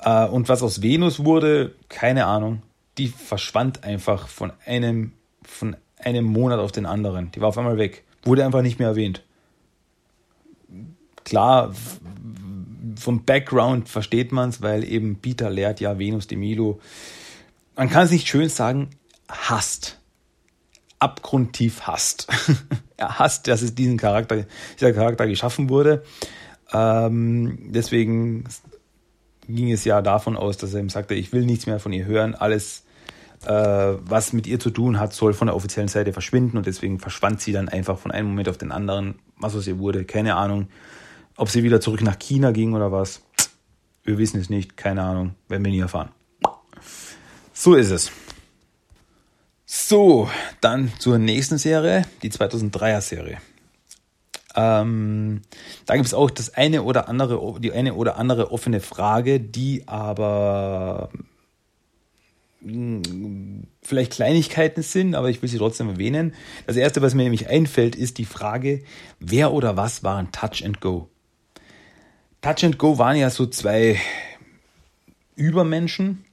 Äh, 0.00 0.26
und 0.26 0.48
was 0.48 0.62
aus 0.62 0.82
Venus 0.82 1.24
wurde, 1.24 1.74
keine 1.88 2.26
Ahnung. 2.26 2.62
Die 2.98 3.08
verschwand 3.08 3.84
einfach 3.84 4.28
von 4.28 4.52
einem, 4.66 5.12
von 5.42 5.76
einem 6.04 6.24
Monat 6.24 6.58
auf 6.58 6.72
den 6.72 6.86
anderen. 6.86 7.30
Die 7.32 7.40
war 7.40 7.48
auf 7.48 7.58
einmal 7.58 7.78
weg. 7.78 8.04
Wurde 8.24 8.44
einfach 8.44 8.62
nicht 8.62 8.78
mehr 8.78 8.88
erwähnt. 8.88 9.22
Klar, 11.24 11.72
vom 12.96 13.24
Background 13.24 13.88
versteht 13.88 14.32
man 14.32 14.50
es, 14.50 14.62
weil 14.62 14.84
eben 14.84 15.16
Peter 15.16 15.50
lehrt 15.50 15.80
ja 15.80 15.98
Venus 15.98 16.26
de 16.26 16.38
Milo. 16.38 16.80
Man 17.76 17.88
kann 17.88 18.04
es 18.04 18.10
nicht 18.10 18.28
schön 18.28 18.48
sagen, 18.48 18.90
hasst. 19.28 19.98
Abgrundtief 20.98 21.82
hasst. 21.82 22.28
er 22.96 23.18
hasst, 23.18 23.48
dass 23.48 23.62
es 23.62 23.74
diesen 23.74 23.96
Charakter, 23.96 24.46
dieser 24.78 24.92
Charakter 24.92 25.26
geschaffen 25.26 25.68
wurde. 25.68 26.04
Ähm, 26.72 27.58
deswegen 27.72 28.44
ging 29.48 29.72
es 29.72 29.84
ja 29.84 30.02
davon 30.02 30.36
aus, 30.36 30.56
dass 30.56 30.74
er 30.74 30.80
ihm 30.80 30.90
sagte, 30.90 31.14
ich 31.14 31.32
will 31.32 31.44
nichts 31.44 31.66
mehr 31.66 31.80
von 31.80 31.92
ihr 31.92 32.04
hören, 32.04 32.34
alles, 32.34 32.84
was 33.48 34.32
mit 34.32 34.46
ihr 34.46 34.60
zu 34.60 34.70
tun 34.70 35.00
hat, 35.00 35.12
soll 35.12 35.32
von 35.34 35.46
der 35.46 35.56
offiziellen 35.56 35.88
Seite 35.88 36.12
verschwinden 36.12 36.56
und 36.56 36.66
deswegen 36.66 36.98
verschwand 36.98 37.40
sie 37.40 37.52
dann 37.52 37.68
einfach 37.68 37.98
von 37.98 38.10
einem 38.10 38.28
Moment 38.28 38.48
auf 38.48 38.58
den 38.58 38.72
anderen, 38.72 39.16
was 39.36 39.56
aus 39.56 39.66
ihr 39.66 39.78
wurde, 39.78 40.04
keine 40.04 40.36
Ahnung. 40.36 40.68
Ob 41.36 41.48
sie 41.48 41.62
wieder 41.62 41.80
zurück 41.80 42.02
nach 42.02 42.18
China 42.18 42.52
ging 42.52 42.74
oder 42.74 42.92
was, 42.92 43.22
wir 44.04 44.18
wissen 44.18 44.40
es 44.40 44.50
nicht, 44.50 44.76
keine 44.76 45.02
Ahnung, 45.02 45.34
werden 45.48 45.64
wir 45.64 45.72
nie 45.72 45.80
erfahren. 45.80 46.10
So 47.52 47.74
ist 47.74 47.90
es. 47.90 48.10
So, 49.64 50.28
dann 50.60 50.92
zur 50.98 51.18
nächsten 51.18 51.58
Serie, 51.58 52.04
die 52.22 52.30
2003er 52.30 53.00
Serie. 53.00 53.38
Ähm, 54.54 55.42
da 55.86 55.94
gibt 55.94 56.06
es 56.06 56.14
auch 56.14 56.30
das 56.30 56.54
eine 56.54 56.82
oder 56.82 57.08
andere, 57.08 57.58
die 57.60 57.72
eine 57.72 57.94
oder 57.94 58.16
andere 58.16 58.52
offene 58.52 58.80
Frage, 58.80 59.40
die 59.40 59.88
aber 59.88 61.10
vielleicht 63.82 64.12
Kleinigkeiten 64.12 64.82
sind, 64.82 65.14
aber 65.14 65.30
ich 65.30 65.42
will 65.42 65.48
sie 65.48 65.58
trotzdem 65.58 65.88
erwähnen. 65.88 66.34
Das 66.66 66.76
erste, 66.76 67.02
was 67.02 67.14
mir 67.14 67.24
nämlich 67.24 67.48
einfällt, 67.48 67.96
ist 67.96 68.18
die 68.18 68.24
Frage, 68.24 68.82
wer 69.18 69.52
oder 69.52 69.76
was 69.76 70.04
waren 70.04 70.30
Touch 70.32 70.64
and 70.64 70.80
Go? 70.80 71.08
Touch 72.40 72.64
and 72.64 72.78
Go 72.78 72.98
waren 72.98 73.16
ja 73.16 73.30
so 73.30 73.46
zwei 73.46 73.98
Übermenschen, 75.34 76.24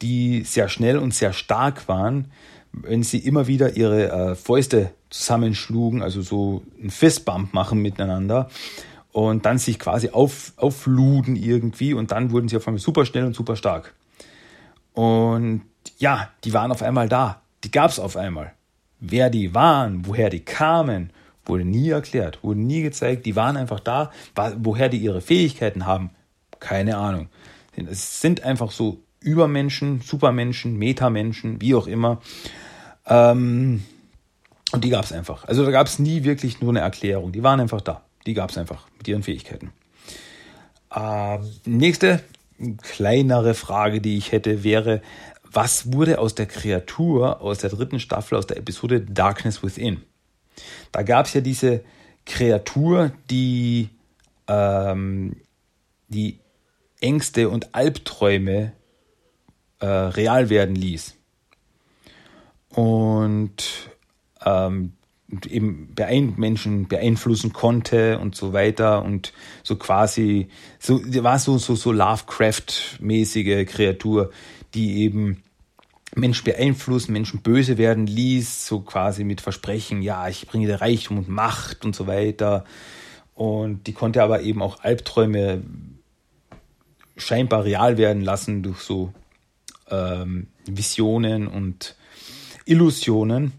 die 0.00 0.42
sehr 0.42 0.68
schnell 0.68 0.98
und 0.98 1.14
sehr 1.14 1.32
stark 1.32 1.88
waren, 1.88 2.30
wenn 2.72 3.02
sie 3.02 3.18
immer 3.18 3.46
wieder 3.46 3.76
ihre 3.76 4.10
äh, 4.10 4.34
Fäuste 4.34 4.92
zusammenschlugen, 5.10 6.02
also 6.02 6.22
so 6.22 6.62
ein 6.82 6.90
Fistbump 6.90 7.54
machen 7.54 7.80
miteinander 7.80 8.50
und 9.12 9.46
dann 9.46 9.58
sich 9.58 9.78
quasi 9.78 10.10
auf, 10.10 10.52
aufluden 10.56 11.34
irgendwie 11.34 11.94
und 11.94 12.12
dann 12.12 12.30
wurden 12.30 12.48
sie 12.48 12.56
auf 12.56 12.68
einmal 12.68 12.80
super 12.80 13.04
schnell 13.04 13.24
und 13.24 13.34
super 13.34 13.56
stark. 13.56 13.94
Und 14.98 15.62
ja, 15.98 16.28
die 16.42 16.52
waren 16.52 16.72
auf 16.72 16.82
einmal 16.82 17.08
da. 17.08 17.40
Die 17.62 17.70
gab 17.70 17.92
es 17.92 18.00
auf 18.00 18.16
einmal. 18.16 18.54
Wer 18.98 19.30
die 19.30 19.54
waren, 19.54 20.04
woher 20.08 20.28
die 20.28 20.40
kamen, 20.40 21.12
wurde 21.44 21.64
nie 21.64 21.90
erklärt, 21.90 22.42
wurde 22.42 22.58
nie 22.58 22.82
gezeigt. 22.82 23.24
Die 23.24 23.36
waren 23.36 23.56
einfach 23.56 23.78
da. 23.78 24.10
Woher 24.56 24.88
die 24.88 24.98
ihre 24.98 25.20
Fähigkeiten 25.20 25.86
haben, 25.86 26.10
keine 26.58 26.96
Ahnung. 26.96 27.28
Es 27.76 28.20
sind 28.20 28.42
einfach 28.42 28.72
so 28.72 29.00
Übermenschen, 29.20 30.00
Supermenschen, 30.00 30.76
Metamenschen, 30.76 31.60
wie 31.60 31.76
auch 31.76 31.86
immer. 31.86 32.20
Ähm, 33.06 33.84
und 34.72 34.82
die 34.82 34.90
gab 34.90 35.04
es 35.04 35.12
einfach. 35.12 35.44
Also 35.44 35.64
da 35.64 35.70
gab 35.70 35.86
es 35.86 36.00
nie 36.00 36.24
wirklich 36.24 36.60
nur 36.60 36.70
eine 36.70 36.80
Erklärung. 36.80 37.30
Die 37.30 37.44
waren 37.44 37.60
einfach 37.60 37.82
da. 37.82 38.02
Die 38.26 38.34
gab 38.34 38.50
es 38.50 38.58
einfach 38.58 38.88
mit 38.98 39.06
ihren 39.06 39.22
Fähigkeiten. 39.22 39.70
Ähm, 40.92 41.48
nächste 41.66 42.20
kleinere 42.82 43.54
Frage, 43.54 44.00
die 44.00 44.16
ich 44.16 44.32
hätte, 44.32 44.64
wäre, 44.64 45.02
was 45.44 45.92
wurde 45.92 46.18
aus 46.18 46.34
der 46.34 46.46
Kreatur 46.46 47.40
aus 47.40 47.58
der 47.58 47.70
dritten 47.70 48.00
Staffel, 48.00 48.36
aus 48.36 48.46
der 48.46 48.58
Episode 48.58 49.00
Darkness 49.00 49.62
Within? 49.62 50.02
Da 50.92 51.02
gab 51.02 51.26
es 51.26 51.34
ja 51.34 51.40
diese 51.40 51.82
Kreatur, 52.26 53.12
die 53.30 53.88
ähm, 54.46 55.36
die 56.08 56.40
Ängste 57.00 57.48
und 57.48 57.74
Albträume 57.74 58.72
äh, 59.80 59.86
real 59.86 60.50
werden 60.50 60.74
ließ. 60.74 61.16
Und 62.70 63.90
ähm, 64.44 64.92
eben 65.48 65.94
Menschen 66.36 66.88
beeinflussen 66.88 67.52
konnte 67.52 68.18
und 68.18 68.34
so 68.34 68.52
weiter 68.52 69.04
und 69.04 69.32
so 69.62 69.76
quasi 69.76 70.48
so 70.78 71.00
war 71.22 71.38
so 71.38 71.58
so 71.58 71.74
so 71.74 71.92
Lovecraft-mäßige 71.92 73.66
Kreatur, 73.66 74.30
die 74.74 75.02
eben 75.02 75.42
Menschen 76.14 76.44
beeinflussen, 76.44 77.12
Menschen 77.12 77.42
böse 77.42 77.78
werden 77.78 78.06
ließ, 78.06 78.66
so 78.66 78.80
quasi 78.80 79.24
mit 79.24 79.40
Versprechen, 79.40 80.02
ja, 80.02 80.28
ich 80.28 80.46
bringe 80.46 80.66
dir 80.66 80.80
Reichtum 80.80 81.18
und 81.18 81.28
Macht 81.28 81.84
und 81.84 81.94
so 81.94 82.06
weiter. 82.06 82.64
Und 83.34 83.86
die 83.86 83.92
konnte 83.92 84.22
aber 84.22 84.40
eben 84.42 84.62
auch 84.62 84.82
Albträume 84.82 85.62
scheinbar 87.16 87.64
real 87.64 87.98
werden 87.98 88.22
lassen 88.22 88.62
durch 88.62 88.80
so 88.80 89.12
ähm, 89.90 90.48
Visionen 90.66 91.46
und 91.46 91.94
Illusionen. 92.64 93.52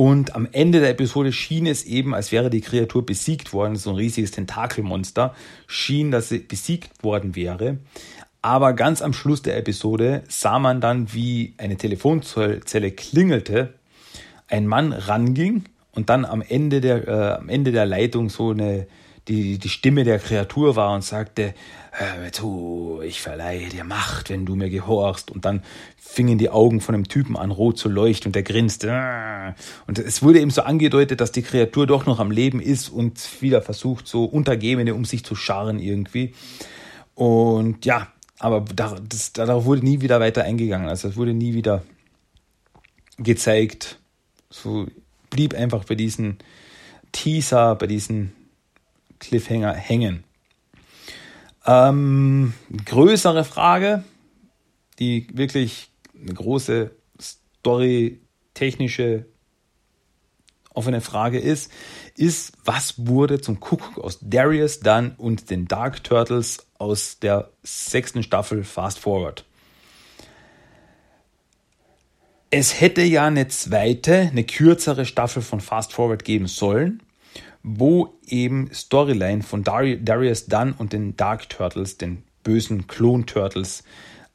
Und 0.00 0.34
am 0.34 0.48
Ende 0.50 0.80
der 0.80 0.88
Episode 0.88 1.30
schien 1.30 1.66
es 1.66 1.84
eben, 1.84 2.14
als 2.14 2.32
wäre 2.32 2.48
die 2.48 2.62
Kreatur 2.62 3.04
besiegt 3.04 3.52
worden, 3.52 3.76
so 3.76 3.90
ein 3.90 3.96
riesiges 3.96 4.30
Tentakelmonster, 4.30 5.34
schien, 5.66 6.10
dass 6.10 6.30
sie 6.30 6.38
besiegt 6.38 7.04
worden 7.04 7.36
wäre. 7.36 7.76
Aber 8.40 8.72
ganz 8.72 9.02
am 9.02 9.12
Schluss 9.12 9.42
der 9.42 9.58
Episode 9.58 10.22
sah 10.26 10.58
man 10.58 10.80
dann, 10.80 11.12
wie 11.12 11.52
eine 11.58 11.76
Telefonzelle 11.76 12.92
klingelte, 12.92 13.74
ein 14.48 14.66
Mann 14.66 14.94
ranging 14.94 15.64
und 15.92 16.08
dann 16.08 16.24
am 16.24 16.40
Ende 16.40 16.80
der, 16.80 17.06
äh, 17.06 17.34
am 17.34 17.50
Ende 17.50 17.70
der 17.70 17.84
Leitung 17.84 18.30
so 18.30 18.52
eine, 18.52 18.86
die, 19.28 19.58
die 19.58 19.68
Stimme 19.68 20.04
der 20.04 20.18
Kreatur 20.18 20.76
war 20.76 20.94
und 20.94 21.04
sagte, 21.04 21.52
hör 21.92 22.18
mir 22.18 22.32
zu, 22.32 23.00
ich 23.04 23.20
verleihe 23.20 23.68
dir 23.68 23.84
Macht, 23.84 24.30
wenn 24.30 24.46
du 24.46 24.54
mir 24.54 24.70
gehorchst. 24.70 25.30
Und 25.30 25.44
dann 25.44 25.62
fingen 25.96 26.38
die 26.38 26.50
Augen 26.50 26.80
von 26.80 26.92
dem 26.92 27.08
Typen 27.08 27.36
an, 27.36 27.50
rot 27.50 27.78
zu 27.78 27.88
leuchten 27.88 28.28
und 28.28 28.34
der 28.34 28.42
grinste. 28.42 29.54
Und 29.86 29.98
es 29.98 30.22
wurde 30.22 30.40
eben 30.40 30.50
so 30.50 30.62
angedeutet, 30.62 31.20
dass 31.20 31.32
die 31.32 31.42
Kreatur 31.42 31.86
doch 31.86 32.06
noch 32.06 32.20
am 32.20 32.30
Leben 32.30 32.60
ist 32.60 32.88
und 32.88 33.42
wieder 33.42 33.62
versucht, 33.62 34.06
so 34.06 34.24
Untergebene 34.24 34.94
um 34.94 35.04
sich 35.04 35.24
zu 35.24 35.34
scharren 35.34 35.78
irgendwie. 35.78 36.34
Und 37.14 37.84
ja, 37.84 38.08
aber 38.38 38.64
da, 38.74 38.96
das, 39.06 39.32
darauf 39.32 39.64
wurde 39.64 39.84
nie 39.84 40.00
wieder 40.00 40.20
weiter 40.20 40.44
eingegangen. 40.44 40.88
Also 40.88 41.08
es 41.08 41.16
wurde 41.16 41.34
nie 41.34 41.54
wieder 41.54 41.82
gezeigt. 43.18 43.98
So 44.48 44.86
blieb 45.28 45.54
einfach 45.54 45.84
bei 45.84 45.94
diesen 45.94 46.38
Teaser, 47.12 47.74
bei 47.74 47.86
diesen 47.86 48.32
Cliffhanger 49.18 49.74
hängen. 49.74 50.24
Ähm, 51.66 52.54
größere 52.86 53.44
Frage, 53.44 54.04
die 54.98 55.28
wirklich 55.32 55.90
eine 56.14 56.34
große 56.34 56.90
Story-technische 57.20 59.26
offene 60.72 61.00
Frage 61.00 61.38
ist, 61.38 61.70
ist, 62.16 62.52
was 62.64 63.06
wurde 63.06 63.40
zum 63.40 63.60
Kuckuck 63.60 64.02
aus 64.02 64.18
Darius 64.22 64.80
Dunn 64.80 65.14
und 65.16 65.50
den 65.50 65.66
Dark 65.66 66.04
Turtles 66.04 66.66
aus 66.78 67.18
der 67.18 67.50
sechsten 67.62 68.22
Staffel 68.22 68.64
Fast 68.64 68.98
Forward? 68.98 69.44
Es 72.50 72.80
hätte 72.80 73.02
ja 73.02 73.26
eine 73.26 73.48
zweite, 73.48 74.30
eine 74.30 74.44
kürzere 74.44 75.06
Staffel 75.06 75.42
von 75.42 75.60
Fast 75.60 75.92
Forward 75.92 76.24
geben 76.24 76.46
sollen, 76.46 77.02
wo 77.62 78.14
eben 78.26 78.70
Storyline 78.72 79.42
von 79.42 79.64
Darius 79.64 80.46
Dunn 80.46 80.72
und 80.72 80.92
den 80.92 81.16
Dark 81.16 81.48
Turtles, 81.48 81.98
den 81.98 82.22
bösen 82.42 82.86
Klon 82.86 83.26
Turtles, 83.26 83.84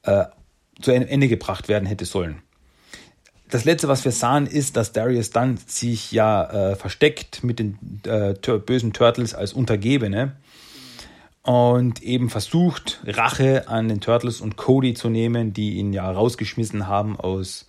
äh, 0.04 0.26
zu 0.82 0.92
einem 0.92 1.08
Ende 1.08 1.28
gebracht 1.28 1.68
werden 1.68 1.86
hätte 1.86 2.06
sollen 2.06 2.42
das 3.50 3.64
letzte, 3.64 3.88
was 3.88 4.04
wir 4.04 4.12
sahen, 4.12 4.48
ist, 4.48 4.76
dass 4.76 4.92
Darius 4.92 5.30
Dunn 5.30 5.58
sich 5.66 6.12
ja 6.12 6.72
äh, 6.72 6.76
versteckt 6.76 7.44
mit 7.44 7.60
den 7.60 7.78
äh, 8.06 8.34
bösen 8.34 8.94
Turtles 8.94 9.34
als 9.34 9.54
Untergebene 9.54 10.36
und 11.44 12.02
eben 12.02 12.30
versucht, 12.30 13.02
Rache 13.06 13.68
an 13.68 13.88
den 13.88 14.02
Turtles 14.02 14.42
und 14.42 14.58
Cody 14.58 14.94
zu 14.94 15.10
nehmen, 15.10 15.54
die 15.54 15.76
ihn 15.76 15.94
ja 15.94 16.10
rausgeschmissen 16.10 16.88
haben 16.88 17.20
aus 17.20 17.68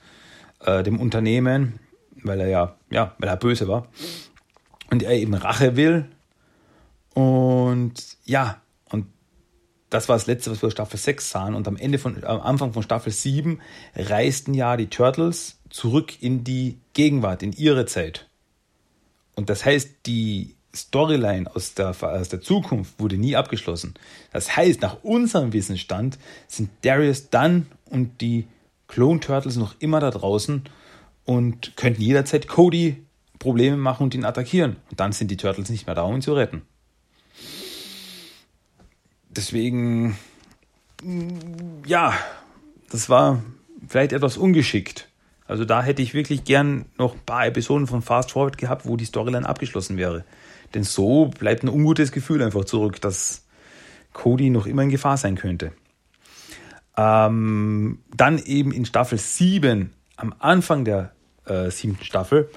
äh, 0.60 0.82
dem 0.82 0.98
Unternehmen, 0.98 1.78
weil 2.22 2.40
er 2.40 2.48
ja, 2.48 2.76
ja, 2.90 3.14
weil 3.18 3.28
er 3.28 3.36
böse 3.36 3.68
war. 3.68 3.86
Und 4.90 5.02
er 5.02 5.12
eben 5.12 5.34
Rache 5.34 5.76
will. 5.76 6.06
Und 7.14 7.94
ja, 8.24 8.60
und 8.90 9.06
das 9.90 10.08
war 10.08 10.16
das 10.16 10.26
letzte, 10.26 10.50
was 10.50 10.62
wir 10.62 10.70
Staffel 10.70 10.98
6 10.98 11.30
sahen. 11.30 11.54
Und 11.54 11.66
am 11.66 11.76
Ende 11.76 11.98
von, 11.98 12.22
am 12.24 12.40
Anfang 12.40 12.72
von 12.72 12.82
Staffel 12.82 13.12
7 13.12 13.60
reisten 13.94 14.54
ja 14.54 14.76
die 14.76 14.88
Turtles 14.88 15.58
zurück 15.70 16.22
in 16.22 16.44
die 16.44 16.78
Gegenwart, 16.92 17.42
in 17.42 17.52
ihre 17.52 17.86
Zeit. 17.86 18.28
Und 19.34 19.50
das 19.50 19.64
heißt, 19.64 19.90
die 20.06 20.56
Storyline 20.74 21.54
aus 21.54 21.74
der, 21.74 21.94
aus 22.00 22.28
der 22.28 22.40
Zukunft 22.40 22.98
wurde 23.00 23.16
nie 23.16 23.36
abgeschlossen. 23.36 23.94
Das 24.32 24.56
heißt, 24.56 24.82
nach 24.82 25.02
unserem 25.02 25.52
Wissensstand 25.52 26.18
sind 26.46 26.70
Darius 26.82 27.30
Dunn 27.30 27.66
und 27.86 28.20
die 28.20 28.46
Clone 28.88 29.20
Turtles 29.20 29.56
noch 29.56 29.74
immer 29.78 30.00
da 30.00 30.10
draußen 30.10 30.64
und 31.24 31.76
könnten 31.76 32.02
jederzeit 32.02 32.46
Cody 32.46 33.02
Probleme 33.38 33.76
machen 33.76 34.04
und 34.04 34.14
ihn 34.14 34.24
attackieren. 34.24 34.76
Und 34.90 35.00
dann 35.00 35.12
sind 35.12 35.30
die 35.30 35.36
Turtles 35.36 35.70
nicht 35.70 35.86
mehr 35.86 35.94
da, 35.94 36.02
um 36.02 36.14
ihn 36.14 36.22
zu 36.22 36.34
retten. 36.34 36.62
Deswegen, 39.28 40.16
ja, 41.86 42.14
das 42.90 43.08
war 43.10 43.42
vielleicht 43.86 44.12
etwas 44.12 44.36
ungeschickt. 44.36 45.08
Also 45.46 45.64
da 45.64 45.82
hätte 45.82 46.02
ich 46.02 46.14
wirklich 46.14 46.44
gern 46.44 46.86
noch 46.98 47.14
ein 47.14 47.20
paar 47.24 47.46
Episoden 47.46 47.86
von 47.86 48.02
Fast 48.02 48.32
Forward 48.32 48.58
gehabt, 48.58 48.86
wo 48.86 48.96
die 48.96 49.04
Storyline 49.04 49.48
abgeschlossen 49.48 49.96
wäre. 49.96 50.24
Denn 50.74 50.82
so 50.82 51.26
bleibt 51.26 51.62
ein 51.62 51.68
ungutes 51.68 52.10
Gefühl 52.10 52.42
einfach 52.42 52.64
zurück, 52.64 53.00
dass 53.00 53.44
Cody 54.12 54.50
noch 54.50 54.66
immer 54.66 54.82
in 54.82 54.88
Gefahr 54.88 55.16
sein 55.16 55.36
könnte. 55.36 55.72
Ähm, 56.96 57.98
dann 58.14 58.38
eben 58.38 58.72
in 58.72 58.86
Staffel 58.86 59.18
7, 59.18 59.92
am 60.16 60.34
Anfang 60.38 60.84
der 60.84 61.12
äh, 61.44 61.70
siebten 61.70 62.04
Staffel, 62.04 62.48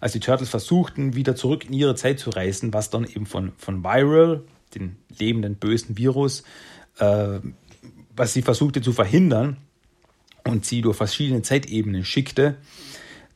als 0.00 0.12
die 0.12 0.20
Turtles 0.20 0.48
versuchten, 0.48 1.14
wieder 1.14 1.34
zurück 1.36 1.64
in 1.66 1.72
ihre 1.72 1.94
Zeit 1.94 2.18
zu 2.18 2.30
reisen, 2.30 2.72
was 2.72 2.90
dann 2.90 3.04
eben 3.04 3.26
von, 3.26 3.52
von 3.56 3.82
Viral, 3.82 4.44
den 4.74 4.96
lebenden 5.18 5.56
bösen 5.56 5.96
Virus, 5.96 6.44
äh, 6.98 7.40
was 8.14 8.32
sie 8.32 8.42
versuchte 8.42 8.82
zu 8.82 8.92
verhindern, 8.92 9.56
und 10.48 10.64
sie 10.64 10.80
durch 10.80 10.96
verschiedene 10.96 11.42
Zeitebenen 11.42 12.04
schickte, 12.04 12.56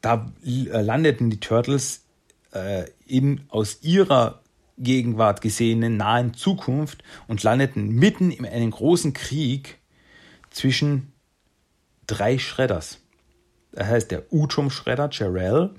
da 0.01 0.33
äh, 0.45 0.81
landeten 0.81 1.31
die 1.31 1.41
Turtles 1.41 2.05
äh, 2.53 2.85
in 3.07 3.43
aus 3.49 3.83
ihrer 3.83 4.41
Gegenwart 4.79 5.43
gesehenen 5.43 5.97
nahen 5.97 6.35
Zukunft 6.35 7.05
und 7.29 7.43
landeten 7.43 7.91
mitten 7.91 8.31
in 8.31 8.47
einem 8.47 8.71
großen 8.71 9.13
Krieg 9.13 9.79
zwischen 10.51 11.13
drei 12.07 12.39
Shredders. 12.39 12.99
Das 13.73 13.87
heißt 13.87 14.11
der 14.11 14.33
Utrum 14.33 14.71
Shredder 14.71 15.09
Jarrell, 15.13 15.71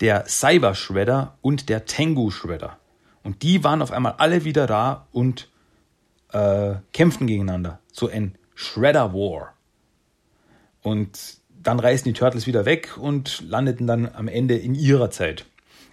der 0.00 0.26
Cyber 0.26 0.74
Shredder 0.74 1.36
und 1.42 1.68
der 1.68 1.84
Tengu 1.84 2.30
Shredder. 2.30 2.78
Und 3.22 3.42
die 3.42 3.64
waren 3.64 3.82
auf 3.82 3.92
einmal 3.92 4.14
alle 4.18 4.44
wieder 4.44 4.66
da 4.66 5.06
und 5.12 5.48
äh, 6.32 6.74
kämpften 6.92 7.26
gegeneinander. 7.26 7.80
So 7.92 8.08
ein 8.08 8.36
Shredder 8.54 9.12
War. 9.12 9.54
Und 10.82 11.38
dann 11.62 11.78
reisten 11.78 12.08
die 12.08 12.18
Turtles 12.18 12.46
wieder 12.46 12.64
weg 12.64 12.96
und 12.96 13.42
landeten 13.42 13.86
dann 13.86 14.08
am 14.14 14.28
Ende 14.28 14.56
in 14.56 14.74
ihrer 14.74 15.10
Zeit. 15.10 15.44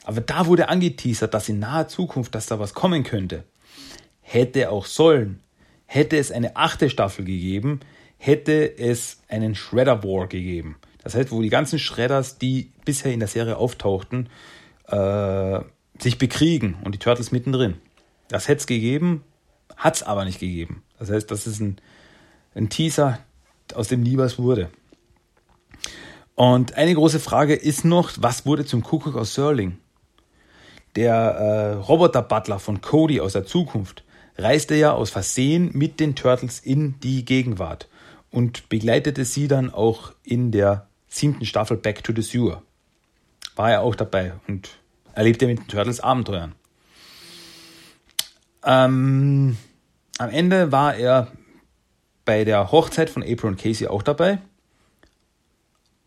Aber 0.06 0.22
da 0.22 0.46
wurde 0.46 0.70
angeteasert, 0.70 1.34
dass 1.34 1.50
in 1.50 1.60
naher 1.60 1.90
Zukunft, 1.90 2.34
dass 2.34 2.46
da 2.46 2.60
was 2.60 2.74
kommen 2.74 3.04
könnte. 3.04 3.44
Hätte 4.22 4.70
auch 4.70 4.86
sollen. 4.86 5.42
Hätte 5.86 6.18
es 6.18 6.32
eine 6.32 6.56
achte 6.56 6.90
Staffel 6.90 7.26
gegeben, 7.26 7.80
hätte 8.18 8.78
es 8.78 9.22
einen 9.30 9.56
Shredder 9.56 10.04
War 10.04 10.28
gegeben. 10.28 10.78
Das 11.04 11.16
heißt, 11.16 11.32
wo 11.32 11.42
die 11.42 11.50
ganzen 11.50 11.80
Shredders, 11.80 12.38
die 12.38 12.72
bisher 12.86 13.14
in 13.14 13.20
der 13.20 13.30
Serie 13.30 13.58
auftauchten, 13.58 14.30
äh, 14.88 15.60
sich 16.00 16.18
bekriegen 16.18 16.78
und 16.84 16.94
die 16.94 17.00
Turtles 17.00 17.32
mittendrin. 17.32 17.76
Das 18.28 18.48
hätte 18.48 18.60
es 18.60 18.68
gegeben, 18.68 19.24
hat 19.76 19.96
es 19.96 20.04
aber 20.04 20.26
nicht 20.26 20.40
gegeben. 20.40 20.84
Das 21.00 21.10
heißt, 21.10 21.30
das 21.32 21.48
ist 21.48 21.60
ein, 21.60 21.78
ein 22.56 22.70
Teaser, 22.70 23.20
aus 23.74 23.88
dem 23.88 24.02
nie 24.02 24.18
was 24.18 24.40
wurde. 24.40 24.70
Und 26.36 26.76
eine 26.76 26.94
große 26.94 27.20
Frage 27.20 27.56
ist 27.56 27.84
noch, 27.84 28.12
was 28.18 28.46
wurde 28.46 28.66
zum 28.66 28.84
Kuckuck 28.84 29.16
aus 29.16 29.34
Serling? 29.34 29.78
Der 30.96 31.14
äh, 31.14 31.74
Roboter-Butler 31.74 32.60
von 32.60 32.82
Cody 32.82 33.20
aus 33.20 33.34
der 33.34 33.46
Zukunft 33.46 34.04
reiste 34.38 34.76
ja 34.76 34.94
aus 34.94 35.10
Versehen 35.10 35.72
mit 35.74 36.00
den 36.00 36.16
Turtles 36.16 36.60
in 36.60 37.00
die 37.00 37.26
Gegenwart 37.26 37.88
und 38.32 38.70
begleitete 38.70 39.26
sie 39.26 39.48
dann 39.48 39.74
auch 39.74 40.14
in 40.24 40.52
der 40.52 40.88
siebten 41.08 41.46
Staffel 41.46 41.78
Back 41.78 42.04
to 42.04 42.14
the 42.16 42.22
Sewer. 42.22 42.62
War 43.56 43.72
er 43.72 43.82
auch 43.82 43.96
dabei 43.96 44.34
und 44.48 44.78
erlebte 45.14 45.48
mit 45.48 45.60
den 45.60 45.68
Turtles 45.68 46.00
Abenteuern. 46.00 46.54
Ähm, 48.64 49.58
am 50.18 50.30
Ende 50.30 50.72
war 50.72 50.96
er 50.96 51.32
bei 52.26 52.44
der 52.44 52.72
Hochzeit 52.72 53.10
von 53.10 53.24
April 53.24 53.52
und 53.52 53.60
Casey 53.60 53.88
auch 53.88 54.04
dabei. 54.04 54.40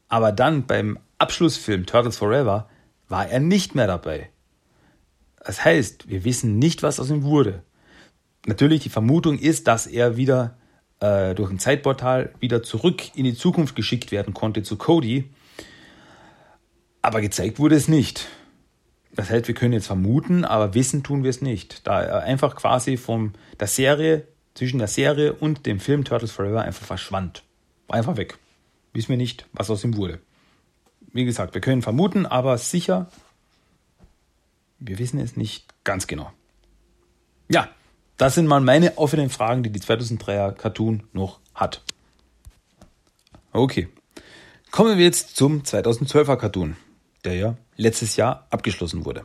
Aber 0.09 0.33
dann 0.33 0.67
beim 0.67 0.99
Abschlussfilm 1.19 1.87
Turtles 1.87 2.19
Forever 2.19 2.69
war 3.09 3.29
er 3.29 3.41
nicht 3.41 3.75
mehr 3.75 3.87
dabei. 3.87 4.31
Das 5.45 5.65
heißt, 5.65 6.09
wir 6.09 6.25
wissen 6.25 6.59
nicht, 6.59 6.83
was 6.83 7.01
aus 7.01 7.11
ihm 7.11 7.23
wurde. 7.23 7.63
Natürlich, 8.47 8.83
die 8.83 8.91
Vermutung 8.91 9.39
ist, 9.39 9.67
dass 9.67 9.87
er 9.87 10.17
wieder 10.17 10.59
äh, 11.01 11.35
durch 11.35 11.51
ein 11.51 11.59
Zeitportal 11.59 12.33
wieder 12.41 12.63
zurück 12.63 13.17
in 13.17 13.25
die 13.25 13.35
Zukunft 13.35 13.75
geschickt 13.75 14.13
werden 14.13 14.35
konnte 14.35 14.63
zu 14.63 14.77
Cody. 14.77 15.31
Aber 17.03 17.21
gezeigt 17.21 17.59
wurde 17.59 17.75
es 17.75 17.89
nicht. 17.89 18.29
Das 19.13 19.31
heißt, 19.31 19.49
wir 19.49 19.55
können 19.55 19.73
jetzt 19.73 19.87
vermuten, 19.87 20.45
aber 20.45 20.75
wissen 20.75 21.03
tun 21.03 21.25
wir 21.25 21.31
es 21.31 21.43
nicht. 21.43 21.87
Da 21.87 22.03
er 22.03 22.23
einfach 22.23 22.55
quasi 22.55 22.97
von 22.97 23.33
der 23.59 23.67
Serie, 23.67 24.27
zwischen 24.55 24.79
der 24.79 24.89
Serie 24.89 25.33
und 25.33 25.67
dem 25.67 25.81
Film 25.81 26.05
Turtles 26.05 26.33
Forever 26.33 26.63
einfach 26.63 26.87
verschwand. 26.87 27.43
War 27.89 27.97
einfach 27.97 28.17
weg. 28.17 28.39
Wissen 28.93 29.09
wir 29.09 29.17
nicht, 29.17 29.47
was 29.53 29.71
aus 29.71 29.85
ihm 29.85 29.97
wurde. 29.97 30.21
Wie 31.13 31.25
gesagt, 31.25 31.55
wir 31.55 31.61
können 31.61 31.83
vermuten, 31.83 32.27
aber 32.27 32.57
sicher, 32.59 33.11
wir 34.79 34.99
wissen 34.99 35.19
es 35.19 35.37
nicht 35.37 35.67
ganz 35.83 36.07
genau. 36.07 36.31
Ja, 37.49 37.69
das 38.21 38.35
sind 38.35 38.47
mal 38.47 38.61
meine 38.61 38.99
offenen 38.99 39.31
Fragen, 39.31 39.63
die 39.63 39.71
die 39.71 39.81
2003er 39.81 40.53
Cartoon 40.53 41.05
noch 41.15 41.41
hat. 41.55 41.81
Okay, 43.53 43.89
kommen 44.71 44.99
wir 44.99 45.05
jetzt 45.07 45.37
zum 45.37 45.63
2012er 45.63 46.37
Cartoon, 46.37 46.77
der 47.25 47.35
ja 47.37 47.57
letztes 47.77 48.17
Jahr 48.17 48.47
abgeschlossen 48.51 49.07
wurde. 49.07 49.25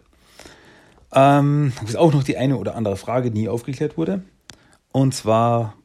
Ähm, 1.13 1.73
ist 1.85 1.97
auch 1.97 2.13
noch 2.13 2.23
die 2.23 2.37
eine 2.37 2.55
oder 2.55 2.75
andere 2.75 2.95
Frage, 2.95 3.31
die 3.31 3.41
nie 3.41 3.49
aufgeklärt 3.49 3.97
wurde. 3.97 4.23
Und 4.93 5.13
zwar, 5.13 5.75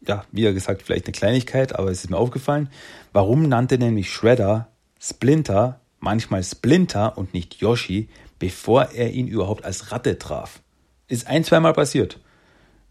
ja, 0.00 0.24
wie 0.32 0.50
gesagt, 0.54 0.80
vielleicht 0.80 1.04
eine 1.04 1.12
Kleinigkeit, 1.12 1.78
aber 1.78 1.90
es 1.90 2.02
ist 2.02 2.08
mir 2.08 2.16
aufgefallen. 2.16 2.70
Warum 3.12 3.46
nannte 3.46 3.76
nämlich 3.76 4.10
Shredder 4.10 4.68
Splinter 4.98 5.80
manchmal 6.00 6.42
Splinter 6.42 7.18
und 7.18 7.34
nicht 7.34 7.56
Yoshi, 7.56 8.08
bevor 8.38 8.84
er 8.92 9.12
ihn 9.12 9.28
überhaupt 9.28 9.66
als 9.66 9.92
Ratte 9.92 10.18
traf? 10.18 10.60
Ist 11.08 11.26
ein, 11.26 11.44
zweimal 11.44 11.74
passiert 11.74 12.20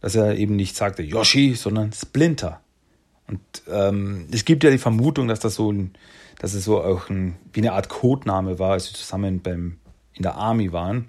dass 0.04 0.16
er 0.16 0.36
eben 0.38 0.58
nicht 0.58 0.76
sagte 0.76 1.02
Yoshi, 1.02 1.56
sondern 1.56 1.94
Splinter. 1.94 2.60
Und 3.26 3.40
ähm, 3.72 4.28
es 4.34 4.44
gibt 4.44 4.66
ja 4.66 4.70
die 4.70 4.78
Vermutung, 4.78 5.30
dass 5.30 5.40
das 5.40 5.56
so 5.56 5.72
ein, 5.72 5.94
dass 6.40 6.54
es 6.54 6.66
so 6.66 6.84
auch 6.84 7.10
ein, 7.10 7.38
wie 7.54 7.62
eine 7.62 7.72
Art 7.72 7.88
Codename 7.88 8.60
war, 8.60 8.74
als 8.74 8.88
sie 8.88 8.94
zusammen 8.94 9.42
beim, 9.42 9.78
in 10.14 10.24
der 10.24 10.36
Army 10.36 10.74
waren. 10.74 11.08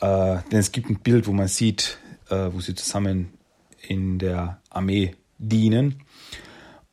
Äh, 0.00 0.38
denn 0.50 0.58
es 0.58 0.72
gibt 0.72 0.88
ein 0.88 1.00
Bild, 1.00 1.26
wo 1.26 1.32
man 1.32 1.48
sieht, 1.48 1.98
äh, 2.30 2.48
wo 2.50 2.60
sie 2.60 2.74
zusammen 2.74 3.34
in 3.86 4.18
der 4.18 4.58
Armee 4.70 5.14
dienen. 5.36 6.02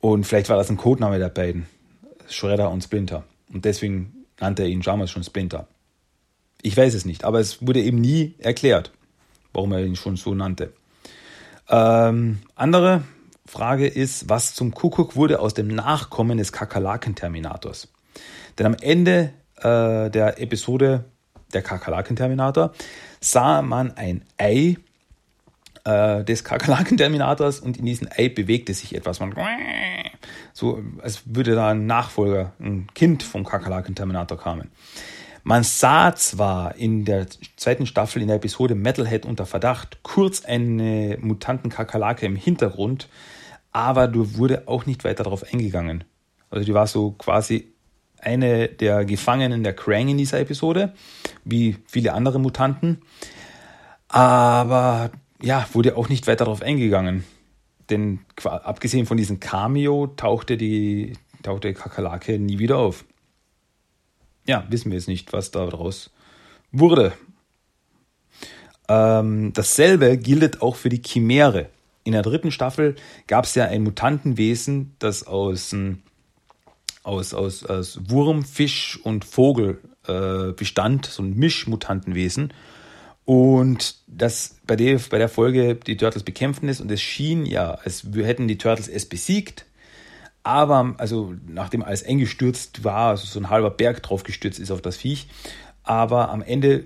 Und 0.02 0.26
vielleicht 0.26 0.50
war 0.50 0.58
das 0.58 0.70
ein 0.70 0.76
Codename 0.76 1.18
der 1.18 1.30
beiden, 1.30 1.66
Shredder 2.28 2.70
und 2.72 2.84
Splinter. 2.84 3.24
Und 3.54 3.64
deswegen 3.64 4.26
nannte 4.38 4.64
er 4.64 4.68
ihn 4.68 4.82
damals 4.82 5.12
schon 5.12 5.24
Splinter. 5.24 5.66
Ich 6.62 6.76
weiß 6.76 6.94
es 6.94 7.06
nicht, 7.06 7.24
aber 7.24 7.40
es 7.40 7.66
wurde 7.66 7.82
eben 7.82 8.02
nie 8.02 8.36
erklärt 8.40 8.92
warum 9.54 9.72
er 9.72 9.86
ihn 9.86 9.96
schon 9.96 10.16
so 10.16 10.34
nannte. 10.34 10.74
Ähm, 11.70 12.40
andere 12.56 13.04
Frage 13.46 13.88
ist, 13.88 14.30
was 14.30 14.54
zum 14.54 14.74
Kuckuck 14.74 15.16
wurde 15.16 15.40
aus 15.40 15.54
dem 15.54 15.68
Nachkommen 15.68 16.38
des 16.38 16.52
Kakerlaken-Terminators? 16.52 17.90
Denn 18.58 18.66
am 18.66 18.76
Ende 18.82 19.34
äh, 19.58 20.10
der 20.10 20.42
Episode 20.42 21.06
der 21.54 21.62
Kakerlaken-Terminator 21.62 22.74
sah 23.20 23.62
man 23.62 23.92
ein 23.96 24.24
Ei 24.38 24.78
äh, 25.86 26.24
des 26.24 26.44
Kakerlaken-Terminators 26.44 27.60
und 27.60 27.78
in 27.78 27.86
diesem 27.86 28.08
Ei 28.16 28.30
bewegte 28.30 28.74
sich 28.74 28.96
etwas. 28.96 29.20
Man 29.20 29.34
so, 30.54 30.82
als 31.02 31.24
würde 31.26 31.56
da 31.56 31.70
ein 31.70 31.86
Nachfolger, 31.86 32.54
ein 32.60 32.88
Kind 32.94 33.24
vom 33.24 33.44
Kakerlaken-Terminator 33.44 34.38
kommen. 34.38 34.72
Man 35.44 35.64
sah 35.64 36.16
zwar 36.16 36.76
in 36.76 37.04
der 37.04 37.28
zweiten 37.58 37.86
Staffel 37.86 38.22
in 38.22 38.30
der 38.30 38.38
Episode 38.38 38.76
Metalhead 38.76 39.26
unter 39.26 39.46
Verdacht 39.46 40.02
kurz 40.02 40.46
eine 40.46 41.18
Mutanten-Kakerlake 41.20 42.26
im 42.26 42.38
Hintergrund, 42.38 43.10
aber 43.74 44.08
du 44.08 44.36
wurde 44.38 44.70
auch 44.70 44.86
nicht 44.86 45.04
weiter 45.04 45.24
darauf 45.24 45.44
eingegangen. 45.44 46.06
Also 46.50 46.66
die 46.66 46.74
war 46.74 46.88
so 46.88 47.12
quasi 47.12 47.74
eine 48.22 48.70
der 48.70 49.04
Gefangenen 49.04 49.64
der 49.64 49.74
Krang 49.74 50.08
in 50.08 50.18
dieser 50.18 50.40
Episode, 50.40 50.94
wie 51.44 51.76
viele 51.88 52.14
andere 52.14 52.40
Mutanten. 52.40 53.02
Aber 54.08 55.12
ja, 55.42 55.68
wurde 55.74 55.98
auch 55.98 56.08
nicht 56.08 56.26
weiter 56.26 56.46
darauf 56.46 56.62
eingegangen. 56.62 57.26
Denn 57.90 58.20
abgesehen 58.44 59.06
von 59.06 59.18
diesem 59.18 59.42
Cameo 59.42 60.08
tauchte 60.08 60.56
die 60.56 61.18
tauchte 61.42 61.74
Kakerlake 61.74 62.40
nie 62.40 62.60
wieder 62.60 62.78
auf 62.78 63.04
ja, 64.46 64.66
wissen 64.70 64.92
wir 64.92 64.98
jetzt 64.98 65.08
nicht, 65.08 65.34
was 65.34 65.52
daraus 65.52 66.12
wurde. 66.72 67.14
Ähm, 68.90 69.54
dasselbe 69.54 70.18
gilt 70.18 70.62
auch 70.62 70.76
für 70.76 70.90
die 70.90 71.02
Chimäre. 71.02 71.70
In 72.04 72.12
der 72.14 72.22
dritten 72.22 72.52
Staffel 72.52 72.96
gab 73.28 73.46
es 73.46 73.56
ja 73.56 73.66
ein 73.66 73.84
Mutantenwesen, 73.84 74.96
das 75.00 75.26
aus, 75.26 75.74
aus, 77.04 77.34
aus, 77.34 77.64
aus 77.64 78.00
Wurm, 78.10 78.44
Fisch 78.44 79.00
und 79.04 79.24
Vogel 79.24 79.80
äh, 80.08 80.52
bestand, 80.52 81.06
so 81.06 81.24
ein 81.24 81.36
Mischmutantenwesen. 81.36 82.52
Und 83.26 83.96
das 84.08 84.58
bei 84.68 84.76
der, 84.76 85.00
bei 85.10 85.18
der 85.18 85.30
Folge 85.30 85.76
die 85.76 85.96
Turtles 85.96 86.24
bekämpfen 86.24 86.68
ist 86.68 86.82
und 86.82 86.92
es 86.92 87.02
schien 87.02 87.46
ja, 87.46 87.72
als 87.72 88.04
hätten 88.14 88.50
die 88.50 88.58
Turtles 88.58 88.90
es 88.90 89.08
besiegt, 89.08 89.66
aber, 90.44 90.96
also 90.98 91.34
nachdem 91.48 91.84
alles 91.84 92.06
eingestürzt 92.06 92.84
war, 92.84 93.10
also 93.10 93.26
so 93.26 93.40
ein 93.40 93.50
halber 93.50 93.70
Berg 93.70 94.04
drauf 94.04 94.24
gestürzt 94.24 94.60
ist 94.60 94.72
auf 94.72 94.82
das 94.82 94.98
Viech, 94.98 95.28
aber 95.84 96.30
am 96.30 96.42
Ende 96.42 96.86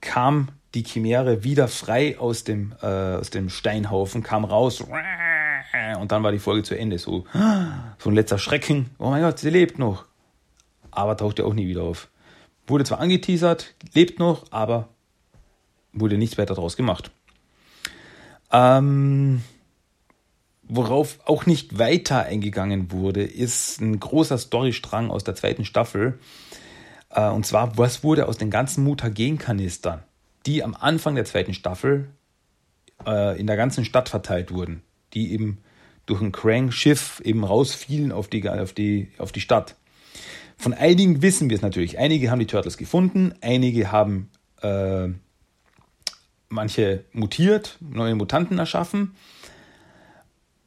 kam 0.00 0.48
die 0.74 0.84
Chimäre 0.84 1.44
wieder 1.44 1.68
frei 1.68 2.18
aus 2.18 2.44
dem, 2.44 2.74
äh, 2.82 2.86
aus 2.86 3.30
dem 3.30 3.48
Steinhaufen, 3.48 4.22
kam 4.22 4.44
raus 4.44 4.84
und 6.00 6.12
dann 6.12 6.22
war 6.22 6.32
die 6.32 6.38
Folge 6.38 6.62
zu 6.62 6.78
Ende. 6.78 6.98
So, 6.98 7.24
so 7.98 8.10
ein 8.10 8.14
letzter 8.14 8.38
Schrecken. 8.38 8.90
Oh 8.98 9.10
mein 9.10 9.22
Gott, 9.22 9.38
sie 9.38 9.50
lebt 9.50 9.78
noch. 9.78 10.04
Aber 10.90 11.16
tauchte 11.16 11.46
auch 11.46 11.54
nie 11.54 11.66
wieder 11.66 11.82
auf. 11.82 12.08
Wurde 12.66 12.84
zwar 12.84 13.00
angeteasert, 13.00 13.74
lebt 13.94 14.18
noch, 14.18 14.44
aber 14.50 14.88
wurde 15.92 16.18
nichts 16.18 16.38
weiter 16.38 16.54
daraus 16.54 16.76
gemacht. 16.76 17.10
Ähm, 18.50 19.42
Worauf 20.74 21.18
auch 21.26 21.44
nicht 21.44 21.78
weiter 21.78 22.24
eingegangen 22.24 22.92
wurde, 22.92 23.22
ist 23.22 23.82
ein 23.82 24.00
großer 24.00 24.38
Storystrang 24.38 25.10
aus 25.10 25.22
der 25.22 25.34
zweiten 25.34 25.66
Staffel. 25.66 26.18
Äh, 27.10 27.28
und 27.28 27.44
zwar, 27.44 27.76
was 27.76 28.02
wurde 28.02 28.26
aus 28.26 28.38
den 28.38 28.48
ganzen 28.48 28.82
Mutagen-Kanistern, 28.84 30.02
die 30.46 30.64
am 30.64 30.74
Anfang 30.74 31.14
der 31.14 31.26
zweiten 31.26 31.52
Staffel 31.52 32.08
äh, 33.06 33.38
in 33.38 33.46
der 33.46 33.56
ganzen 33.56 33.84
Stadt 33.84 34.08
verteilt 34.08 34.50
wurden, 34.50 34.80
die 35.12 35.34
eben 35.34 35.58
durch 36.06 36.22
ein 36.22 36.32
Krang-Schiff 36.32 37.20
eben 37.22 37.44
rausfielen 37.44 38.10
auf 38.10 38.28
die, 38.28 38.48
auf, 38.48 38.72
die, 38.72 39.10
auf 39.18 39.30
die 39.30 39.42
Stadt. 39.42 39.76
Von 40.56 40.72
einigen 40.72 41.20
wissen 41.20 41.50
wir 41.50 41.56
es 41.56 41.62
natürlich. 41.62 41.98
Einige 41.98 42.30
haben 42.30 42.38
die 42.38 42.46
Turtles 42.46 42.78
gefunden, 42.78 43.34
einige 43.42 43.92
haben 43.92 44.30
äh, 44.62 45.08
manche 46.48 47.04
mutiert, 47.12 47.76
neue 47.80 48.14
Mutanten 48.14 48.58
erschaffen. 48.58 49.14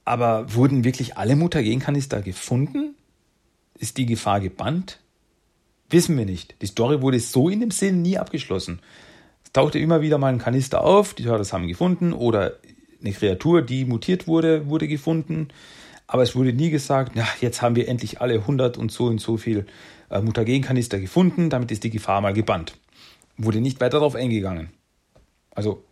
Aber 0.05 0.53
wurden 0.53 0.83
wirklich 0.83 1.17
alle 1.17 1.35
Mutagenkanister 1.35 2.21
gefunden? 2.21 2.95
Ist 3.77 3.97
die 3.97 4.05
Gefahr 4.05 4.39
gebannt? 4.39 4.99
Wissen 5.89 6.17
wir 6.17 6.25
nicht. 6.25 6.55
Die 6.61 6.67
Story 6.67 7.01
wurde 7.01 7.19
so 7.19 7.49
in 7.49 7.59
dem 7.59 7.71
Sinn 7.71 8.01
nie 8.01 8.17
abgeschlossen. 8.17 8.79
Es 9.43 9.51
tauchte 9.51 9.79
immer 9.79 10.01
wieder 10.01 10.17
mal 10.17 10.31
ein 10.31 10.39
Kanister 10.39 10.83
auf, 10.83 11.13
die 11.13 11.23
Turtles 11.23 11.53
haben 11.53 11.67
gefunden, 11.67 12.13
oder 12.13 12.53
eine 13.01 13.11
Kreatur, 13.11 13.61
die 13.61 13.85
mutiert 13.85 14.27
wurde, 14.27 14.67
wurde 14.69 14.87
gefunden. 14.87 15.49
Aber 16.07 16.23
es 16.23 16.35
wurde 16.35 16.53
nie 16.53 16.69
gesagt, 16.69 17.15
ja, 17.15 17.27
jetzt 17.41 17.61
haben 17.61 17.75
wir 17.75 17.87
endlich 17.87 18.21
alle 18.21 18.35
100 18.35 18.77
und 18.77 18.91
so 18.91 19.05
und 19.05 19.19
so 19.19 19.37
viel 19.37 19.65
äh, 20.09 20.21
Mutagenkanister 20.21 20.99
gefunden, 20.99 21.49
damit 21.49 21.71
ist 21.71 21.83
die 21.83 21.89
Gefahr 21.89 22.21
mal 22.21 22.33
gebannt. 22.33 22.77
Wurde 23.37 23.59
nicht 23.59 23.81
weiter 23.81 23.97
darauf 23.97 24.15
eingegangen. 24.15 24.69
Also 25.51 25.83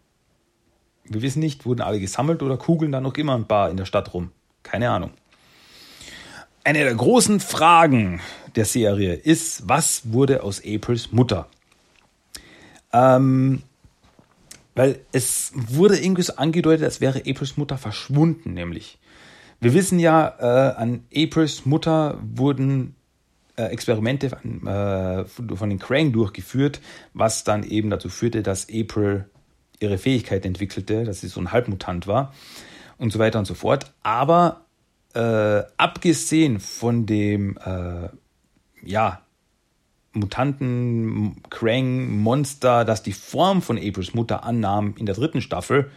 wir 1.14 1.22
wissen 1.22 1.40
nicht, 1.40 1.66
wurden 1.66 1.82
alle 1.82 2.00
gesammelt 2.00 2.42
oder 2.42 2.58
kugeln 2.58 2.92
da 2.92 3.02
noch 3.02 3.16
immer 3.16 3.36
ein 3.36 3.48
paar 3.48 3.70
in 3.70 3.78
der 3.78 3.86
Stadt 3.86 4.14
rum? 4.14 4.32
Keine 4.64 4.90
Ahnung. 4.90 5.12
Eine 6.64 6.80
der 6.80 6.96
großen 6.96 7.40
Fragen 7.40 8.22
der 8.56 8.66
Serie 8.66 9.14
ist, 9.16 9.68
was 9.68 10.14
wurde 10.14 10.44
aus 10.44 10.62
Aprils 10.66 11.12
Mutter? 11.12 11.48
Ähm, 12.94 13.64
Weil 14.76 15.02
es 15.12 15.52
wurde 15.56 16.00
irgendwie 16.00 16.22
so 16.22 16.36
angedeutet, 16.36 16.86
als 16.86 17.02
wäre 17.02 17.20
Aprils 17.20 17.58
Mutter 17.58 17.78
verschwunden, 17.78 18.54
nämlich. 18.54 18.98
Wir 19.60 19.74
wissen 19.74 20.00
ja, 20.00 20.36
äh, 20.40 20.76
an 20.76 21.06
Aprils 21.16 21.66
Mutter 21.66 22.18
wurden 22.22 22.96
äh, 23.56 23.66
Experimente 23.66 24.30
von, 24.30 24.66
äh, 24.66 25.26
von 25.26 25.70
den 25.70 25.80
Krang 25.80 26.12
durchgeführt, 26.12 26.82
was 27.14 27.44
dann 27.44 27.64
eben 27.64 27.90
dazu 27.90 28.10
führte, 28.10 28.42
dass 28.42 28.68
April 28.70 29.26
ihre 29.84 29.98
Fähigkeit 29.98 30.46
entwickelte, 30.46 31.04
dass 31.04 31.22
sie 31.22 31.28
so 31.28 31.40
ein 31.40 31.52
Halbmutant 31.52 32.08
war 32.08 32.34
und 32.98 33.12
so 33.12 33.20
weiter 33.20 33.40
und 33.40 33.46
so 33.46 33.54
fort. 33.54 33.94
Aber 34.02 34.66
äh, 35.14 35.64
abgesehen 35.78 36.60
von 36.60 37.06
dem 37.06 37.58
äh, 37.58 38.10
ja, 38.84 39.22
Mutanten, 40.14 41.42
Krang, 41.50 42.18
Monster, 42.20 42.86
das 42.86 43.04
die 43.04 43.14
Form 43.14 43.62
von 43.62 43.78
Aprils 43.78 44.14
Mutter 44.14 44.44
annahm 44.44 44.96
in 44.98 45.06
der 45.06 45.16
dritten 45.16 45.42
Staffel, 45.42 45.92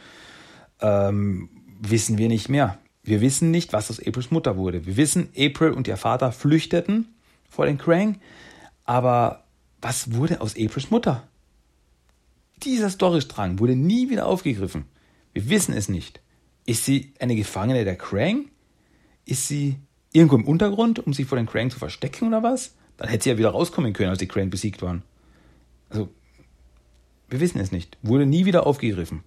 ähm, 0.80 1.49
wissen 1.80 2.18
wir 2.18 2.28
nicht 2.28 2.49
mehr. 2.49 2.78
Wir 3.03 3.20
wissen 3.20 3.51
nicht, 3.51 3.72
was 3.72 3.91
aus 3.91 4.01
Aprils 4.05 4.30
Mutter 4.30 4.57
wurde. 4.57 4.84
Wir 4.84 4.97
wissen, 4.97 5.28
April 5.39 5.72
und 5.72 5.87
ihr 5.87 5.97
Vater 5.97 6.32
flüchteten 6.32 7.14
vor 7.49 7.66
den 7.66 7.78
Krang, 7.78 8.18
aber 8.84 9.45
was 9.80 10.14
wurde 10.14 10.41
aus 10.41 10.57
Aprils 10.57 10.91
Mutter? 10.91 11.22
Dieser 12.62 12.90
Storystrang 12.90 13.59
wurde 13.59 13.76
nie 13.76 14.09
wieder 14.09 14.26
aufgegriffen. 14.26 14.86
Wir 15.34 15.48
wissen 15.50 15.74
es 15.74 15.88
nicht. 15.88 16.20
Ist 16.64 16.84
sie 16.84 17.12
eine 17.20 17.36
Gefangene 17.36 17.84
der 17.84 17.96
Krang? 17.96 18.46
Ist 19.26 19.46
sie 19.46 19.76
irgendwo 20.12 20.36
im 20.36 20.46
Untergrund, 20.46 21.07
um 21.07 21.12
sich 21.12 21.26
vor 21.26 21.36
den 21.36 21.46
Krang 21.46 21.70
zu 21.70 21.78
verstecken 21.78 22.28
oder 22.28 22.42
was? 22.42 22.74
Dann 22.96 23.09
hätte 23.09 23.24
sie 23.24 23.30
ja 23.30 23.38
wieder 23.38 23.50
rauskommen 23.50 23.92
können, 23.92 24.11
als 24.11 24.18
die 24.18 24.28
Krang 24.28 24.48
besiegt 24.48 24.80
waren. 24.80 25.02
Also, 25.90 26.09
wir 27.28 27.40
wissen 27.40 27.61
es 27.61 27.72
nicht. 27.72 27.98
Wurde 28.02 28.24
nie 28.24 28.46
wieder 28.46 28.66
aufgegriffen. 28.66 29.22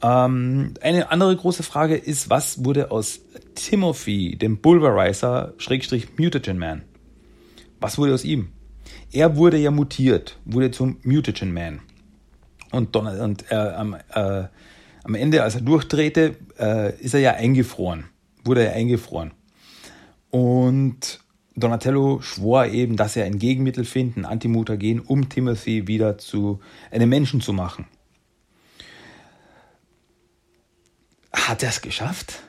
Ähm, 0.00 0.74
eine 0.80 1.10
andere 1.10 1.36
große 1.36 1.64
Frage 1.64 1.96
ist, 1.96 2.30
was 2.30 2.64
wurde 2.64 2.90
aus 2.92 3.20
Timothy, 3.54 4.36
dem 4.36 4.58
Bulverizer, 4.58 5.54
Schrägstrich 5.58 6.18
Mutagen 6.18 6.58
Man? 6.58 6.82
Was 7.80 7.98
wurde 7.98 8.14
aus 8.14 8.24
ihm? 8.24 8.52
Er 9.10 9.36
wurde 9.36 9.58
ja 9.58 9.70
mutiert, 9.70 10.38
wurde 10.44 10.70
zum 10.70 10.98
Mutagen 11.02 11.52
Man. 11.52 11.80
Und, 12.72 12.94
Donald, 12.94 13.20
und 13.20 13.50
äh, 13.50 13.54
am, 13.54 13.94
äh, 14.14 14.44
am 15.04 15.14
Ende, 15.14 15.42
als 15.42 15.54
er 15.54 15.60
durchdrehte, 15.60 16.36
äh, 16.58 16.98
ist 17.00 17.14
er 17.14 17.20
ja 17.20 17.34
eingefroren. 17.34 18.04
Wurde 18.44 18.64
er 18.64 18.72
eingefroren. 18.72 19.32
Und 20.30 21.20
Donatello 21.54 22.22
schwor 22.22 22.66
eben, 22.66 22.96
dass 22.96 23.16
er 23.16 23.26
ein 23.26 23.38
Gegenmittel 23.38 23.84
finden, 23.84 24.24
Antimutagen, 24.24 25.00
um 25.00 25.28
Timothy 25.28 25.86
wieder 25.86 26.18
zu 26.18 26.60
einem 26.90 27.10
Menschen 27.10 27.40
zu 27.40 27.52
machen. 27.52 27.84
Hat 31.32 31.62
er 31.62 31.68
es 31.68 31.82
geschafft? 31.82 32.42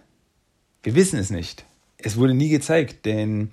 Wir 0.84 0.96
wissen 0.96 1.20
es 1.20 1.30
nicht. 1.30 1.66
Es 1.98 2.18
wurde 2.18 2.34
nie 2.34 2.50
gezeigt, 2.50 3.06
denn 3.06 3.52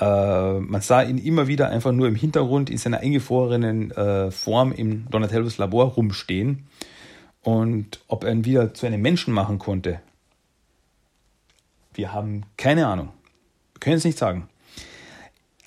äh, 0.00 0.58
man 0.58 0.80
sah 0.80 1.02
ihn 1.02 1.18
immer 1.18 1.46
wieder 1.46 1.68
einfach 1.70 1.92
nur 1.92 2.08
im 2.08 2.16
Hintergrund 2.16 2.70
in 2.70 2.78
seiner 2.78 2.98
eingefrorenen 3.00 3.90
äh, 3.92 4.30
Form 4.30 4.72
im 4.72 5.08
Donatellos 5.10 5.58
Labor 5.58 5.86
rumstehen. 5.86 6.66
Und 7.42 8.00
ob 8.08 8.24
er 8.24 8.32
ihn 8.32 8.44
wieder 8.44 8.74
zu 8.74 8.86
einem 8.86 9.02
Menschen 9.02 9.34
machen 9.34 9.58
konnte, 9.58 10.00
wir 11.92 12.12
haben 12.12 12.42
keine 12.56 12.86
Ahnung. 12.86 13.10
Wir 13.74 13.80
können 13.80 13.96
es 13.96 14.04
nicht 14.04 14.18
sagen. 14.18 14.48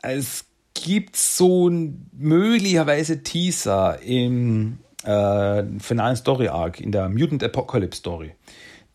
Es 0.01 0.45
gibt 0.73 1.15
so 1.15 1.69
möglicherweise 2.11 3.23
Teaser 3.23 3.99
im 4.01 4.79
äh, 5.03 5.63
finalen 5.79 6.15
Story 6.15 6.49
Arc, 6.49 6.81
in 6.81 6.91
der 6.91 7.09
Mutant 7.09 7.43
Apocalypse 7.43 7.99
Story. 7.99 8.33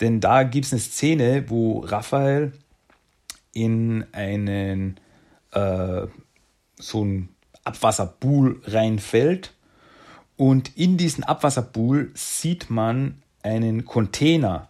Denn 0.00 0.20
da 0.20 0.42
gibt 0.42 0.66
es 0.66 0.72
eine 0.72 0.80
Szene, 0.80 1.44
wo 1.48 1.80
Raphael 1.80 2.52
in 3.52 4.04
einen 4.12 4.98
äh, 5.52 6.06
so 6.78 7.04
ein 7.04 7.28
Abwasserpool 7.64 8.60
reinfällt 8.64 9.52
und 10.36 10.76
in 10.76 10.96
diesen 10.96 11.24
Abwasserpool 11.24 12.10
sieht 12.14 12.70
man 12.70 13.22
einen 13.42 13.84
Container, 13.84 14.68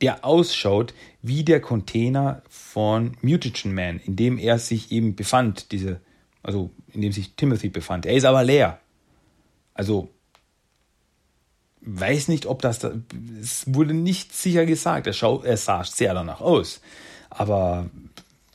der 0.00 0.24
ausschaut 0.24 0.94
wie 1.22 1.44
der 1.44 1.60
Container 1.60 2.42
von 2.48 3.16
Mutagen 3.22 3.74
Man, 3.74 4.00
in 4.00 4.16
dem 4.16 4.38
er 4.38 4.58
sich 4.58 4.90
eben 4.90 5.14
befand, 5.14 5.72
diese, 5.72 6.00
also 6.42 6.70
in 6.92 7.00
dem 7.02 7.12
sich 7.12 7.34
Timothy 7.36 7.68
befand. 7.68 8.06
Er 8.06 8.14
ist 8.14 8.24
aber 8.24 8.42
leer. 8.42 8.80
Also 9.74 10.08
weiß 11.82 12.28
nicht, 12.28 12.46
ob 12.46 12.62
das, 12.62 12.78
da, 12.78 12.92
es 13.40 13.64
wurde 13.66 13.94
nicht 13.94 14.34
sicher 14.34 14.66
gesagt. 14.66 15.06
Er, 15.06 15.12
schau, 15.12 15.42
er 15.42 15.56
sah 15.56 15.84
sehr 15.84 16.14
danach 16.14 16.40
aus. 16.40 16.80
Aber 17.30 17.90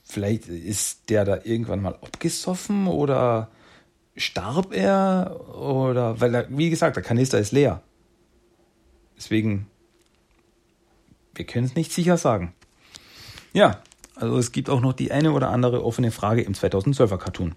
vielleicht 0.08 0.48
ist 0.48 1.10
der 1.10 1.26
da 1.26 1.40
irgendwann 1.44 1.82
mal 1.82 1.96
abgesoffen 1.96 2.88
oder 2.88 3.50
starb 4.16 4.74
er 4.74 5.40
oder, 5.56 6.20
weil 6.20 6.34
er, 6.34 6.48
wie 6.50 6.70
gesagt, 6.70 6.96
der 6.96 7.04
Kanister 7.04 7.40
ist 7.40 7.52
leer. 7.52 7.84
Deswegen, 9.16 9.68
wir 11.36 11.46
können 11.46 11.66
es 11.66 11.76
nicht 11.76 11.92
sicher 11.92 12.18
sagen. 12.18 12.54
Ja, 13.54 13.82
also 14.16 14.38
es 14.38 14.52
gibt 14.52 14.70
auch 14.70 14.82
noch 14.82 14.94
die 14.94 15.12
eine 15.12 15.32
oder 15.34 15.50
andere 15.50 15.84
offene 15.84 16.12
Frage 16.12 16.42
im 16.42 16.54
2012er 16.54 17.18
Cartoon. 17.18 17.56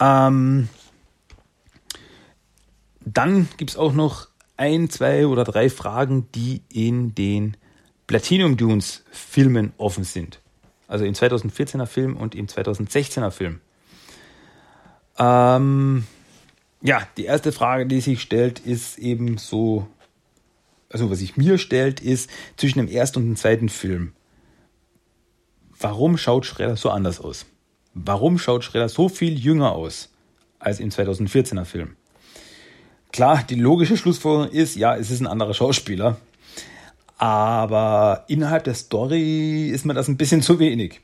Ähm, 0.00 0.68
dann 3.00 3.48
gibt 3.56 3.70
es 3.70 3.76
auch 3.76 3.92
noch 3.92 4.28
ein, 4.56 4.90
zwei 4.90 5.26
oder 5.26 5.44
drei 5.44 5.70
Fragen, 5.70 6.28
die 6.34 6.62
in 6.72 7.14
den 7.14 7.56
Platinum 8.06 8.56
Dunes 8.56 9.04
Filmen 9.10 9.72
offen 9.76 10.04
sind. 10.04 10.40
Also 10.90 11.04
im 11.04 11.14
2014er 11.14 11.86
Film 11.86 12.16
und 12.16 12.34
im 12.34 12.48
2016er 12.48 13.30
Film. 13.30 13.60
Ähm, 15.20 16.04
ja, 16.82 17.06
die 17.16 17.26
erste 17.26 17.52
Frage, 17.52 17.86
die 17.86 18.00
sich 18.00 18.20
stellt, 18.20 18.58
ist 18.58 18.98
eben 18.98 19.38
so, 19.38 19.86
also 20.90 21.08
was 21.08 21.20
sich 21.20 21.36
mir 21.36 21.58
stellt, 21.58 22.00
ist 22.00 22.28
zwischen 22.56 22.80
dem 22.80 22.88
ersten 22.88 23.20
und 23.20 23.26
dem 23.26 23.36
zweiten 23.36 23.68
Film. 23.68 24.14
Warum 25.78 26.18
schaut 26.18 26.44
Schredder 26.44 26.76
so 26.76 26.90
anders 26.90 27.20
aus? 27.20 27.46
Warum 27.94 28.36
schaut 28.36 28.64
Schredder 28.64 28.88
so 28.88 29.08
viel 29.08 29.38
jünger 29.38 29.70
aus 29.70 30.08
als 30.58 30.80
im 30.80 30.90
2014er 30.90 31.66
Film? 31.66 31.94
Klar, 33.12 33.44
die 33.48 33.54
logische 33.54 33.96
Schlussfolgerung 33.96 34.50
ist, 34.50 34.74
ja, 34.74 34.96
es 34.96 35.12
ist 35.12 35.20
ein 35.20 35.28
anderer 35.28 35.54
Schauspieler. 35.54 36.16
Aber 37.20 38.24
innerhalb 38.28 38.64
der 38.64 38.72
Story 38.72 39.68
ist 39.68 39.84
mir 39.84 39.92
das 39.92 40.08
ein 40.08 40.16
bisschen 40.16 40.40
zu 40.40 40.58
wenig. 40.58 41.02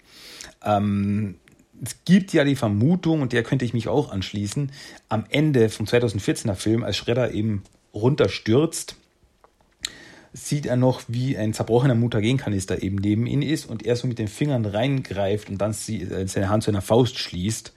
Ähm, 0.64 1.35
es 1.85 2.05
gibt 2.07 2.33
ja 2.33 2.43
die 2.43 2.57
Vermutung, 2.57 3.21
und 3.21 3.35
der 3.35 3.43
könnte 3.43 3.67
ich 3.67 3.75
mich 3.75 3.87
auch 3.87 4.11
anschließen, 4.11 4.73
am 5.11 5.27
Ende 5.29 5.69
vom 5.69 5.85
2014er 5.85 6.55
Film, 6.55 6.85
als 6.85 6.97
Schredder 6.97 7.33
eben 7.33 7.64
runterstürzt, 7.93 8.97
sieht 10.33 10.64
er 10.64 10.77
noch, 10.77 11.03
wie 11.07 11.37
ein 11.37 11.53
zerbrochener 11.53 11.95
Mutagenkanister 11.95 12.83
eben 12.83 12.97
neben 12.97 13.27
ihm 13.27 13.43
ist 13.43 13.67
und 13.67 13.85
er 13.85 13.95
so 13.97 14.09
mit 14.09 14.19
den 14.19 14.29
Fingern 14.29 14.64
reingreift 14.64 15.51
und 15.51 15.59
dann 15.59 15.73
äh, 15.73 16.27
seine 16.27 16.49
Hand 16.49 16.62
zu 16.62 16.71
einer 16.71 16.81
Faust 16.81 17.19
schließt. 17.19 17.75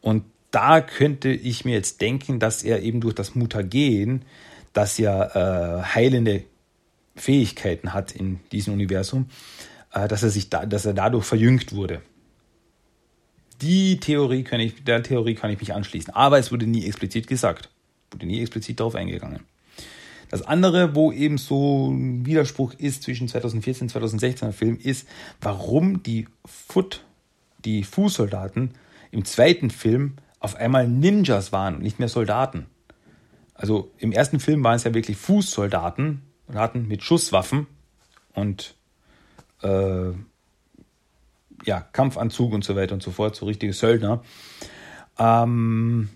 Und 0.00 0.22
da 0.52 0.80
könnte 0.82 1.30
ich 1.30 1.64
mir 1.64 1.74
jetzt 1.74 2.00
denken, 2.00 2.38
dass 2.38 2.62
er 2.62 2.80
eben 2.82 3.00
durch 3.00 3.16
das 3.16 3.34
Mutagen, 3.34 4.24
das 4.72 4.98
ja 4.98 5.80
äh, 5.80 5.82
heilende 5.82 6.44
Fähigkeiten 7.14 7.92
hat 7.92 8.12
in 8.12 8.40
diesem 8.52 8.74
Universum, 8.74 9.26
äh, 9.92 10.08
dass 10.08 10.22
er 10.22 10.30
sich 10.30 10.50
da, 10.50 10.66
dass 10.66 10.86
er 10.86 10.94
dadurch 10.94 11.24
verjüngt 11.24 11.74
wurde. 11.74 12.02
Die 13.60 14.00
Theorie 14.00 14.42
kann 14.42 14.60
ich, 14.60 14.82
der 14.84 15.02
Theorie 15.02 15.34
kann 15.34 15.50
ich 15.50 15.60
mich 15.60 15.72
anschließen. 15.72 16.12
Aber 16.14 16.38
es 16.38 16.50
wurde 16.50 16.66
nie 16.66 16.84
explizit 16.86 17.26
gesagt. 17.26 17.70
Wurde 18.10 18.26
nie 18.26 18.40
explizit 18.40 18.80
darauf 18.80 18.94
eingegangen. 18.94 19.40
Das 20.30 20.42
andere, 20.42 20.94
wo 20.94 21.12
eben 21.12 21.36
so 21.38 21.90
ein 21.90 22.24
Widerspruch 22.24 22.72
ist 22.74 23.02
zwischen 23.02 23.28
2014 23.28 23.88
und 23.88 23.92
2016er 23.92 24.52
Film, 24.52 24.78
ist, 24.78 25.06
warum 25.40 26.02
die 26.02 26.26
Foot, 26.44 27.04
die 27.64 27.84
Fußsoldaten 27.84 28.70
im 29.10 29.24
zweiten 29.26 29.70
Film 29.70 30.14
auf 30.40 30.56
einmal 30.56 30.88
Ninjas 30.88 31.52
waren 31.52 31.76
und 31.76 31.82
nicht 31.82 31.98
mehr 31.98 32.08
Soldaten. 32.08 32.66
Also 33.54 33.92
im 33.98 34.10
ersten 34.10 34.40
Film 34.40 34.64
waren 34.64 34.76
es 34.76 34.84
ja 34.84 34.94
wirklich 34.94 35.18
Fußsoldaten, 35.18 36.22
Soldaten 36.46 36.88
mit 36.88 37.02
Schusswaffen 37.02 37.66
und 38.34 38.74
äh, 39.62 40.10
ja, 41.64 41.80
Kampfanzug 41.92 42.52
und 42.52 42.64
so 42.64 42.74
weiter 42.76 42.94
und 42.94 43.02
so 43.02 43.10
fort, 43.10 43.36
so 43.36 43.46
richtige 43.46 43.72
Söldner. 43.72 44.22
Ähm, 45.18 46.08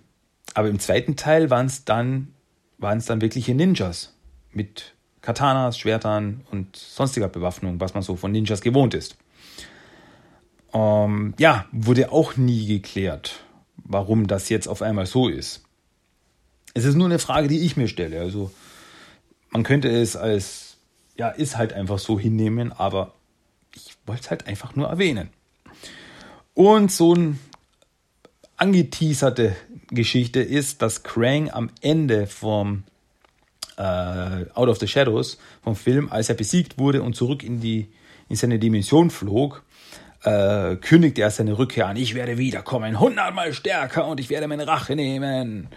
aber 0.55 0.69
im 0.69 0.79
zweiten 0.79 1.17
Teil 1.17 1.51
waren 1.51 1.67
es 1.67 1.85
dann, 1.85 2.35
waren 2.79 2.99
es 2.99 3.07
dann 3.07 3.21
wirkliche 3.21 3.55
Ninjas 3.55 4.15
mit 4.53 4.95
Katanas, 5.21 5.79
Schwertern 5.79 6.45
und 6.51 6.77
sonstiger 6.77 7.29
Bewaffnung, 7.29 7.81
was 7.81 7.95
man 7.95 8.03
so 8.03 8.17
von 8.17 8.33
Ninjas 8.33 8.61
gewohnt 8.61 8.95
ist. 8.95 9.17
Ähm, 10.73 11.35
ja, 11.39 11.67
wurde 11.73 12.11
auch 12.11 12.37
nie 12.37 12.67
geklärt 12.67 13.47
warum 13.89 14.27
das 14.27 14.49
jetzt 14.49 14.69
auf 14.69 14.83
einmal 14.83 15.07
so 15.07 15.29
ist. 15.29 15.63
Es 16.75 16.85
ist 16.85 16.95
nur 16.95 17.07
eine 17.07 17.19
Frage, 17.19 17.49
die 17.49 17.61
ich 17.61 17.77
mir 17.77 17.89
stelle. 17.89 18.21
Also 18.21 18.51
man 19.57 19.63
könnte 19.63 19.89
es 19.89 20.17
als, 20.17 20.77
ja, 21.17 21.31
ist 21.31 21.57
halt 21.57 21.73
einfach 21.73 21.99
so 21.99 22.21
hinnehmen, 22.21 22.73
aber 22.73 23.15
ich 23.75 23.97
wollte 24.05 24.21
es 24.21 24.29
halt 24.29 24.47
einfach 24.47 24.77
nur 24.77 24.87
erwähnen. 24.87 25.31
Und 26.53 26.93
so 26.93 27.15
ein 27.15 27.39
angeteaserte 28.59 29.57
Geschichte 29.89 30.41
ist, 30.41 30.83
dass 30.83 31.05
Krang 31.05 31.49
am 31.49 31.71
Ende 31.81 32.27
vom 32.27 32.85
äh, 33.79 34.45
Out 34.53 34.69
of 34.69 34.79
the 34.79 34.87
Shadows 34.87 35.39
vom 35.63 35.75
Film, 35.75 36.13
als 36.13 36.29
er 36.29 36.35
besiegt 36.35 36.77
wurde 36.77 37.03
und 37.03 37.17
zurück 37.17 37.43
in 37.43 37.59
die 37.59 37.89
in 38.29 38.37
seine 38.37 38.59
Dimension 38.59 39.09
flog, 39.09 39.65
äh, 40.23 40.77
kündigte 40.77 41.23
er 41.23 41.31
seine 41.31 41.57
Rückkehr 41.57 41.87
an. 41.87 41.97
Ich 41.97 42.15
werde 42.15 42.37
wiederkommen, 42.37 43.01
hundertmal 43.01 43.55
stärker 43.55 44.07
und 44.07 44.21
ich 44.21 44.29
werde 44.29 44.49
meine 44.49 44.67
Rache 44.67 44.95
nehmen. 44.97 45.69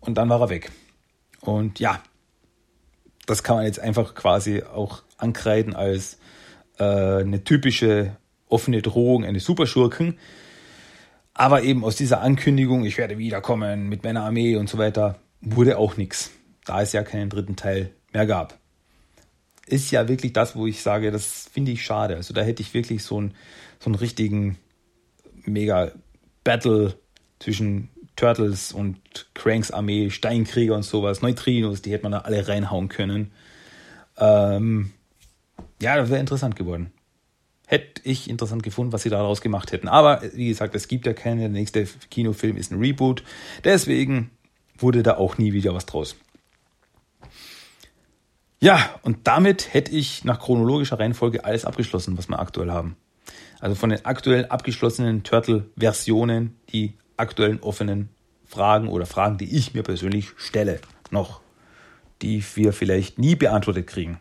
Und 0.00 0.16
dann 0.16 0.30
war 0.30 0.40
er 0.40 0.48
weg. 0.48 0.72
Und 1.42 1.78
ja, 1.78 2.00
das 3.26 3.42
kann 3.42 3.56
man 3.56 3.66
jetzt 3.66 3.80
einfach 3.80 4.14
quasi 4.14 4.62
auch 4.62 5.02
ankreiden 5.16 5.74
als 5.74 6.18
äh, 6.78 6.84
eine 6.84 7.44
typische 7.44 8.16
offene 8.48 8.82
Drohung 8.82 9.24
eines 9.24 9.44
Superschurken. 9.44 10.18
Aber 11.34 11.62
eben 11.62 11.84
aus 11.84 11.96
dieser 11.96 12.20
Ankündigung, 12.20 12.84
ich 12.84 12.98
werde 12.98 13.18
wiederkommen 13.18 13.88
mit 13.88 14.04
meiner 14.04 14.24
Armee 14.24 14.56
und 14.56 14.68
so 14.68 14.78
weiter, 14.78 15.18
wurde 15.40 15.78
auch 15.78 15.96
nichts, 15.96 16.30
da 16.64 16.82
es 16.82 16.92
ja 16.92 17.02
keinen 17.02 17.30
dritten 17.30 17.56
Teil 17.56 17.90
mehr 18.12 18.26
gab. 18.26 18.58
Ist 19.66 19.90
ja 19.90 20.08
wirklich 20.08 20.32
das, 20.32 20.54
wo 20.56 20.66
ich 20.66 20.82
sage, 20.82 21.10
das 21.10 21.48
finde 21.50 21.72
ich 21.72 21.84
schade. 21.84 22.16
Also 22.16 22.34
da 22.34 22.42
hätte 22.42 22.62
ich 22.62 22.74
wirklich 22.74 23.02
so 23.02 23.18
einen, 23.18 23.34
so 23.78 23.86
einen 23.86 23.94
richtigen 23.94 24.58
mega 25.44 25.92
Battle 26.44 26.94
zwischen 27.38 27.88
Turtles 28.22 28.72
und 28.72 28.98
Cranks 29.34 29.72
Armee, 29.72 30.10
Steinkrieger 30.10 30.76
und 30.76 30.84
sowas, 30.84 31.22
Neutrinos, 31.22 31.82
die 31.82 31.92
hätte 31.92 32.04
man 32.04 32.12
da 32.12 32.18
alle 32.18 32.46
reinhauen 32.46 32.88
können. 32.88 33.32
Ähm, 34.16 34.92
ja, 35.80 35.96
das 35.96 36.08
wäre 36.08 36.20
interessant 36.20 36.54
geworden 36.54 36.92
hätte 37.72 38.02
ich 38.04 38.28
interessant 38.28 38.62
gefunden, 38.62 38.92
was 38.92 39.02
sie 39.02 39.08
daraus 39.08 39.40
gemacht 39.40 39.72
hätten. 39.72 39.88
Aber 39.88 40.20
wie 40.34 40.48
gesagt, 40.48 40.74
es 40.74 40.88
gibt 40.88 41.06
ja 41.06 41.14
keine. 41.14 41.40
Der 41.40 41.48
nächste 41.48 41.86
Kinofilm 42.10 42.58
ist 42.58 42.70
ein 42.70 42.78
Reboot. 42.78 43.24
Deswegen 43.64 44.30
wurde 44.76 45.02
da 45.02 45.16
auch 45.16 45.38
nie 45.38 45.54
wieder 45.54 45.74
was 45.74 45.86
draus. 45.86 46.14
Ja, 48.60 48.78
und 49.00 49.26
damit 49.26 49.72
hätte 49.72 49.90
ich 49.90 50.22
nach 50.22 50.38
chronologischer 50.38 51.00
Reihenfolge 51.00 51.46
alles 51.46 51.64
abgeschlossen, 51.64 52.18
was 52.18 52.28
wir 52.28 52.38
aktuell 52.40 52.70
haben. 52.70 52.96
Also 53.58 53.74
von 53.74 53.88
den 53.88 54.04
aktuell 54.04 54.44
abgeschlossenen 54.46 55.22
Turtle-Versionen, 55.22 56.54
die 56.74 56.92
aktuellen 57.16 57.60
offenen 57.60 58.08
Fragen 58.44 58.88
oder 58.88 59.06
Fragen, 59.06 59.38
die 59.38 59.56
ich 59.56 59.74
mir 59.74 59.82
persönlich 59.82 60.32
stelle, 60.36 60.80
noch, 61.10 61.40
die 62.20 62.44
wir 62.54 62.72
vielleicht 62.72 63.18
nie 63.18 63.34
beantwortet 63.34 63.86
kriegen. 63.86 64.18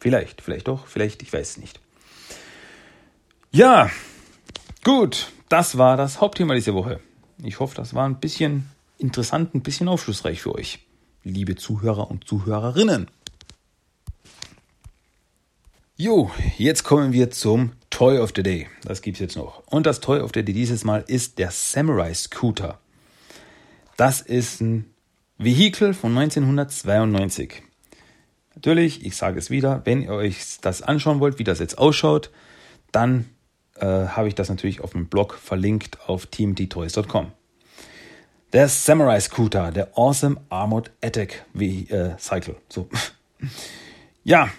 Vielleicht, 0.00 0.42
vielleicht 0.42 0.68
doch, 0.68 0.86
vielleicht, 0.86 1.22
ich 1.22 1.32
weiß 1.32 1.50
es 1.50 1.56
nicht. 1.56 1.80
Ja, 3.50 3.90
gut, 4.84 5.32
das 5.48 5.78
war 5.78 5.96
das 5.96 6.20
Hauptthema 6.20 6.54
dieser 6.54 6.74
Woche. 6.74 7.00
Ich 7.42 7.60
hoffe, 7.60 7.74
das 7.74 7.94
war 7.94 8.06
ein 8.06 8.20
bisschen 8.20 8.68
interessant, 8.98 9.54
ein 9.54 9.62
bisschen 9.62 9.88
aufschlussreich 9.88 10.42
für 10.42 10.54
euch, 10.54 10.80
liebe 11.24 11.56
Zuhörer 11.56 12.10
und 12.10 12.26
Zuhörerinnen. 12.28 13.08
Jo, 15.96 16.30
jetzt 16.58 16.84
kommen 16.84 17.12
wir 17.12 17.30
zum 17.30 17.72
Toy 17.98 18.20
of 18.20 18.30
the 18.36 18.44
Day. 18.44 18.68
Das 18.84 19.02
gibt's 19.02 19.18
jetzt 19.18 19.36
noch. 19.36 19.66
Und 19.66 19.84
das 19.84 19.98
Toy 19.98 20.20
of 20.20 20.30
the 20.32 20.44
Day 20.44 20.54
dieses 20.54 20.84
Mal 20.84 21.02
ist 21.08 21.40
der 21.40 21.50
Samurai 21.50 22.14
Scooter. 22.14 22.78
Das 23.96 24.20
ist 24.20 24.60
ein 24.60 24.94
Vehikel 25.36 25.94
von 25.94 26.16
1992. 26.16 27.60
Natürlich, 28.54 29.04
ich 29.04 29.16
sage 29.16 29.40
es 29.40 29.50
wieder, 29.50 29.82
wenn 29.84 30.02
ihr 30.02 30.12
euch 30.12 30.60
das 30.60 30.80
anschauen 30.80 31.18
wollt, 31.18 31.40
wie 31.40 31.44
das 31.44 31.58
jetzt 31.58 31.76
ausschaut, 31.76 32.30
dann 32.92 33.28
äh, 33.74 33.86
habe 33.86 34.28
ich 34.28 34.36
das 34.36 34.48
natürlich 34.48 34.80
auf 34.80 34.92
dem 34.92 35.08
Blog 35.08 35.34
verlinkt 35.34 35.98
auf 36.08 36.26
teamdetoys.com. 36.26 37.32
Der 38.52 38.68
Samurai 38.68 39.18
Scooter, 39.18 39.72
der 39.72 39.98
Awesome 39.98 40.36
Armored 40.50 40.92
Attack 41.02 41.44
äh, 41.58 42.16
Cycle. 42.16 42.54
So. 42.68 42.88
ja, 44.22 44.50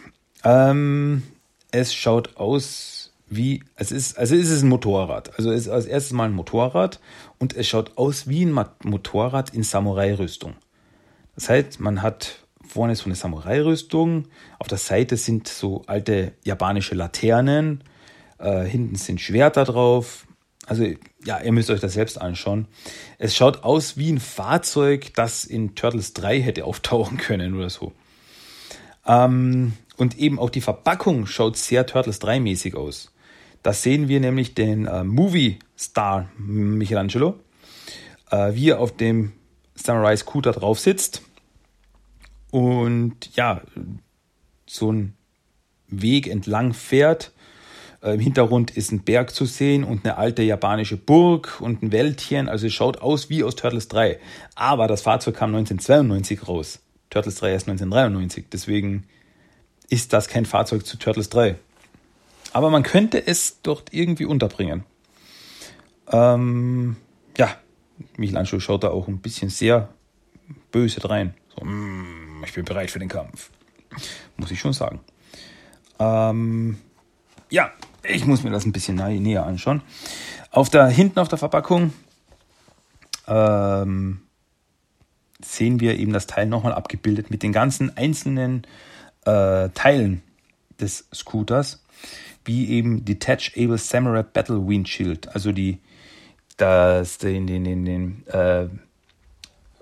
ähm, 0.43 1.23
es 1.71 1.93
schaut 1.93 2.35
aus 2.35 2.98
wie, 3.29 3.63
es 3.75 3.91
ist, 3.91 4.17
also 4.17 4.35
es 4.35 4.49
ist 4.49 4.63
ein 4.63 4.69
Motorrad. 4.69 5.37
Also 5.37 5.51
es 5.51 5.61
ist 5.61 5.69
als 5.69 5.85
erstes 5.85 6.13
mal 6.13 6.25
ein 6.25 6.33
Motorrad 6.33 6.99
und 7.37 7.55
es 7.55 7.67
schaut 7.67 7.97
aus 7.97 8.27
wie 8.27 8.45
ein 8.45 8.53
Motorrad 8.83 9.53
in 9.53 9.63
Samurai-Rüstung. 9.63 10.55
Das 11.35 11.49
heißt, 11.49 11.79
man 11.79 12.01
hat 12.01 12.45
vorne 12.67 12.95
so 12.95 13.05
eine 13.05 13.15
Samurai-Rüstung, 13.15 14.27
auf 14.59 14.67
der 14.67 14.77
Seite 14.77 15.17
sind 15.17 15.47
so 15.47 15.83
alte 15.87 16.33
japanische 16.43 16.95
Laternen, 16.95 17.83
äh, 18.37 18.63
hinten 18.63 18.95
sind 18.95 19.19
Schwerter 19.19 19.65
drauf. 19.65 20.27
Also 20.67 20.85
ja, 21.25 21.39
ihr 21.41 21.51
müsst 21.51 21.69
euch 21.71 21.79
das 21.79 21.93
selbst 21.93 22.21
anschauen. 22.21 22.67
Es 23.17 23.35
schaut 23.35 23.63
aus 23.63 23.97
wie 23.97 24.11
ein 24.11 24.19
Fahrzeug, 24.19 25.13
das 25.15 25.45
in 25.45 25.75
Turtles 25.75 26.13
3 26.13 26.41
hätte 26.41 26.65
auftauchen 26.65 27.17
können 27.17 27.55
oder 27.55 27.69
so. 27.69 27.93
Ähm, 29.05 29.73
und 29.97 30.17
eben 30.17 30.39
auch 30.39 30.49
die 30.49 30.61
Verpackung 30.61 31.25
schaut 31.25 31.57
sehr 31.57 31.85
Turtles 31.85 32.19
3 32.19 32.39
mäßig 32.39 32.75
aus. 32.75 33.11
Da 33.63 33.73
sehen 33.73 34.07
wir 34.07 34.19
nämlich 34.19 34.53
den 34.53 34.85
äh, 34.85 35.03
Movie-Star 35.03 36.29
Michelangelo, 36.37 37.35
äh, 38.31 38.53
wie 38.53 38.69
er 38.69 38.79
auf 38.79 38.95
dem 38.95 39.33
Samurai 39.75 40.15
Scooter 40.15 40.51
drauf 40.51 40.79
sitzt. 40.79 41.21
Und 42.51 43.35
ja, 43.35 43.61
so 44.65 44.91
ein 44.91 45.13
Weg 45.87 46.27
entlang 46.27 46.73
fährt 46.73 47.31
äh, 48.01 48.13
Im 48.13 48.19
Hintergrund 48.19 48.71
ist 48.71 48.91
ein 48.91 49.03
Berg 49.03 49.31
zu 49.31 49.45
sehen 49.45 49.83
und 49.83 50.05
eine 50.05 50.17
alte 50.17 50.41
japanische 50.41 50.97
Burg 50.97 51.59
und 51.59 51.83
ein 51.83 51.91
Wäldchen. 51.91 52.47
Also 52.47 52.67
es 52.67 52.73
schaut 52.73 53.01
aus 53.01 53.29
wie 53.29 53.43
aus 53.43 53.55
Turtles 53.55 53.87
3. 53.89 54.19
Aber 54.55 54.87
das 54.87 55.01
Fahrzeug 55.01 55.35
kam 55.35 55.53
1992 55.55 56.47
raus. 56.47 56.79
Turtles 57.09 57.35
3 57.35 57.51
erst 57.51 57.67
1993. 57.67 58.45
Deswegen 58.51 59.05
ist 59.89 60.13
das 60.13 60.27
kein 60.27 60.45
Fahrzeug 60.45 60.85
zu 60.85 60.97
Turtles 60.97 61.29
3. 61.29 61.55
Aber 62.53 62.69
man 62.69 62.83
könnte 62.83 63.25
es 63.25 63.61
dort 63.61 63.93
irgendwie 63.93 64.25
unterbringen. 64.25 64.83
Ähm, 66.11 66.97
ja, 67.37 67.55
Michelangelo 68.17 68.59
schaut 68.59 68.83
da 68.83 68.89
auch 68.89 69.07
ein 69.07 69.19
bisschen 69.19 69.49
sehr 69.49 69.89
böse 70.71 71.07
rein. 71.07 71.33
So, 71.55 71.65
mm, 71.65 72.43
ich 72.45 72.53
bin 72.53 72.65
bereit 72.65 72.91
für 72.91 72.99
den 72.99 73.09
Kampf. 73.09 73.51
Muss 74.37 74.51
ich 74.51 74.59
schon 74.59 74.73
sagen. 74.73 74.99
Ähm, 75.99 76.77
ja, 77.49 77.71
ich 78.03 78.25
muss 78.25 78.43
mir 78.43 78.51
das 78.51 78.65
ein 78.65 78.71
bisschen 78.71 78.95
näher 78.95 79.45
anschauen. 79.45 79.81
Auf 80.51 80.69
der, 80.69 80.87
hinten 80.87 81.19
auf 81.19 81.27
der 81.27 81.37
Verpackung 81.37 81.93
ähm, 83.27 84.21
sehen 85.43 85.79
wir 85.79 85.97
eben 85.97 86.13
das 86.13 86.27
Teil 86.27 86.47
nochmal 86.47 86.73
abgebildet 86.73 87.29
mit 87.31 87.43
den 87.43 87.51
ganzen 87.51 87.95
einzelnen 87.97 88.65
äh, 89.25 89.69
Teilen 89.69 90.21
des 90.79 91.07
Scooters, 91.13 91.83
wie 92.49 92.67
eben 92.69 93.05
Detachable 93.05 93.77
Samurai 93.77 94.23
Battle 94.23 94.67
Windshield, 94.67 95.27
also 95.35 95.51
die 95.51 95.77
das 96.57 97.19
den 97.19 97.45
den 97.45 97.63
den, 97.63 97.85
den 97.85 98.27
äh, 98.27 98.67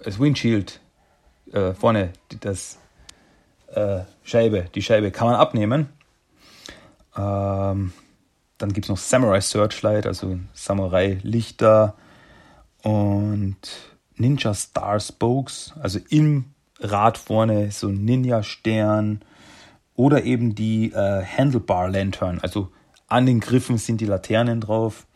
das 0.04 0.20
Windshield 0.20 0.82
äh, 1.54 1.72
vorne 1.74 2.12
das 2.42 2.78
äh, 3.74 4.02
Scheibe 4.24 4.66
die 4.76 4.82
Scheibe 4.82 5.12
kann 5.12 5.28
man 5.28 5.38
abnehmen. 5.38 5.88
Ähm, 7.16 7.94
dann 8.58 8.74
gibt 8.74 8.86
es 8.86 8.90
noch 8.90 8.98
Samurai 8.98 9.40
Searchlight, 9.40 10.06
also 10.06 10.38
Samurai-Lichter 10.54 11.96
und 12.84 13.58
Ninja 14.18 14.54
Star 14.54 15.00
Spokes, 15.00 15.74
also 15.80 16.00
im 16.10 16.46
Rad 16.80 17.18
vorne 17.18 17.72
so 17.72 17.88
ein 17.88 18.04
Ninja-Stern 18.04 19.22
oder 19.98 20.24
eben 20.24 20.56
die 20.56 20.94
äh, 20.94 21.26
Handlebar 21.26 21.90
Lantern, 21.90 22.40
also 22.40 22.72
an 23.08 23.26
den 23.26 23.42
Griffen 23.42 23.78
sind 23.78 24.00
die 24.00 24.06
Laternen 24.06 24.62
drauf. 24.62 25.08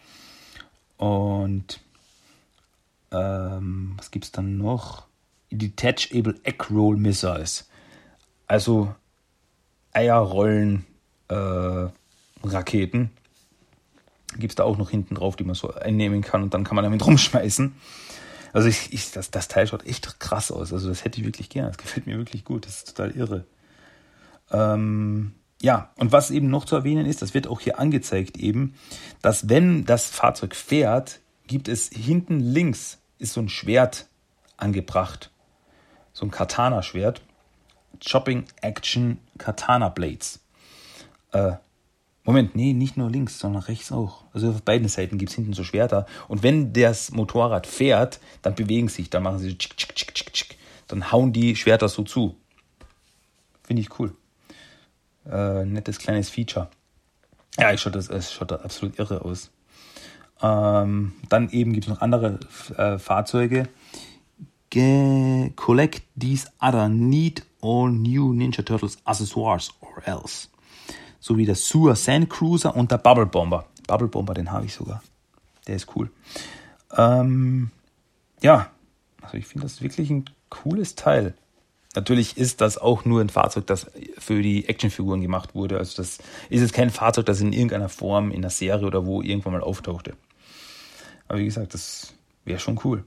Und 0.97 1.79
ähm, 3.11 3.93
was 3.97 4.11
gibt 4.11 4.25
es 4.25 4.31
dann 4.31 4.57
noch? 4.57 5.05
Detachable 5.51 6.35
Egg 6.43 6.65
Roll 6.71 6.97
Missiles. 6.97 7.69
Also 8.47 8.93
Eierrollen 9.93 10.85
äh, 11.27 11.87
Raketen. 12.43 13.11
Gibt 14.37 14.53
es 14.53 14.55
da 14.55 14.63
auch 14.63 14.77
noch 14.77 14.89
hinten 14.89 15.15
drauf, 15.15 15.35
die 15.35 15.43
man 15.43 15.55
so 15.55 15.73
einnehmen 15.73 16.21
kann 16.21 16.41
und 16.41 16.53
dann 16.53 16.63
kann 16.63 16.75
man 16.75 16.83
damit 16.83 17.05
rumschmeißen. 17.05 17.75
Also 18.53 18.67
ich, 18.67 18.93
ich, 18.93 19.11
das, 19.11 19.29
das 19.29 19.47
Teil 19.47 19.67
schaut 19.67 19.85
echt 19.85 20.19
krass 20.19 20.51
aus. 20.51 20.73
Also 20.73 20.89
das 20.89 21.03
hätte 21.03 21.19
ich 21.19 21.25
wirklich 21.25 21.49
gerne. 21.49 21.69
Das 21.69 21.77
gefällt 21.77 22.07
mir 22.07 22.17
wirklich 22.17 22.45
gut. 22.45 22.65
Das 22.65 22.77
ist 22.77 22.95
total 22.95 23.11
irre. 23.11 23.45
Ähm, 24.51 25.33
ja, 25.61 25.91
und 25.97 26.11
was 26.11 26.31
eben 26.31 26.49
noch 26.49 26.65
zu 26.65 26.75
erwähnen 26.75 27.05
ist, 27.05 27.21
das 27.21 27.33
wird 27.33 27.47
auch 27.47 27.59
hier 27.61 27.79
angezeigt 27.79 28.37
eben, 28.37 28.73
dass 29.21 29.47
wenn 29.49 29.85
das 29.85 30.09
Fahrzeug 30.09 30.55
fährt, 30.55 31.19
gibt 31.47 31.67
es 31.67 31.89
hinten 31.89 32.39
links 32.39 32.99
ist 33.19 33.33
so 33.33 33.41
ein 33.41 33.49
Schwert 33.49 34.07
angebracht. 34.57 35.31
So 36.13 36.25
ein 36.25 36.31
Katana-Schwert 36.31 37.21
Chopping 38.03 38.45
Action 38.61 39.19
Katana 39.37 39.89
Blades. 39.89 40.39
Äh, 41.31 41.53
Moment, 42.23 42.55
nee, 42.55 42.73
nicht 42.73 42.97
nur 42.97 43.09
links, 43.09 43.39
sondern 43.39 43.63
rechts 43.63 43.91
auch. 43.91 44.25
Also 44.33 44.49
auf 44.49 44.61
beiden 44.63 44.87
Seiten 44.87 45.17
gibt 45.17 45.29
es 45.31 45.35
hinten 45.35 45.53
so 45.53 45.63
Schwerter. 45.63 46.05
Und 46.27 46.43
wenn 46.43 46.73
das 46.73 47.11
Motorrad 47.11 47.67
fährt, 47.67 48.19
dann 48.41 48.55
bewegen 48.55 48.89
sich, 48.89 49.09
dann 49.09 49.23
machen 49.23 49.39
sie 49.39 49.57
tschick, 49.57 49.77
tschick, 49.77 49.95
tschick, 49.95 50.13
tschick, 50.15 50.33
tschick. 50.33 50.57
Dann 50.87 51.11
hauen 51.11 51.31
die 51.33 51.55
Schwerter 51.55 51.89
so 51.89 52.03
zu. 52.03 52.35
Finde 53.63 53.81
ich 53.81 53.99
cool. 53.99 54.15
Äh, 55.29 55.65
nettes 55.65 55.99
kleines 55.99 56.29
Feature. 56.29 56.69
Ja, 57.57 57.71
ich 57.71 57.81
schaut 57.81 57.95
das, 57.95 58.09
es 58.09 58.31
schaut 58.31 58.51
da 58.51 58.55
absolut 58.57 58.97
irre 58.97 59.23
aus. 59.23 59.51
Ähm, 60.41 61.13
dann 61.29 61.49
eben 61.49 61.73
gibt 61.73 61.85
es 61.85 61.89
noch 61.89 62.01
andere 62.01 62.39
äh, 62.77 62.97
Fahrzeuge. 62.97 63.67
Ge 64.69 65.51
collect 65.55 66.03
these 66.19 66.47
other 66.61 66.87
neat 66.87 67.43
all 67.61 67.91
new 67.91 68.33
Ninja 68.33 68.63
Turtles 68.63 68.97
accessoires 69.05 69.71
or 69.81 70.01
else 70.07 70.47
so 71.21 71.37
wie 71.37 71.45
der 71.45 71.55
Sewer 71.55 71.95
Sand 71.95 72.29
Cruiser 72.29 72.75
und 72.75 72.91
der 72.91 72.97
Bubble 72.97 73.27
Bomber. 73.27 73.67
Bubble 73.87 74.09
Bomber, 74.09 74.33
den 74.33 74.51
habe 74.51 74.65
ich 74.65 74.73
sogar. 74.73 75.01
Der 75.67 75.75
ist 75.75 75.95
cool. 75.95 76.09
Ähm, 76.97 77.69
ja, 78.41 78.71
also 79.21 79.37
ich 79.37 79.45
finde 79.45 79.67
das 79.67 79.81
wirklich 79.81 80.09
ein 80.09 80.25
cooles 80.49 80.95
Teil. 80.95 81.35
Natürlich 81.95 82.37
ist 82.37 82.61
das 82.61 82.77
auch 82.77 83.03
nur 83.03 83.19
ein 83.19 83.29
Fahrzeug, 83.29 83.67
das 83.67 83.87
für 84.17 84.41
die 84.41 84.67
Actionfiguren 84.69 85.21
gemacht 85.21 85.55
wurde. 85.55 85.77
Also 85.77 86.01
das 86.01 86.19
ist 86.49 86.61
jetzt 86.61 86.73
kein 86.73 86.89
Fahrzeug, 86.89 87.25
das 87.25 87.41
in 87.41 87.51
irgendeiner 87.51 87.89
Form 87.89 88.31
in 88.31 88.41
der 88.41 88.51
Serie 88.51 88.87
oder 88.87 89.05
wo 89.05 89.21
irgendwann 89.21 89.53
mal 89.53 89.61
auftauchte. 89.61 90.13
Aber 91.27 91.39
wie 91.39 91.45
gesagt, 91.45 91.73
das 91.73 92.13
wäre 92.45 92.59
schon 92.59 92.79
cool. 92.85 93.03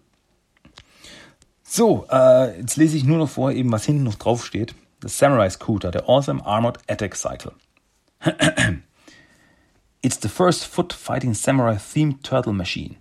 So, 1.63 2.07
äh, 2.11 2.61
jetzt 2.61 2.77
lese 2.77 2.97
ich 2.97 3.05
nur 3.05 3.19
noch 3.19 3.31
vor, 3.31 3.53
eben 3.53 3.73
was 3.73 3.85
hinten 3.85 4.05
noch 4.05 4.17
drauf 4.17 4.45
steht. 4.45 4.75
Das 5.01 5.19
Samurai 5.19 5.49
Scooter, 5.51 5.91
der 5.91 6.09
Awesome 6.09 6.45
Armored 6.45 6.79
Attack 6.89 7.17
Cycle. 7.17 7.53
it's 10.03 10.19
the 10.21 10.29
first 10.29 10.67
foot 10.67 10.93
fighting 10.93 11.35
samurai 11.35 11.77
themed 11.77 12.23
turtle 12.23 12.53
machine. 12.53 12.97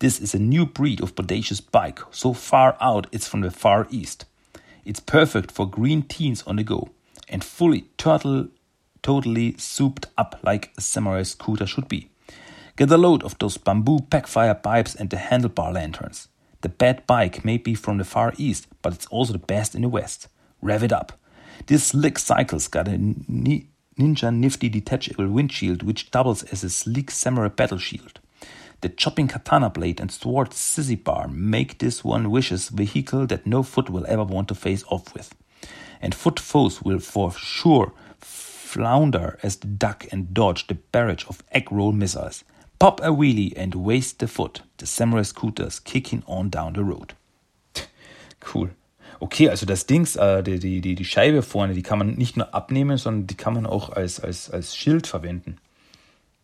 This 0.00 0.18
is 0.18 0.34
a 0.34 0.38
new 0.38 0.66
breed 0.66 1.00
of 1.02 1.14
bodacious 1.14 1.60
bike, 1.60 2.04
so 2.10 2.32
far 2.32 2.76
out 2.80 3.06
it's 3.12 3.28
from 3.28 3.42
the 3.42 3.50
Far 3.50 3.86
East. 3.90 4.26
It's 4.84 5.00
perfect 5.00 5.50
for 5.50 5.66
green 5.68 6.02
teens 6.02 6.42
on 6.46 6.56
the 6.56 6.64
go, 6.64 6.90
and 7.28 7.44
fully 7.44 7.86
turtle, 7.96 8.48
totally 9.02 9.56
souped 9.56 10.06
up 10.16 10.38
like 10.42 10.72
a 10.76 10.80
samurai 10.80 11.22
scooter 11.22 11.66
should 11.66 11.88
be. 11.88 12.10
Get 12.76 12.90
a 12.90 12.96
load 12.96 13.22
of 13.22 13.38
those 13.38 13.58
bamboo 13.58 14.00
backfire 14.00 14.54
pipes 14.54 14.94
and 14.94 15.10
the 15.10 15.16
handlebar 15.16 15.74
lanterns. 15.74 16.28
The 16.62 16.68
bad 16.68 17.06
bike 17.06 17.44
may 17.44 17.56
be 17.56 17.74
from 17.74 17.98
the 17.98 18.04
Far 18.04 18.32
East, 18.36 18.68
but 18.82 18.94
it's 18.94 19.06
also 19.06 19.32
the 19.32 19.38
best 19.38 19.74
in 19.74 19.82
the 19.82 19.88
West. 19.88 20.28
Rev 20.62 20.82
it 20.84 20.92
up. 20.92 21.18
This 21.66 21.84
slick 21.88 22.18
cycle's 22.18 22.68
got 22.68 22.88
a 22.88 22.92
Ninja 22.92 24.34
Nifty 24.34 24.68
Detachable 24.68 25.28
Windshield, 25.28 25.82
which 25.82 26.10
doubles 26.10 26.42
as 26.44 26.64
a 26.64 26.70
sleek 26.70 27.10
samurai 27.10 27.48
battle 27.48 27.78
shield. 27.78 28.19
The 28.80 28.88
chopping 28.88 29.28
katana 29.28 29.68
blade 29.68 30.00
and 30.00 30.10
sword 30.10 30.54
bar 31.04 31.28
make 31.28 31.78
this 31.78 32.02
one 32.02 32.32
vicious 32.32 32.70
vehicle 32.70 33.26
that 33.26 33.46
no 33.46 33.62
foot 33.62 33.90
will 33.90 34.06
ever 34.08 34.24
want 34.24 34.48
to 34.48 34.54
face 34.54 34.84
off 34.88 35.12
with. 35.14 35.34
And 36.00 36.14
foot 36.14 36.40
foes 36.40 36.80
will 36.80 36.98
for 36.98 37.32
sure 37.32 37.92
flounder 38.18 39.38
as 39.42 39.56
the 39.56 39.66
duck 39.66 40.06
and 40.12 40.32
dodge 40.32 40.66
the 40.66 40.76
barrage 40.92 41.26
of 41.28 41.42
egg 41.52 41.70
roll 41.70 41.92
missiles. 41.92 42.44
Pop 42.78 43.00
a 43.00 43.12
wheelie 43.12 43.52
and 43.56 43.74
waste 43.74 44.20
the 44.20 44.28
foot. 44.28 44.62
The 44.78 44.86
samurai 44.86 45.22
scooters 45.22 45.80
kicking 45.80 46.22
on 46.26 46.48
down 46.48 46.74
the 46.74 46.84
road. 46.84 47.14
Cool. 48.40 48.70
Okay, 49.20 49.50
also 49.50 49.66
das 49.66 49.84
Dings, 49.84 50.16
äh, 50.16 50.42
die, 50.42 50.58
die, 50.58 50.80
die, 50.80 50.94
die 50.94 51.04
Scheibe 51.04 51.42
vorne, 51.42 51.74
die 51.74 51.82
kann 51.82 51.98
man 51.98 52.14
nicht 52.14 52.38
nur 52.38 52.54
abnehmen, 52.54 52.96
sondern 52.96 53.26
die 53.26 53.34
kann 53.34 53.52
man 53.52 53.66
auch 53.66 53.90
als, 53.90 54.18
als, 54.18 54.50
als 54.50 54.74
Schild 54.74 55.06
verwenden. 55.06 55.58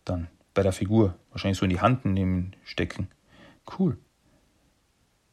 Dann 0.05 0.27
bei 0.57 0.63
der 0.63 0.73
Figur. 0.73 1.13
Wahrscheinlich 1.29 1.59
so 1.59 1.65
in 1.65 1.69
die 1.69 1.81
Hand 1.81 2.03
nehmen, 2.03 2.55
stecken. 2.65 3.09
Cool. 3.77 3.95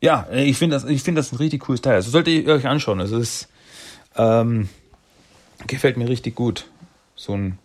Ja, 0.03 0.29
ich 0.31 0.59
finde 0.59 0.77
das, 0.77 0.85
ich 0.85 1.03
finde 1.03 1.21
das 1.21 1.33
ein 1.33 1.37
richtig 1.37 1.63
cooles 1.63 1.81
Teil. 1.81 1.95
Also 1.95 2.11
solltet 2.11 2.45
ihr 2.45 2.53
euch 2.53 2.67
anschauen. 2.67 3.01
Also 3.01 3.17
es 3.17 3.49
ähm, 4.17 4.69
gefällt 5.67 5.97
mir 5.97 6.11
richtig 6.11 6.35
gut. 6.35 6.67
So 7.17 7.33
ein, 7.33 7.59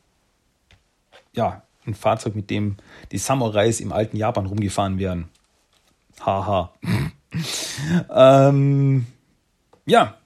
ja, 1.33 1.63
ein 1.85 1.95
Fahrzeug, 1.95 2.33
mit 2.33 2.49
dem 2.49 2.77
die 3.11 3.17
Samurais 3.17 3.81
im 3.81 3.91
alten 3.91 4.15
Japan 4.15 4.45
rumgefahren 4.45 4.97
wären. 4.97 5.27
Haha. 6.25 6.71
ähm, 8.09 9.05
ja, 9.85 10.17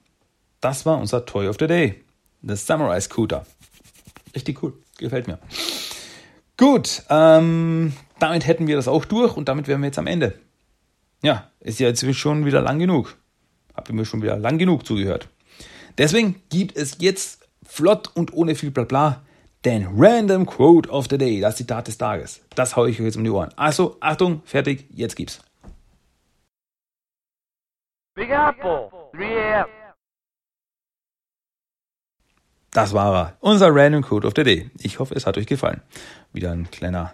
das 0.62 0.86
war 0.86 1.00
unser 1.00 1.26
Toy 1.26 1.48
of 1.48 1.58
the 1.60 1.66
Day. 1.66 2.04
Das 2.44 2.68
Samurai 2.68 3.02
Scooter. 3.02 3.44
Richtig 4.36 4.62
cool. 4.62 4.74
Gefällt 5.00 5.26
mir. 5.26 5.40
Gut, 6.58 7.04
ähm, 7.10 7.94
damit 8.20 8.46
hätten 8.46 8.68
wir 8.68 8.76
das 8.76 8.88
auch 8.88 9.06
durch 9.06 9.36
und 9.36 9.50
damit 9.50 9.68
wären 9.68 9.82
wir 9.82 9.88
jetzt 9.88 10.00
am 10.00 10.08
Ende. 10.08 10.40
Ja, 11.22 11.50
ist 11.60 11.80
ja 11.80 11.88
jetzt 11.88 12.06
schon 12.16 12.46
wieder 12.46 12.62
lang 12.62 12.80
genug. 12.80 13.18
Habt 13.74 13.90
ihr 13.90 13.96
mir 13.96 14.06
schon 14.06 14.22
wieder 14.22 14.38
lang 14.38 14.58
genug 14.58 14.86
zugehört. 14.86 15.30
Deswegen 15.98 16.42
gibt 16.50 16.76
es 16.78 16.98
jetzt 17.00 17.48
flott 17.66 18.10
und 18.14 18.34
ohne 18.34 18.56
viel 18.56 18.72
Blabla 18.72 19.24
den 19.66 19.88
Random 19.98 20.46
Quote 20.46 20.90
of 20.90 21.08
the 21.10 21.18
Day, 21.18 21.40
das 21.40 21.56
Zitat 21.56 21.88
des 21.88 21.98
Tages. 21.98 22.42
Das 22.56 22.76
haue 22.76 22.90
ich 22.90 23.00
euch 23.00 23.06
jetzt 23.06 23.18
um 23.18 23.24
die 23.24 23.30
Ohren. 23.30 23.52
Also, 23.56 23.98
Achtung, 24.02 24.42
fertig, 24.46 24.86
jetzt 24.90 25.16
gibt's. 25.16 25.42
Big 28.16 28.30
Apple, 28.30 28.92
3 29.14 29.62
a.m. 29.62 29.83
Das 32.74 32.92
war 32.94 33.16
er, 33.16 33.38
unser 33.40 33.68
Random 33.74 34.02
Code 34.02 34.26
of 34.26 34.34
the 34.36 34.44
Day. 34.44 34.72
Ich 34.82 34.98
hoffe, 34.98 35.14
es 35.14 35.28
hat 35.28 35.38
euch 35.38 35.46
gefallen. 35.46 35.82
Wieder 36.34 36.52
ein 36.52 36.72
kleiner 36.72 37.14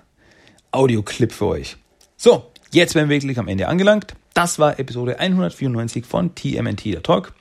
Audioclip 0.72 1.34
für 1.34 1.48
euch. 1.48 1.76
So, 2.16 2.50
jetzt 2.72 2.96
wären 2.96 3.10
wir 3.10 3.22
wirklich 3.22 3.38
am 3.40 3.50
Ende 3.50 3.68
angelangt. 3.68 4.16
Das 4.34 4.58
war 4.58 4.80
Episode 4.80 5.20
194 5.20 6.06
von 6.06 6.34
TMNT 6.34 6.86
der 6.86 7.04
Talk. 7.04 7.34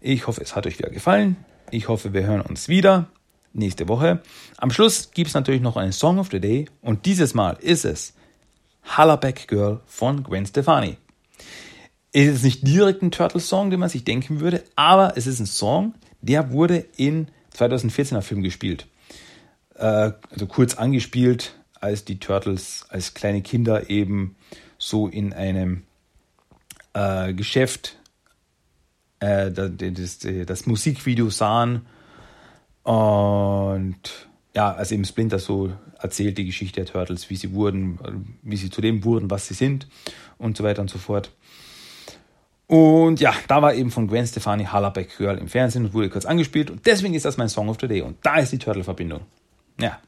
Ich 0.00 0.26
hoffe, 0.26 0.40
es 0.42 0.56
hat 0.56 0.66
euch 0.66 0.78
wieder 0.80 0.90
gefallen. 0.90 1.36
Ich 1.70 1.86
hoffe, 1.86 2.12
wir 2.12 2.24
hören 2.24 2.40
uns 2.40 2.68
wieder 2.68 3.06
nächste 3.52 3.86
Woche. 3.86 4.20
Am 4.56 4.72
Schluss 4.72 5.12
gibt 5.12 5.28
es 5.28 5.34
natürlich 5.34 5.62
noch 5.62 5.76
einen 5.76 5.92
Song 5.92 6.18
of 6.18 6.30
the 6.32 6.40
Day 6.40 6.66
und 6.82 7.06
dieses 7.06 7.34
Mal 7.34 7.56
ist 7.60 7.84
es 7.84 8.14
Hallerback 8.82 9.46
Girl 9.46 9.80
von 9.86 10.24
Gwen 10.24 10.44
Stefani. 10.44 10.96
Es 12.12 12.26
ist 12.26 12.42
nicht 12.42 12.66
direkt 12.66 13.02
ein 13.02 13.12
Turtle-Song, 13.12 13.70
den 13.70 13.78
man 13.78 13.88
sich 13.88 14.02
denken 14.02 14.40
würde, 14.40 14.64
aber 14.74 15.16
es 15.16 15.28
ist 15.28 15.38
ein 15.38 15.46
Song, 15.46 15.94
der 16.20 16.50
wurde 16.50 16.84
in 16.96 17.28
2014er 17.56 18.22
Film 18.22 18.42
gespielt. 18.42 18.86
Äh, 19.74 20.12
also 20.30 20.46
kurz 20.46 20.74
angespielt, 20.74 21.54
als 21.80 22.04
die 22.04 22.18
Turtles 22.18 22.86
als 22.88 23.14
kleine 23.14 23.42
Kinder 23.42 23.90
eben 23.90 24.36
so 24.78 25.08
in 25.08 25.32
einem 25.32 25.82
äh, 26.94 27.32
Geschäft 27.34 27.96
äh, 29.20 29.50
das, 29.50 30.18
das, 30.46 30.66
Musikvideo 30.66 31.30
sahen. 31.30 31.86
Und 32.82 34.28
ja, 34.54 34.72
also 34.72 34.94
eben 34.94 35.04
Splinter 35.04 35.38
so 35.38 35.72
erzählt 35.98 36.38
die 36.38 36.44
Geschichte 36.44 36.82
der 36.82 36.92
Turtles, 36.92 37.30
wie 37.30 37.36
sie 37.36 37.52
wurden, 37.52 38.36
wie 38.42 38.56
sie 38.56 38.70
zu 38.70 38.80
dem 38.80 39.04
wurden, 39.04 39.30
was 39.30 39.48
sie 39.48 39.54
sind 39.54 39.86
und 40.38 40.56
so 40.56 40.64
weiter 40.64 40.82
und 40.82 40.90
so 40.90 40.98
fort. 40.98 41.30
Und 42.66 43.20
ja, 43.20 43.34
da 43.46 43.60
war 43.60 43.74
eben 43.74 43.90
von 43.90 44.08
Gwen 44.08 44.26
Stefani 44.26 44.64
Hallerbeck 44.64 45.16
Girl 45.18 45.36
im 45.36 45.48
Fernsehen 45.48 45.84
und 45.84 45.94
wurde 45.94 46.08
kurz 46.08 46.24
angespielt. 46.24 46.70
Und 46.70 46.86
deswegen 46.86 47.14
ist 47.14 47.24
das 47.24 47.36
mein 47.36 47.48
Song 47.48 47.68
of 47.68 47.76
the 47.80 47.88
Day. 47.88 48.00
Und 48.00 48.16
da 48.22 48.36
ist 48.36 48.52
die 48.52 48.58
Turtle-Verbindung. 48.58 49.20
Ja. 49.78 49.98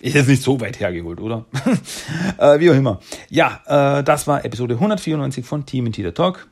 Ist 0.00 0.14
jetzt 0.14 0.28
nicht 0.28 0.42
so 0.42 0.60
weit 0.60 0.80
hergeholt, 0.80 1.20
oder? 1.20 1.46
äh, 2.38 2.58
wie 2.60 2.70
auch 2.70 2.74
immer. 2.74 3.00
Ja, 3.28 3.60
äh, 3.98 4.04
das 4.04 4.26
war 4.26 4.44
Episode 4.44 4.74
194 4.74 5.44
von 5.44 5.66
Team 5.66 5.86
in 5.86 5.92
the 5.92 6.10
Talk. 6.12 6.48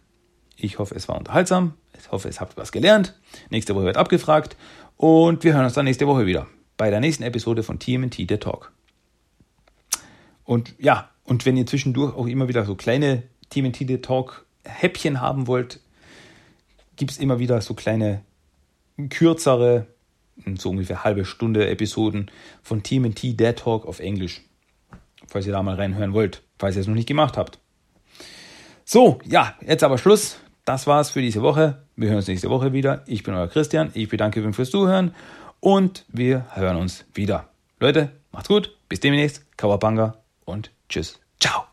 Ich 0.57 0.79
hoffe, 0.79 0.95
es 0.95 1.09
war 1.09 1.17
unterhaltsam. 1.17 1.75
Ich 1.99 2.11
hoffe, 2.11 2.29
es 2.29 2.41
habt 2.41 2.57
was 2.57 2.73
gelernt. 2.73 3.19
Nächste 3.49 3.75
Woche 3.75 3.87
wird 3.87 3.97
abgefragt. 3.97 4.57
Und 4.97 5.45
wir 5.45 5.55
hören 5.55 5.65
uns 5.65 5.75
dann 5.75 5.85
nächste 5.85 6.07
Woche 6.07 6.27
wieder. 6.27 6.47
Bei 6.77 6.91
der 6.91 7.01
nächsten 7.01 7.23
Episode 7.23 7.63
von 7.63 7.79
TMT 7.79 8.17
The 8.17 8.39
Talk. 8.39 8.73
Und 10.45 10.75
ja, 10.79 11.11
und 11.25 11.47
wenn 11.47 11.57
ihr 11.57 11.67
zwischendurch 11.67 12.15
auch 12.15 12.27
immer 12.27 12.49
wieder 12.49 12.65
so 12.65 12.75
kleine 12.75 13.23
TMT 13.51 13.79
The 13.87 13.99
Talk 13.99 14.47
Häppchen 14.65 15.21
haben 15.21 15.47
wollt, 15.47 15.81
gibt 16.97 17.13
es 17.13 17.19
immer 17.19 17.39
wieder 17.39 17.61
so 17.61 17.75
kleine, 17.75 18.23
kürzere, 19.09 19.87
so 20.57 20.71
ungefähr 20.71 21.05
halbe 21.05 21.25
Stunde 21.25 21.69
Episoden 21.69 22.31
von 22.63 22.83
TMT 22.83 23.39
Dead 23.39 23.57
Talk 23.57 23.87
auf 23.87 24.01
Englisch. 24.01 24.43
Falls 25.27 25.47
ihr 25.47 25.53
da 25.53 25.63
mal 25.63 25.77
reinhören 25.77 26.13
wollt, 26.13 26.43
falls 26.59 26.77
ihr 26.77 26.81
es 26.83 26.87
noch 26.87 26.95
nicht 26.95 27.09
gemacht 27.09 27.37
habt. 27.37 27.59
So, 28.85 29.21
ja, 29.25 29.55
jetzt 29.67 29.85
aber 29.85 29.99
Schluss. 29.99 30.39
Das 30.65 30.87
war's 30.87 31.11
für 31.11 31.23
diese 31.23 31.43
Woche. 31.43 31.83
Wir 31.97 32.09
hören 32.09 32.19
uns 32.19 32.29
nächste 32.29 32.51
Woche 32.51 32.73
wieder. 32.73 33.03
Ich 33.07 33.23
bin 33.23 33.35
euer 33.35 33.49
Christian. 33.49 33.91
Ich 33.95 34.09
bedanke 34.09 34.41
mich 34.41 34.57
fürs 34.57 34.71
Zuhören 34.71 35.15
und 35.61 36.05
wir 36.09 36.47
hören 36.55 36.77
uns 36.77 37.05
wieder. 37.15 37.49
Leute, 37.79 38.11
macht's 38.33 38.49
gut. 38.49 38.77
Bis 38.89 39.01
demnächst. 39.01 39.57
Kawabanga 39.57 40.19
und 40.45 40.71
tschüss. 40.89 41.21
Ciao. 41.39 41.70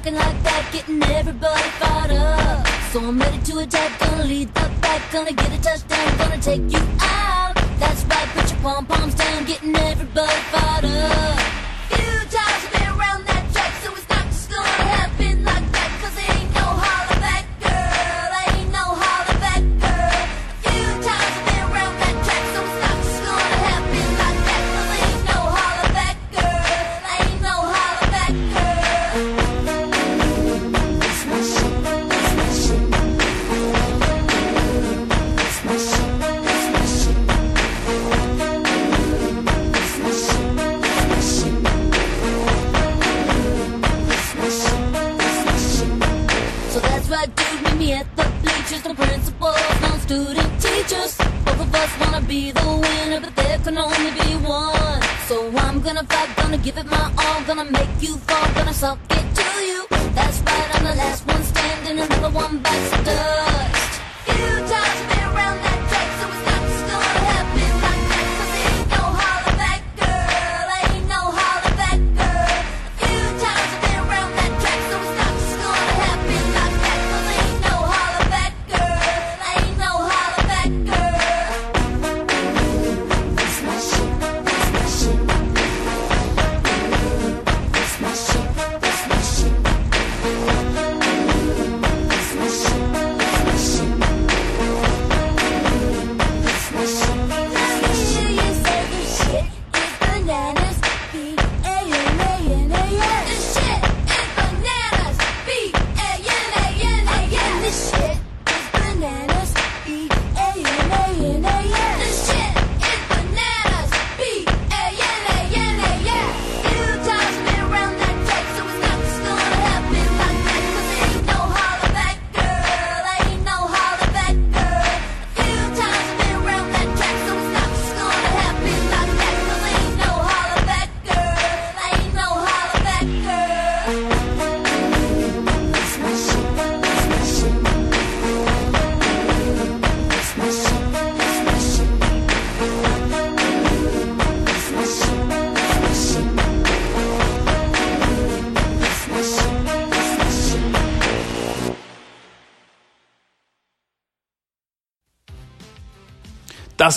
Talking 0.00 0.14
like 0.14 0.42
that, 0.44 0.66
getting 0.72 1.02
everybody 1.02 1.68
fired 1.76 2.12
up. 2.12 2.66
So 2.90 3.00
I'm 3.00 3.18
ready 3.18 3.38
to 3.38 3.58
attack, 3.58 4.00
gonna 4.00 4.24
lead 4.24 4.48
the 4.54 4.70
pack, 4.80 5.12
gonna 5.12 5.30
get 5.30 5.52
a 5.52 5.60
touchdown, 5.60 6.16
gonna 6.16 6.40
take 6.40 6.72
you 6.72 6.80
out. 7.02 7.52
That's 7.78 8.02
right, 8.04 8.28
put 8.28 8.50
your 8.50 8.60
pom 8.60 8.86
poms 8.86 9.14
down, 9.14 9.44
getting 9.44 9.76
everybody 9.76 10.40
fired 10.52 10.86
up. 10.86 11.59
Gonna 55.82 56.04
fight, 56.04 56.36
gonna 56.36 56.58
give 56.58 56.76
it 56.76 56.86
my 56.90 57.10
all, 57.16 57.42
gonna 57.44 57.64
make 57.64 57.88
you 58.00 58.16
fall, 58.18 58.54
gonna 58.54 58.74
suck 58.74 58.98
it 59.10 59.34
to 59.34 59.64
you. 59.64 59.86
That's 60.14 60.40
right, 60.40 60.74
I'm 60.76 60.84
the 60.84 60.94
last 60.94 61.26
one 61.26 61.42
standing, 61.42 61.98
another 61.98 62.30
one 62.30 62.58
bites 62.58 62.90
the 62.90 63.04
dust. 63.04 63.49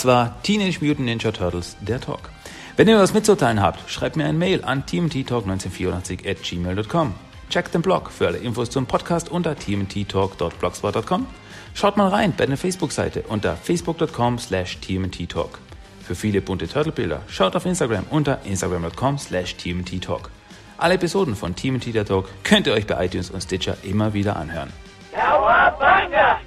War 0.04 0.40
Teenage 0.42 0.80
Mutant 0.80 1.06
Ninja 1.06 1.32
Turtles, 1.32 1.76
der 1.80 2.00
Talk. 2.00 2.30
Wenn 2.76 2.88
ihr 2.88 2.98
was 2.98 3.14
mitzuteilen 3.14 3.60
habt, 3.60 3.88
schreibt 3.90 4.16
mir 4.16 4.24
ein 4.24 4.38
Mail 4.38 4.64
an 4.64 4.84
teamttalk1984 4.84 6.28
at 6.28 6.42
gmail.com. 6.42 7.14
Checkt 7.50 7.74
den 7.74 7.82
Blog 7.82 8.10
für 8.10 8.26
alle 8.26 8.38
Infos 8.38 8.70
zum 8.70 8.86
Podcast 8.86 9.30
unter 9.30 9.56
teamttalk.blogspot.com. 9.56 11.26
Schaut 11.74 11.96
mal 11.96 12.08
rein 12.08 12.34
bei 12.36 12.46
der 12.46 12.56
Facebook-Seite 12.56 13.22
unter 13.28 13.56
facebook.com 13.56 14.38
slash 14.38 14.78
tmttalk. 14.80 15.58
Für 16.02 16.14
viele 16.14 16.40
bunte 16.40 16.68
Turtle-Bilder 16.68 17.22
schaut 17.28 17.56
auf 17.56 17.64
Instagram 17.64 18.04
unter 18.10 18.40
instagram.com 18.44 19.18
slash 19.18 19.56
tmttalk. 19.56 20.30
Alle 20.76 20.94
Episoden 20.94 21.36
von 21.36 21.54
TMT 21.54 21.94
der 21.94 22.04
Talk 22.04 22.28
könnt 22.42 22.66
ihr 22.66 22.72
euch 22.72 22.86
bei 22.86 23.04
iTunes 23.04 23.30
und 23.30 23.42
Stitcher 23.42 23.76
immer 23.84 24.12
wieder 24.12 24.36
anhören. 24.36 24.72
Cowabunga! 25.12 26.43